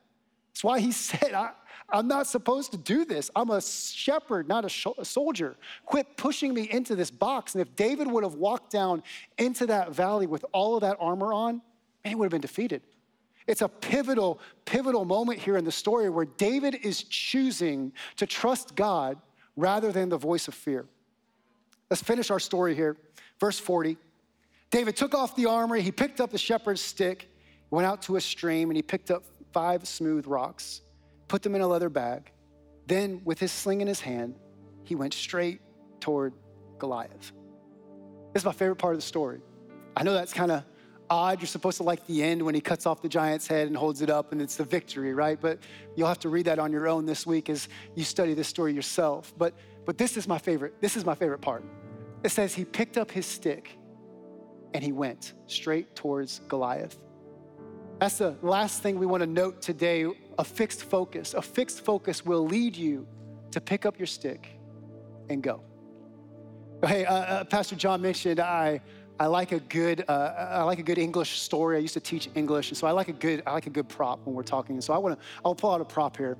That's 0.55 0.63
why 0.63 0.79
he 0.79 0.91
said, 0.93 1.33
I, 1.33 1.51
am 1.91 2.07
not 2.07 2.27
supposed 2.27 2.71
to 2.71 2.77
do 2.77 3.03
this. 3.03 3.29
I'm 3.35 3.49
a 3.49 3.61
shepherd, 3.61 4.47
not 4.47 4.63
a, 4.63 4.69
sh- 4.69 4.87
a 4.97 5.03
soldier. 5.03 5.57
Quit 5.85 6.15
pushing 6.15 6.53
me 6.53 6.69
into 6.71 6.95
this 6.95 7.11
box. 7.11 7.55
And 7.55 7.61
if 7.61 7.75
David 7.75 8.09
would 8.09 8.23
have 8.23 8.35
walked 8.35 8.71
down 8.71 9.03
into 9.37 9.65
that 9.67 9.93
valley 9.93 10.27
with 10.27 10.45
all 10.53 10.75
of 10.75 10.81
that 10.81 10.95
armor 10.99 11.33
on, 11.33 11.55
man, 12.03 12.11
he 12.11 12.15
would 12.15 12.25
have 12.25 12.31
been 12.31 12.41
defeated. 12.41 12.81
It's 13.47 13.61
a 13.61 13.67
pivotal, 13.67 14.39
pivotal 14.63 15.03
moment 15.03 15.39
here 15.39 15.57
in 15.57 15.65
the 15.65 15.71
story 15.71 16.09
where 16.09 16.25
David 16.25 16.75
is 16.81 17.03
choosing 17.03 17.91
to 18.15 18.25
trust 18.25 18.75
God 18.75 19.17
rather 19.57 19.91
than 19.91 20.09
the 20.09 20.17
voice 20.17 20.47
of 20.47 20.53
fear. 20.53 20.85
Let's 21.89 22.01
finish 22.01 22.31
our 22.31 22.39
story 22.39 22.73
here. 22.75 22.97
Verse 23.39 23.59
40. 23.59 23.97
David 24.71 24.95
took 24.95 25.13
off 25.13 25.35
the 25.35 25.45
armor, 25.45 25.75
he 25.75 25.91
picked 25.91 26.19
up 26.19 26.31
the 26.31 26.37
shepherd's 26.37 26.81
stick, 26.81 27.29
went 27.69 27.85
out 27.85 28.01
to 28.03 28.15
a 28.15 28.21
stream, 28.21 28.69
and 28.69 28.77
he 28.77 28.81
picked 28.81 29.11
up 29.11 29.23
five 29.55 29.87
smooth 29.87 30.27
rocks, 30.27 30.81
put 31.29 31.41
them 31.41 31.55
in 31.55 31.61
a 31.61 31.67
leather 31.67 31.87
bag. 31.87 32.29
Then, 32.87 33.21
with 33.23 33.39
his 33.39 33.53
sling 33.53 33.79
in 33.79 33.87
his 33.87 34.01
hand, 34.01 34.35
he 34.83 34.95
went 34.95 35.13
straight 35.13 35.61
toward 36.01 36.33
Goliath. 36.77 37.31
This 38.33 38.41
is 38.41 38.45
my 38.45 38.51
favorite 38.51 38.75
part 38.75 38.95
of 38.95 38.99
the 38.99 39.07
story. 39.07 39.39
I 39.95 40.03
know 40.03 40.11
that's 40.11 40.33
kind 40.33 40.51
of 40.51 40.65
odd. 41.09 41.39
You're 41.39 41.47
supposed 41.47 41.77
to 41.77 41.83
like 41.83 42.05
the 42.05 42.21
end 42.21 42.41
when 42.41 42.53
he 42.53 42.59
cuts 42.59 42.85
off 42.85 43.01
the 43.01 43.07
giant's 43.07 43.47
head 43.47 43.67
and 43.67 43.77
holds 43.77 44.01
it 44.01 44.09
up, 44.09 44.33
and 44.33 44.41
it's 44.41 44.57
the 44.57 44.65
victory, 44.65 45.13
right? 45.13 45.39
But 45.39 45.59
you'll 45.95 46.09
have 46.09 46.19
to 46.19 46.29
read 46.29 46.47
that 46.47 46.59
on 46.59 46.73
your 46.73 46.89
own 46.89 47.05
this 47.05 47.25
week 47.25 47.49
as 47.49 47.69
you 47.95 48.03
study 48.03 48.33
this 48.33 48.49
story 48.49 48.73
yourself. 48.73 49.33
But 49.37 49.53
but 49.85 49.97
this 49.97 50.17
is 50.17 50.27
my 50.27 50.37
favorite. 50.37 50.81
This 50.81 50.97
is 50.97 51.05
my 51.05 51.15
favorite 51.15 51.39
part. 51.39 51.63
It 52.25 52.29
says 52.29 52.53
he 52.53 52.65
picked 52.65 52.97
up 52.97 53.09
his 53.09 53.25
stick 53.25 53.77
and 54.73 54.83
he 54.83 54.91
went 54.91 55.31
straight 55.47 55.95
towards 55.95 56.41
Goliath. 56.49 56.97
That's 57.99 58.17
the 58.17 58.35
last 58.41 58.81
thing 58.81 58.99
we 58.99 59.05
want 59.05 59.21
to 59.21 59.27
note 59.27 59.61
today 59.61 60.05
a 60.37 60.43
fixed 60.43 60.83
focus. 60.83 61.33
A 61.33 61.41
fixed 61.41 61.85
focus 61.85 62.25
will 62.25 62.45
lead 62.45 62.75
you 62.75 63.07
to 63.51 63.61
pick 63.61 63.85
up 63.85 63.97
your 63.97 64.07
stick 64.07 64.49
and 65.29 65.41
go. 65.41 65.61
Hey, 66.85 67.05
uh, 67.05 67.15
uh, 67.15 67.43
Pastor 67.45 67.75
John 67.75 68.01
mentioned 68.01 68.41
I 68.41 68.81
I 69.17 69.27
like 69.27 69.53
a 69.53 69.61
good, 69.61 70.03
uh, 70.09 70.11
I 70.11 70.63
like 70.63 70.79
a 70.79 70.83
good 70.83 70.97
English 70.97 71.39
story. 71.39 71.77
I 71.77 71.79
used 71.79 71.93
to 71.93 72.01
teach 72.01 72.29
English, 72.35 72.69
and 72.69 72.77
so 72.77 72.85
I 72.85 72.91
like 72.91 73.07
a 73.07 73.13
good, 73.13 73.43
I 73.47 73.53
like 73.53 73.65
a 73.65 73.69
good 73.69 73.87
prop 73.87 74.19
when 74.25 74.35
we're 74.35 74.43
talking. 74.43 74.75
And 74.75 74.83
So 74.83 74.93
I 74.93 74.97
want 74.97 75.17
to, 75.17 75.25
I'll 75.45 75.55
pull 75.55 75.71
out 75.71 75.79
a 75.79 75.85
prop 75.85 76.17
here. 76.17 76.37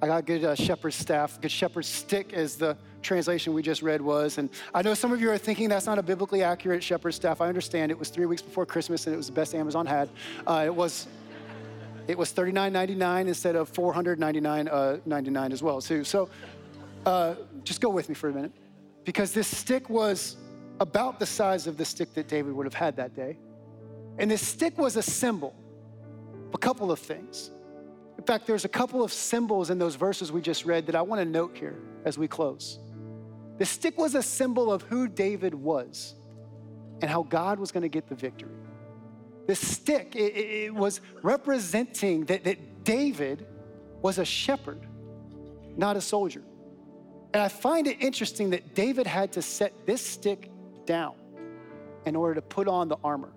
I 0.00 0.06
got 0.06 0.18
a 0.18 0.22
good 0.22 0.44
uh, 0.44 0.54
shepherd's 0.54 0.94
staff, 0.94 1.40
good 1.40 1.50
shepherd's 1.50 1.88
stick, 1.88 2.32
as 2.32 2.54
the 2.54 2.76
translation 3.04 3.52
we 3.52 3.62
just 3.62 3.82
read 3.82 4.00
was. 4.00 4.38
And 4.38 4.50
I 4.74 4.82
know 4.82 4.94
some 4.94 5.12
of 5.12 5.20
you 5.20 5.30
are 5.30 5.38
thinking 5.38 5.68
that's 5.68 5.86
not 5.86 5.98
a 5.98 6.02
biblically 6.02 6.42
accurate 6.42 6.82
shepherd's 6.82 7.16
staff. 7.16 7.40
I 7.40 7.48
understand 7.48 7.92
it 7.92 7.98
was 7.98 8.08
three 8.08 8.26
weeks 8.26 8.42
before 8.42 8.66
Christmas, 8.66 9.06
and 9.06 9.14
it 9.14 9.16
was 9.16 9.26
the 9.26 9.32
best 9.32 9.54
Amazon 9.54 9.86
had. 9.86 10.08
Uh, 10.46 10.64
it 10.66 10.74
was. 10.74 11.06
It 12.06 12.18
was 12.18 12.34
$39.99 12.34 13.28
instead 13.28 13.56
of 13.56 13.72
$499.99 13.72 15.36
uh, 15.36 15.52
as 15.54 15.62
well, 15.62 15.80
too. 15.80 16.04
So 16.04 16.28
uh, 17.06 17.36
just 17.62 17.80
go 17.80 17.88
with 17.88 18.10
me 18.10 18.14
for 18.14 18.28
a 18.28 18.32
minute. 18.32 18.52
Because 19.04 19.32
this 19.32 19.48
stick 19.48 19.88
was 19.88 20.36
about 20.80 21.18
the 21.18 21.24
size 21.24 21.66
of 21.66 21.78
the 21.78 21.84
stick 21.84 22.12
that 22.12 22.28
David 22.28 22.52
would 22.52 22.66
have 22.66 22.74
had 22.74 22.96
that 22.96 23.14
day. 23.16 23.38
And 24.18 24.30
this 24.30 24.46
stick 24.46 24.76
was 24.78 24.96
a 24.96 25.02
symbol, 25.02 25.54
a 26.52 26.58
couple 26.58 26.92
of 26.92 26.98
things. 26.98 27.50
In 28.18 28.24
fact, 28.24 28.46
there's 28.46 28.64
a 28.64 28.68
couple 28.68 29.02
of 29.02 29.12
symbols 29.12 29.70
in 29.70 29.78
those 29.78 29.96
verses 29.96 30.30
we 30.30 30.40
just 30.40 30.64
read 30.64 30.86
that 30.86 30.94
I 30.94 31.02
want 31.02 31.20
to 31.20 31.24
note 31.24 31.56
here 31.56 31.80
as 32.04 32.16
we 32.16 32.28
close. 32.28 32.78
The 33.58 33.64
stick 33.64 33.98
was 33.98 34.14
a 34.14 34.22
symbol 34.22 34.72
of 34.72 34.82
who 34.82 35.08
David 35.08 35.54
was 35.54 36.14
and 37.00 37.10
how 37.10 37.22
God 37.22 37.58
was 37.58 37.70
going 37.72 37.82
to 37.82 37.88
get 37.88 38.08
the 38.08 38.14
victory. 38.14 38.50
The 39.46 39.54
stick, 39.54 40.16
it, 40.16 40.36
it 40.36 40.74
was 40.74 41.00
representing 41.22 42.24
that, 42.26 42.44
that 42.44 42.84
David 42.84 43.46
was 44.00 44.18
a 44.18 44.24
shepherd, 44.24 44.86
not 45.76 45.96
a 45.96 46.00
soldier. 46.00 46.42
And 47.32 47.42
I 47.42 47.48
find 47.48 47.86
it 47.86 48.00
interesting 48.00 48.50
that 48.50 48.74
David 48.74 49.06
had 49.06 49.32
to 49.32 49.42
set 49.42 49.86
this 49.86 50.04
stick 50.04 50.50
down 50.86 51.14
in 52.06 52.16
order 52.16 52.34
to 52.36 52.42
put 52.42 52.68
on 52.68 52.88
the 52.88 52.96
armor. 53.02 53.32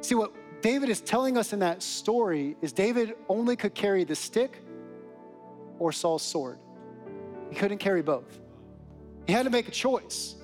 See, 0.00 0.14
what 0.14 0.32
David 0.60 0.88
is 0.88 1.00
telling 1.00 1.36
us 1.36 1.52
in 1.52 1.58
that 1.60 1.82
story 1.82 2.56
is 2.60 2.72
David 2.72 3.14
only 3.28 3.56
could 3.56 3.74
carry 3.74 4.04
the 4.04 4.14
stick 4.14 4.62
or 5.78 5.90
Saul's 5.90 6.22
sword. 6.22 6.58
He 7.50 7.56
couldn't 7.56 7.78
carry 7.78 8.02
both. 8.02 8.41
He 9.26 9.32
had 9.32 9.44
to 9.44 9.50
make 9.50 9.68
a 9.68 9.70
choice. 9.70 10.36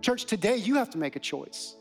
Church, 0.00 0.24
today 0.24 0.56
you 0.56 0.76
have 0.76 0.90
to 0.90 0.98
make 0.98 1.16
a 1.16 1.20
choice. 1.20 1.76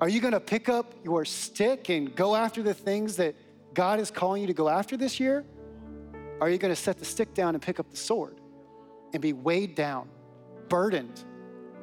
Are 0.00 0.08
you 0.08 0.20
going 0.20 0.32
to 0.32 0.40
pick 0.40 0.68
up 0.68 0.94
your 1.04 1.24
stick 1.24 1.88
and 1.90 2.14
go 2.14 2.34
after 2.34 2.62
the 2.62 2.74
things 2.74 3.16
that 3.16 3.34
God 3.74 4.00
is 4.00 4.10
calling 4.10 4.40
you 4.40 4.46
to 4.46 4.54
go 4.54 4.68
after 4.68 4.96
this 4.96 5.20
year? 5.20 5.44
Are 6.40 6.48
you 6.48 6.58
going 6.58 6.72
to 6.72 6.80
set 6.80 6.98
the 6.98 7.04
stick 7.04 7.34
down 7.34 7.54
and 7.54 7.62
pick 7.62 7.80
up 7.80 7.90
the 7.90 7.96
sword 7.96 8.40
and 9.12 9.20
be 9.20 9.32
weighed 9.32 9.74
down, 9.74 10.08
burdened 10.68 11.24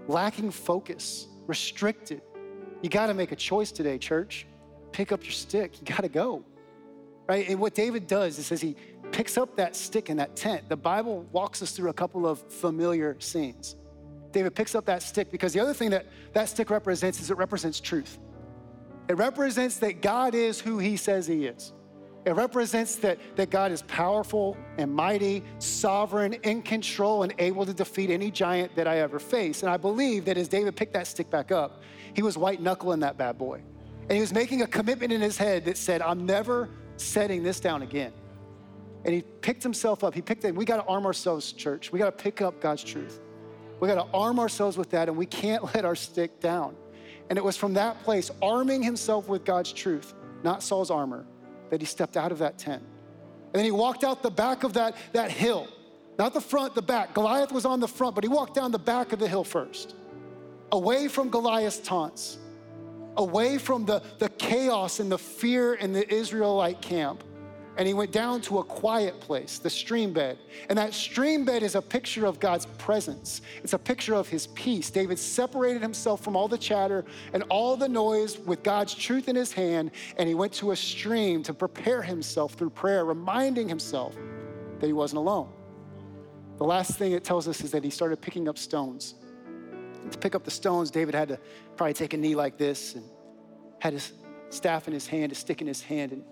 lacking 0.07 0.51
focus, 0.51 1.27
restricted. 1.47 2.21
You 2.81 2.89
got 2.89 3.07
to 3.07 3.13
make 3.13 3.31
a 3.31 3.35
choice 3.35 3.71
today, 3.71 3.97
church. 3.97 4.45
Pick 4.91 5.11
up 5.11 5.23
your 5.23 5.31
stick. 5.31 5.79
You 5.79 5.85
got 5.85 6.01
to 6.01 6.09
go. 6.09 6.43
Right? 7.27 7.49
And 7.49 7.59
what 7.59 7.73
David 7.73 8.07
does 8.07 8.37
is 8.37 8.51
as 8.51 8.61
he 8.61 8.75
picks 9.11 9.37
up 9.37 9.55
that 9.55 9.75
stick 9.75 10.09
in 10.09 10.17
that 10.17 10.35
tent, 10.35 10.67
the 10.69 10.77
Bible 10.77 11.25
walks 11.31 11.61
us 11.61 11.71
through 11.71 11.89
a 11.89 11.93
couple 11.93 12.27
of 12.27 12.39
familiar 12.51 13.15
scenes. 13.19 13.75
David 14.31 14.53
picks 14.53 14.75
up 14.75 14.85
that 14.85 15.01
stick 15.01 15.31
because 15.31 15.53
the 15.53 15.59
other 15.59 15.73
thing 15.73 15.91
that 15.91 16.07
that 16.33 16.49
stick 16.49 16.69
represents 16.69 17.21
is 17.21 17.31
it 17.31 17.37
represents 17.37 17.79
truth. 17.79 18.19
It 19.07 19.17
represents 19.17 19.77
that 19.77 20.01
God 20.01 20.35
is 20.35 20.59
who 20.59 20.77
he 20.77 20.97
says 20.97 21.27
he 21.27 21.45
is. 21.45 21.71
It 22.25 22.35
represents 22.35 22.95
that, 22.97 23.19
that 23.35 23.51
God 23.51 23.71
is 23.71 23.83
powerful 23.83 24.57
and 24.79 24.91
mighty, 24.91 25.43
sovereign, 25.59 26.33
in 26.33 26.63
control, 26.63 27.21
and 27.21 27.33
able 27.37 27.67
to 27.67 27.73
defeat 27.73 28.09
any 28.09 28.31
giant 28.31 28.75
that 28.75 28.87
I 28.87 28.97
ever 28.97 29.19
face. 29.19 29.61
And 29.61 29.69
I 29.69 29.77
believe 29.77 30.25
that 30.25 30.35
as 30.35 30.47
David 30.47 30.75
picked 30.75 30.93
that 30.93 31.05
stick 31.05 31.29
back 31.29 31.51
up, 31.51 31.83
he 32.15 32.23
was 32.23 32.35
white 32.35 32.61
knuckling 32.61 33.01
that 33.01 33.15
bad 33.15 33.37
boy. 33.37 33.61
And 34.01 34.11
he 34.11 34.21
was 34.21 34.33
making 34.33 34.63
a 34.63 34.67
commitment 34.67 35.13
in 35.13 35.21
his 35.21 35.37
head 35.37 35.65
that 35.65 35.77
said, 35.77 36.01
I'm 36.01 36.25
never 36.25 36.69
setting 36.97 37.43
this 37.43 37.59
down 37.59 37.83
again. 37.83 38.11
And 39.05 39.13
he 39.13 39.21
picked 39.21 39.61
himself 39.61 40.03
up. 40.03 40.15
He 40.15 40.21
picked 40.21 40.43
it. 40.45 40.55
We 40.55 40.65
got 40.65 40.77
to 40.77 40.85
arm 40.85 41.05
ourselves, 41.05 41.53
church. 41.53 41.91
We 41.91 41.99
got 41.99 42.17
to 42.17 42.23
pick 42.23 42.41
up 42.41 42.59
God's 42.59 42.83
truth. 42.83 43.21
We 43.79 43.87
got 43.87 44.03
to 44.03 44.17
arm 44.17 44.39
ourselves 44.39 44.77
with 44.77 44.89
that, 44.89 45.07
and 45.07 45.15
we 45.15 45.27
can't 45.27 45.63
let 45.75 45.85
our 45.85 45.95
stick 45.95 46.39
down. 46.39 46.75
And 47.29 47.37
it 47.37 47.43
was 47.43 47.55
from 47.55 47.75
that 47.75 48.03
place, 48.03 48.31
arming 48.41 48.81
himself 48.81 49.27
with 49.27 49.45
God's 49.45 49.71
truth, 49.71 50.13
not 50.43 50.63
Saul's 50.63 50.89
armor, 50.89 51.25
that 51.69 51.81
he 51.81 51.85
stepped 51.85 52.17
out 52.17 52.31
of 52.31 52.39
that 52.39 52.57
tent. 52.57 52.81
And 52.81 53.53
then 53.53 53.63
he 53.63 53.71
walked 53.71 54.03
out 54.03 54.23
the 54.23 54.31
back 54.31 54.63
of 54.63 54.73
that, 54.73 54.95
that 55.13 55.31
hill, 55.31 55.67
not 56.17 56.33
the 56.33 56.41
front, 56.41 56.73
the 56.73 56.81
back. 56.81 57.13
Goliath 57.13 57.51
was 57.51 57.65
on 57.65 57.79
the 57.79 57.87
front, 57.87 58.15
but 58.15 58.23
he 58.23 58.27
walked 58.27 58.55
down 58.55 58.71
the 58.71 58.79
back 58.79 59.13
of 59.13 59.19
the 59.19 59.27
hill 59.27 59.43
first, 59.43 59.95
away 60.71 61.07
from 61.07 61.29
Goliath's 61.29 61.79
taunts, 61.79 62.37
away 63.17 63.59
from 63.59 63.85
the, 63.85 64.01
the 64.17 64.29
chaos 64.29 64.99
and 64.99 65.11
the 65.11 65.17
fear 65.17 65.75
in 65.75 65.93
the 65.93 66.11
Israelite 66.11 66.81
camp 66.81 67.23
and 67.77 67.87
he 67.87 67.93
went 67.93 68.11
down 68.11 68.41
to 68.41 68.59
a 68.59 68.63
quiet 68.63 69.19
place, 69.19 69.57
the 69.57 69.69
stream 69.69 70.13
bed. 70.13 70.37
And 70.69 70.77
that 70.77 70.93
stream 70.93 71.43
bed 71.43 71.61
is 71.61 71.75
a 71.75 71.81
picture 71.81 72.25
of 72.25 72.39
God's 72.39 72.65
presence. 72.77 73.41
It's 73.63 73.73
a 73.73 73.79
picture 73.79 74.13
of 74.13 74.29
his 74.29 74.47
peace. 74.47 74.89
David 74.89 75.19
separated 75.19 75.81
himself 75.81 76.23
from 76.23 76.35
all 76.35 76.47
the 76.47 76.57
chatter 76.57 77.03
and 77.33 77.43
all 77.49 77.75
the 77.75 77.89
noise 77.89 78.37
with 78.39 78.63
God's 78.63 78.93
truth 78.93 79.27
in 79.27 79.35
his 79.35 79.51
hand, 79.51 79.91
and 80.17 80.27
he 80.29 80.35
went 80.35 80.53
to 80.53 80.71
a 80.71 80.75
stream 80.75 81.43
to 81.43 81.53
prepare 81.53 82.01
himself 82.01 82.53
through 82.53 82.69
prayer, 82.69 83.03
reminding 83.03 83.67
himself 83.67 84.15
that 84.79 84.87
he 84.87 84.93
wasn't 84.93 85.17
alone. 85.17 85.51
The 86.57 86.63
last 86.63 86.97
thing 86.97 87.11
it 87.11 87.23
tells 87.23 87.47
us 87.47 87.61
is 87.61 87.71
that 87.71 87.83
he 87.83 87.89
started 87.89 88.21
picking 88.21 88.47
up 88.47 88.57
stones. 88.57 89.15
And 90.01 90.11
to 90.11 90.17
pick 90.17 90.35
up 90.35 90.43
the 90.43 90.51
stones, 90.51 90.91
David 90.91 91.13
had 91.13 91.27
to 91.29 91.39
probably 91.75 91.93
take 91.93 92.13
a 92.13 92.17
knee 92.17 92.35
like 92.35 92.57
this 92.57 92.95
and 92.95 93.03
had 93.79 93.93
his 93.93 94.13
staff 94.49 94.87
in 94.87 94.93
his 94.93 95.07
hand, 95.07 95.31
a 95.31 95.35
stick 95.35 95.59
in 95.59 95.67
his 95.67 95.81
hand, 95.81 96.13
and 96.13 96.23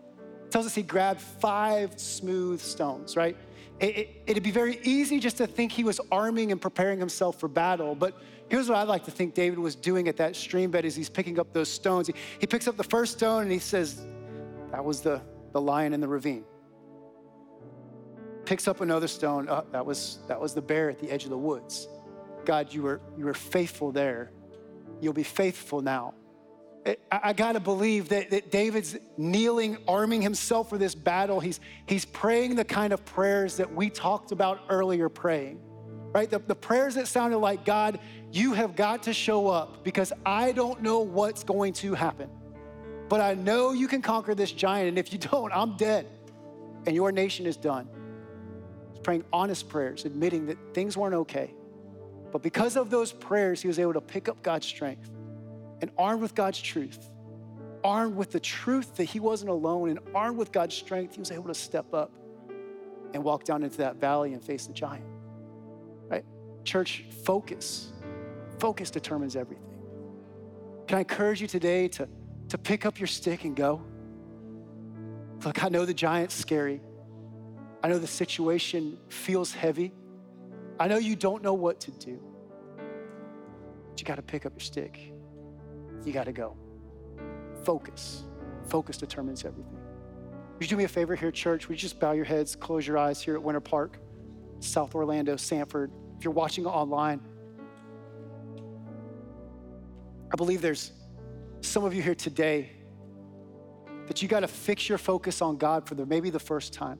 tells 0.53 0.67
us 0.67 0.75
he 0.75 0.83
grabbed 0.83 1.19
five 1.19 1.99
smooth 1.99 2.61
stones, 2.61 3.17
right? 3.17 3.35
It, 3.79 4.21
would 4.27 4.37
it, 4.37 4.43
be 4.43 4.51
very 4.51 4.79
easy 4.83 5.19
just 5.19 5.37
to 5.37 5.47
think 5.47 5.71
he 5.71 5.83
was 5.83 5.99
arming 6.11 6.51
and 6.51 6.61
preparing 6.61 6.99
himself 6.99 7.39
for 7.39 7.47
battle, 7.47 7.95
but 7.95 8.21
here's 8.49 8.69
what 8.69 8.77
I 8.77 8.83
like 8.83 9.03
to 9.05 9.11
think 9.11 9.33
David 9.33 9.57
was 9.57 9.75
doing 9.75 10.07
at 10.07 10.17
that 10.17 10.35
stream 10.35 10.69
bed 10.69 10.85
as 10.85 10.95
he's 10.95 11.09
picking 11.09 11.39
up 11.39 11.53
those 11.53 11.69
stones. 11.69 12.05
He, 12.05 12.13
he 12.37 12.45
picks 12.45 12.67
up 12.67 12.77
the 12.77 12.83
first 12.83 13.13
stone 13.17 13.41
and 13.41 13.51
he 13.51 13.57
says, 13.57 14.05
That 14.71 14.85
was 14.85 15.01
the, 15.01 15.23
the 15.53 15.59
lion 15.59 15.91
in 15.91 15.99
the 15.99 16.07
ravine. 16.07 16.45
Picks 18.45 18.67
up 18.67 18.81
another 18.81 19.07
stone, 19.07 19.47
oh, 19.49 19.65
that, 19.71 19.83
was, 19.83 20.19
that 20.27 20.39
was 20.39 20.53
the 20.53 20.61
bear 20.61 20.87
at 20.87 20.99
the 20.99 21.09
edge 21.09 21.23
of 21.23 21.31
the 21.31 21.37
woods. 21.37 21.87
God, 22.45 22.71
you 22.71 22.83
were, 22.83 23.01
you 23.17 23.25
were 23.25 23.33
faithful 23.33 23.91
there. 23.91 24.31
You'll 25.01 25.13
be 25.13 25.23
faithful 25.23 25.81
now. 25.81 26.13
I, 27.11 27.33
got 27.33 27.53
to 27.53 27.59
believe 27.59 28.09
that, 28.09 28.29
that 28.31 28.51
David's 28.51 28.97
kneeling, 29.17 29.77
arming 29.87 30.21
himself 30.21 30.69
for 30.69 30.77
this 30.77 30.95
battle. 30.95 31.39
He's, 31.39 31.59
he's 31.85 32.03
praying 32.03 32.55
the 32.55 32.65
kind 32.65 32.91
of 32.91 33.05
prayers 33.05 33.57
that 33.57 33.73
we 33.73 33.89
talked 33.89 34.31
about 34.31 34.61
earlier 34.69 35.07
praying, 35.07 35.61
right? 36.13 36.29
The, 36.29 36.39
the 36.39 36.55
prayers 36.55 36.95
that 36.95 37.07
sounded 37.07 37.37
like, 37.37 37.63
God, 37.63 37.99
you 38.31 38.53
have 38.53 38.75
got 38.75 39.03
to 39.03 39.13
show 39.13 39.47
up 39.47 39.83
because 39.83 40.11
I 40.25 40.51
don't 40.51 40.81
know 40.81 40.99
what's 40.99 41.43
going 41.43 41.73
to 41.73 41.93
happen. 41.93 42.29
But 43.07 43.21
I 43.21 43.33
know 43.35 43.71
you 43.71 43.87
can 43.87 44.01
conquer 44.01 44.35
this 44.35 44.51
giant. 44.51 44.89
And 44.89 44.97
if 44.97 45.13
you 45.13 45.19
don't, 45.31 45.53
I'm 45.53 45.77
dead 45.77 46.07
and 46.85 46.95
your 46.95 47.13
nation 47.13 47.45
is 47.45 47.55
done. 47.55 47.87
He's 48.91 48.99
praying 48.99 49.23
honest 49.31 49.69
prayers, 49.69 50.03
admitting 50.03 50.47
that 50.47 50.57
things 50.73 50.97
weren't 50.97 51.15
okay. 51.15 51.53
But 52.33 52.41
because 52.41 52.75
of 52.75 52.89
those 52.89 53.13
prayers, 53.13 53.61
he 53.61 53.69
was 53.69 53.79
able 53.79 53.93
to 53.93 54.01
pick 54.01 54.27
up 54.27 54.41
God's 54.43 54.65
strength 54.65 55.09
and 55.83 55.91
armed 55.97 56.21
with 56.21 56.33
God's 56.33 56.61
truth, 56.61 57.09
armed 57.83 58.15
with 58.15 58.31
the 58.31 58.39
truth 58.39 58.95
that 58.95 59.03
he 59.03 59.19
wasn't 59.19 59.51
alone, 59.51 59.89
and 59.89 59.99
armed 60.15 60.37
with 60.37 60.53
God's 60.53 60.73
strength, 60.73 61.15
he 61.15 61.19
was 61.19 61.29
able 61.29 61.49
to 61.49 61.53
step 61.53 61.93
up 61.93 62.09
and 63.13 63.21
walk 63.21 63.43
down 63.43 63.63
into 63.63 63.79
that 63.79 63.97
valley 63.97 64.31
and 64.31 64.41
face 64.41 64.65
the 64.65 64.71
giant. 64.71 65.03
Right? 66.07 66.23
Church, 66.63 67.03
focus. 67.25 67.91
Focus 68.59 68.91
determines 68.91 69.35
everything. 69.35 69.75
Can 70.87 70.99
I 70.99 71.01
encourage 71.01 71.41
you 71.41 71.47
today 71.47 71.89
to, 71.89 72.07
to 72.47 72.57
pick 72.57 72.85
up 72.85 72.97
your 72.97 73.07
stick 73.07 73.43
and 73.43 73.53
go? 73.53 73.81
Look, 75.43 75.65
I 75.65 75.67
know 75.67 75.83
the 75.83 75.93
giant's 75.93 76.33
scary. 76.33 76.79
I 77.83 77.89
know 77.89 77.99
the 77.99 78.07
situation 78.07 78.97
feels 79.09 79.51
heavy. 79.51 79.91
I 80.79 80.87
know 80.87 80.95
you 80.95 81.17
don't 81.17 81.43
know 81.43 81.55
what 81.55 81.81
to 81.81 81.91
do. 81.91 82.21
But 83.89 83.99
you 83.99 84.05
got 84.05 84.15
to 84.15 84.21
pick 84.21 84.45
up 84.45 84.53
your 84.53 84.61
stick 84.61 85.12
you 86.05 86.13
got 86.13 86.25
to 86.25 86.31
go. 86.31 86.55
Focus. 87.63 88.23
Focus 88.67 88.97
determines 88.97 89.45
everything. 89.45 89.77
Would 90.53 90.61
you 90.61 90.67
do 90.67 90.77
me 90.77 90.83
a 90.83 90.87
favor 90.87 91.15
here, 91.15 91.31
church? 91.31 91.67
Would 91.67 91.77
you 91.77 91.81
just 91.81 91.99
bow 91.99 92.11
your 92.11 92.25
heads, 92.25 92.55
close 92.55 92.85
your 92.85 92.97
eyes 92.97 93.21
here 93.21 93.35
at 93.35 93.43
Winter 93.43 93.59
Park, 93.59 93.97
South 94.59 94.95
Orlando, 94.95 95.35
Sanford? 95.35 95.91
If 96.17 96.23
you're 96.23 96.33
watching 96.33 96.65
online, 96.65 97.21
I 100.31 100.35
believe 100.35 100.61
there's 100.61 100.91
some 101.61 101.83
of 101.83 101.93
you 101.93 102.01
here 102.01 102.15
today 102.15 102.71
that 104.07 104.21
you 104.21 104.27
got 104.27 104.41
to 104.41 104.47
fix 104.47 104.89
your 104.89 104.97
focus 104.97 105.41
on 105.41 105.57
God 105.57 105.87
for 105.87 105.95
the, 105.95 106.05
maybe 106.05 106.29
the 106.29 106.39
first 106.39 106.73
time. 106.73 106.99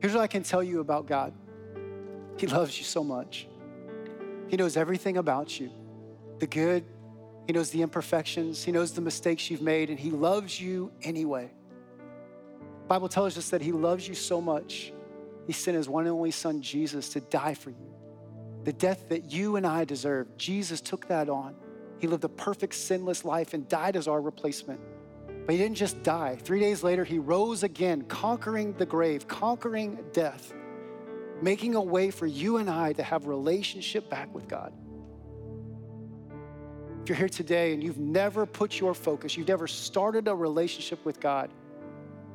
Here's 0.00 0.14
what 0.14 0.22
I 0.22 0.26
can 0.26 0.42
tell 0.42 0.62
you 0.62 0.80
about 0.80 1.06
God 1.06 1.32
He 2.36 2.46
loves 2.46 2.78
you 2.78 2.84
so 2.84 3.02
much, 3.02 3.48
He 4.48 4.56
knows 4.56 4.76
everything 4.76 5.16
about 5.16 5.58
you 5.58 5.70
the 6.38 6.46
good, 6.46 6.84
he 7.46 7.52
knows 7.52 7.70
the 7.70 7.82
imperfections, 7.82 8.64
He 8.64 8.72
knows 8.72 8.92
the 8.92 9.00
mistakes 9.00 9.50
you've 9.50 9.62
made, 9.62 9.88
and 9.88 9.98
He 9.98 10.10
loves 10.10 10.60
you 10.60 10.90
anyway. 11.02 11.50
The 12.82 12.88
Bible 12.88 13.08
tells 13.08 13.38
us 13.38 13.50
that 13.50 13.62
He 13.62 13.72
loves 13.72 14.06
you 14.08 14.14
so 14.14 14.40
much, 14.40 14.92
He 15.46 15.52
sent 15.52 15.76
His 15.76 15.88
one 15.88 16.06
and 16.06 16.14
only 16.14 16.32
Son, 16.32 16.60
Jesus, 16.60 17.10
to 17.10 17.20
die 17.20 17.54
for 17.54 17.70
you. 17.70 17.94
The 18.64 18.72
death 18.72 19.08
that 19.10 19.30
you 19.30 19.54
and 19.54 19.64
I 19.64 19.84
deserve, 19.84 20.36
Jesus 20.36 20.80
took 20.80 21.06
that 21.06 21.28
on. 21.28 21.54
He 21.98 22.08
lived 22.08 22.24
a 22.24 22.28
perfect, 22.28 22.74
sinless 22.74 23.24
life 23.24 23.54
and 23.54 23.68
died 23.68 23.94
as 23.94 24.08
our 24.08 24.20
replacement. 24.20 24.80
But 25.46 25.52
He 25.52 25.58
didn't 25.58 25.76
just 25.76 26.02
die. 26.02 26.36
Three 26.42 26.58
days 26.58 26.82
later, 26.82 27.04
He 27.04 27.20
rose 27.20 27.62
again, 27.62 28.02
conquering 28.08 28.72
the 28.72 28.86
grave, 28.86 29.28
conquering 29.28 30.04
death, 30.12 30.52
making 31.40 31.76
a 31.76 31.80
way 31.80 32.10
for 32.10 32.26
you 32.26 32.56
and 32.56 32.68
I 32.68 32.92
to 32.94 33.04
have 33.04 33.28
relationship 33.28 34.10
back 34.10 34.34
with 34.34 34.48
God. 34.48 34.72
If 37.06 37.10
you're 37.10 37.18
here 37.18 37.28
today 37.28 37.72
and 37.72 37.84
you've 37.84 38.00
never 38.00 38.44
put 38.44 38.80
your 38.80 38.92
focus, 38.92 39.36
you've 39.36 39.46
never 39.46 39.68
started 39.68 40.26
a 40.26 40.34
relationship 40.34 41.04
with 41.04 41.20
God, 41.20 41.52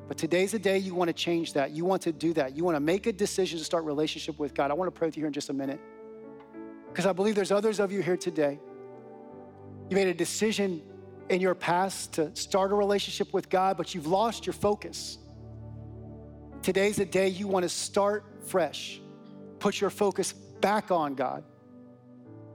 but 0.08 0.18
today's 0.18 0.54
the 0.54 0.60
day 0.60 0.78
you 0.78 0.96
want 0.96 1.10
to 1.10 1.14
change 1.14 1.52
that. 1.52 1.72
You 1.72 1.84
want 1.84 2.04
to 2.04 2.14
do 2.14 2.32
that. 2.36 2.56
You 2.56 2.64
want 2.64 2.78
to 2.78 2.80
make 2.80 3.06
a 3.06 3.12
decision 3.12 3.60
to 3.60 3.66
start 3.66 3.84
relationship 3.84 4.40
with 4.40 4.54
God. 4.54 4.72
I 4.72 4.76
want 4.76 4.88
to 4.88 4.98
pray 4.98 5.10
with 5.10 5.18
you 5.18 5.24
here 5.24 5.28
in 5.28 5.34
just 5.34 5.50
a 5.50 5.54
minute. 5.54 5.82
Because 6.88 7.06
I 7.06 7.12
believe 7.12 7.36
there's 7.36 7.52
others 7.52 7.82
of 7.82 7.92
you 7.92 8.02
here 8.02 8.16
today. 8.16 8.62
You 9.90 9.96
made 9.98 10.08
a 10.08 10.14
decision 10.14 10.82
in 11.28 11.42
your 11.42 11.54
past 11.54 12.14
to 12.14 12.34
start 12.34 12.72
a 12.72 12.76
relationship 12.76 13.34
with 13.34 13.50
God, 13.50 13.76
but 13.76 13.94
you've 13.94 14.08
lost 14.08 14.46
your 14.46 14.54
focus. 14.54 15.18
Today's 16.62 16.96
the 16.96 17.04
day 17.04 17.28
you 17.28 17.46
want 17.46 17.64
to 17.64 17.70
start 17.70 18.24
fresh. 18.46 19.02
Put 19.60 19.82
your 19.82 19.90
focus 19.90 20.32
back 20.32 20.92
on 20.92 21.16
God. 21.16 21.44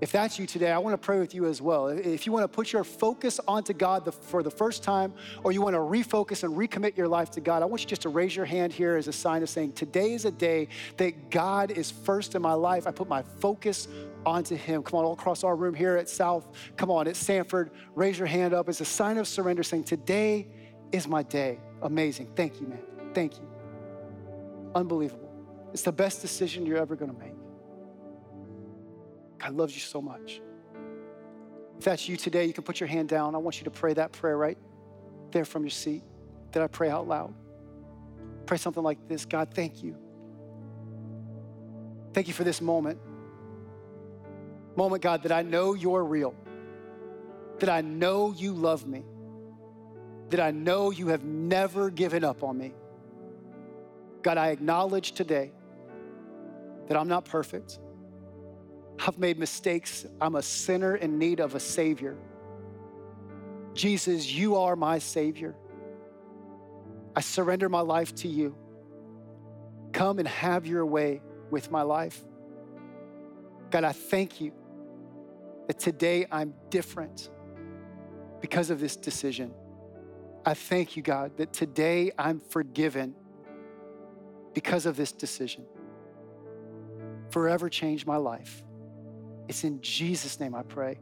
If 0.01 0.13
that's 0.13 0.39
you 0.39 0.47
today, 0.47 0.73
I 0.73 0.79
want 0.79 0.93
to 0.93 1.05
pray 1.05 1.19
with 1.19 1.35
you 1.35 1.47
as 1.47 1.63
well. 1.63 1.89
If 1.89 2.27
you 2.27 2.33
want 2.33 2.45
to 2.45 2.49
put 2.49 2.71
your 2.71 2.85
focus 2.85 3.41
onto 3.49 3.73
God 3.73 4.13
for 4.13 4.43
the 4.43 4.51
first 4.51 4.83
time, 4.83 5.15
or 5.43 5.53
you 5.53 5.63
want 5.63 5.75
to 5.75 5.81
refocus 5.81 6.43
and 6.45 6.55
recommit 6.55 6.97
your 6.97 7.09
life 7.09 7.31
to 7.33 7.41
God, 7.41 7.63
I 7.63 7.65
want 7.65 7.81
you 7.81 7.89
just 7.89 8.03
to 8.03 8.11
raise 8.11 8.37
your 8.37 8.45
hand 8.45 8.75
here 8.75 8.97
as 8.97 9.09
a 9.09 9.13
sign 9.13 9.43
of 9.43 9.49
saying, 9.49 9.73
Today 9.73 10.13
is 10.13 10.27
a 10.27 10.31
day 10.31 10.69
that 10.99 11.31
God 11.31 11.71
is 11.71 11.91
first 11.91 12.35
in 12.35 12.43
my 12.43 12.53
life. 12.53 12.87
I 12.87 12.91
put 12.91 13.09
my 13.09 13.23
focus 13.23 13.89
onto 14.27 14.55
Him. 14.55 14.83
Come 14.83 14.99
on, 14.99 15.07
all 15.07 15.15
across 15.15 15.43
our 15.45 15.57
room 15.57 15.75
here 15.75 15.97
at 15.97 16.11
South, 16.11 16.47
come 16.77 16.91
on, 16.91 17.09
at 17.09 17.17
Sanford, 17.17 17.71
raise 17.95 18.19
your 18.19 18.29
hand 18.29 18.53
up 18.53 18.69
as 18.69 18.83
a 18.83 18.85
sign 18.85 19.17
of 19.17 19.27
surrender, 19.27 19.63
saying, 19.63 19.85
Today 19.85 20.47
is 20.93 21.09
my 21.09 21.23
day. 21.23 21.59
Amazing. 21.83 22.29
Thank 22.37 22.61
you, 22.61 22.67
man. 22.67 22.83
Thank 23.15 23.37
you. 23.37 23.49
Unbelievable. 24.75 25.33
It's 25.73 25.83
the 25.83 25.93
best 25.93 26.21
decision 26.21 26.67
you're 26.67 26.79
ever 26.79 26.97
going 26.97 27.13
to 27.13 27.19
make. 27.19 27.36
God 29.47 29.55
loves 29.55 29.75
you 29.75 29.81
so 29.81 30.03
much. 30.03 30.41
If 31.79 31.85
that's 31.85 32.09
you 32.09 32.17
today, 32.17 32.47
you 32.47 32.53
can 32.53 32.65
put 32.65 32.81
your 32.81 32.89
hand 32.89 33.09
down. 33.09 33.37
I 33.37 33.39
want 33.39 33.59
you 33.59 33.65
to 33.65 33.71
pray 33.71 33.95
that 33.95 34.11
prayer 34.11 34.37
right 34.37 34.59
there 35.31 35.45
from 35.45 35.63
your 35.63 35.71
seat. 35.71 36.03
Did 36.51 36.63
I 36.63 36.67
pray 36.67 36.91
out 36.91 37.07
loud? 37.07 37.33
Pray 38.47 38.57
something 38.57 38.83
like 38.83 39.07
this 39.07 39.25
God, 39.25 39.55
thank 39.55 39.85
you. 39.85 39.95
Thank 42.13 42.27
you 42.27 42.35
for 42.35 42.43
this 42.43 42.61
moment. 42.61 42.99
Moment, 44.75 45.01
God, 45.01 45.23
that 45.23 45.31
I 45.31 45.43
know 45.43 45.75
you're 45.75 46.03
real, 46.03 46.35
that 47.61 47.69
I 47.69 47.83
know 47.83 48.35
you 48.37 48.53
love 48.53 48.85
me, 48.85 49.05
that 50.31 50.41
I 50.41 50.51
know 50.51 50.91
you 50.91 51.07
have 51.09 51.23
never 51.23 51.89
given 51.91 52.25
up 52.25 52.43
on 52.43 52.59
me. 52.59 52.75
God, 54.23 54.39
I 54.39 54.49
acknowledge 54.49 55.13
today 55.13 55.53
that 56.89 56.97
I'm 56.97 57.07
not 57.07 57.25
perfect. 57.25 57.79
I've 58.99 59.19
made 59.19 59.39
mistakes. 59.39 60.07
I'm 60.21 60.37
a 60.37 60.43
sinner 60.43 60.97
in 60.97 61.19
need 61.19 61.41
of 61.41 61.55
a 61.55 61.61
Savior. 61.61 62.17
Jesus, 63.75 64.31
you 64.33 64.57
are 64.57 64.75
my 64.75 64.99
Savior. 64.99 65.55
I 67.15 67.21
surrender 67.21 67.69
my 67.69 67.81
life 67.81 68.15
to 68.17 68.29
you. 68.29 68.57
Come 69.93 70.19
and 70.19 70.29
have 70.29 70.67
your 70.67 70.85
way 70.85 71.23
with 71.51 71.71
my 71.71 71.83
life. 71.83 72.21
God, 73.71 73.85
I 73.85 73.93
thank 73.93 74.41
you 74.41 74.53
that 75.67 75.79
today 75.79 76.27
I'm 76.31 76.55
different 76.71 77.31
because 78.41 78.71
of 78.71 78.81
this 78.81 78.97
decision. 78.97 79.53
I 80.45 80.55
thank 80.55 80.97
you, 80.97 81.03
God, 81.03 81.37
that 81.39 81.53
today 81.53 82.13
I'm 82.17 82.41
forgiven 82.41 83.15
because 84.55 84.87
of 84.87 84.97
this 84.97 85.13
decision. 85.13 85.65
Forever 87.31 87.69
change 87.69 88.07
my 88.07 88.17
life. 88.17 88.63
It's 89.49 89.65
in 89.65 89.81
Jesus' 89.81 90.39
name 90.41 90.55
I 90.55 90.63
pray. 90.63 90.99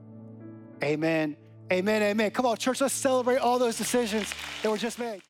Amen. 0.83 1.37
Amen. 1.73 2.03
Amen. 2.03 2.31
Come 2.31 2.47
on, 2.47 2.57
church, 2.57 2.81
let's 2.81 2.95
celebrate 2.95 3.39
all 3.39 3.59
those 3.59 3.77
decisions 3.79 4.33
that 4.63 4.71
were 4.71 4.77
just 4.77 4.99
made. 4.99 5.23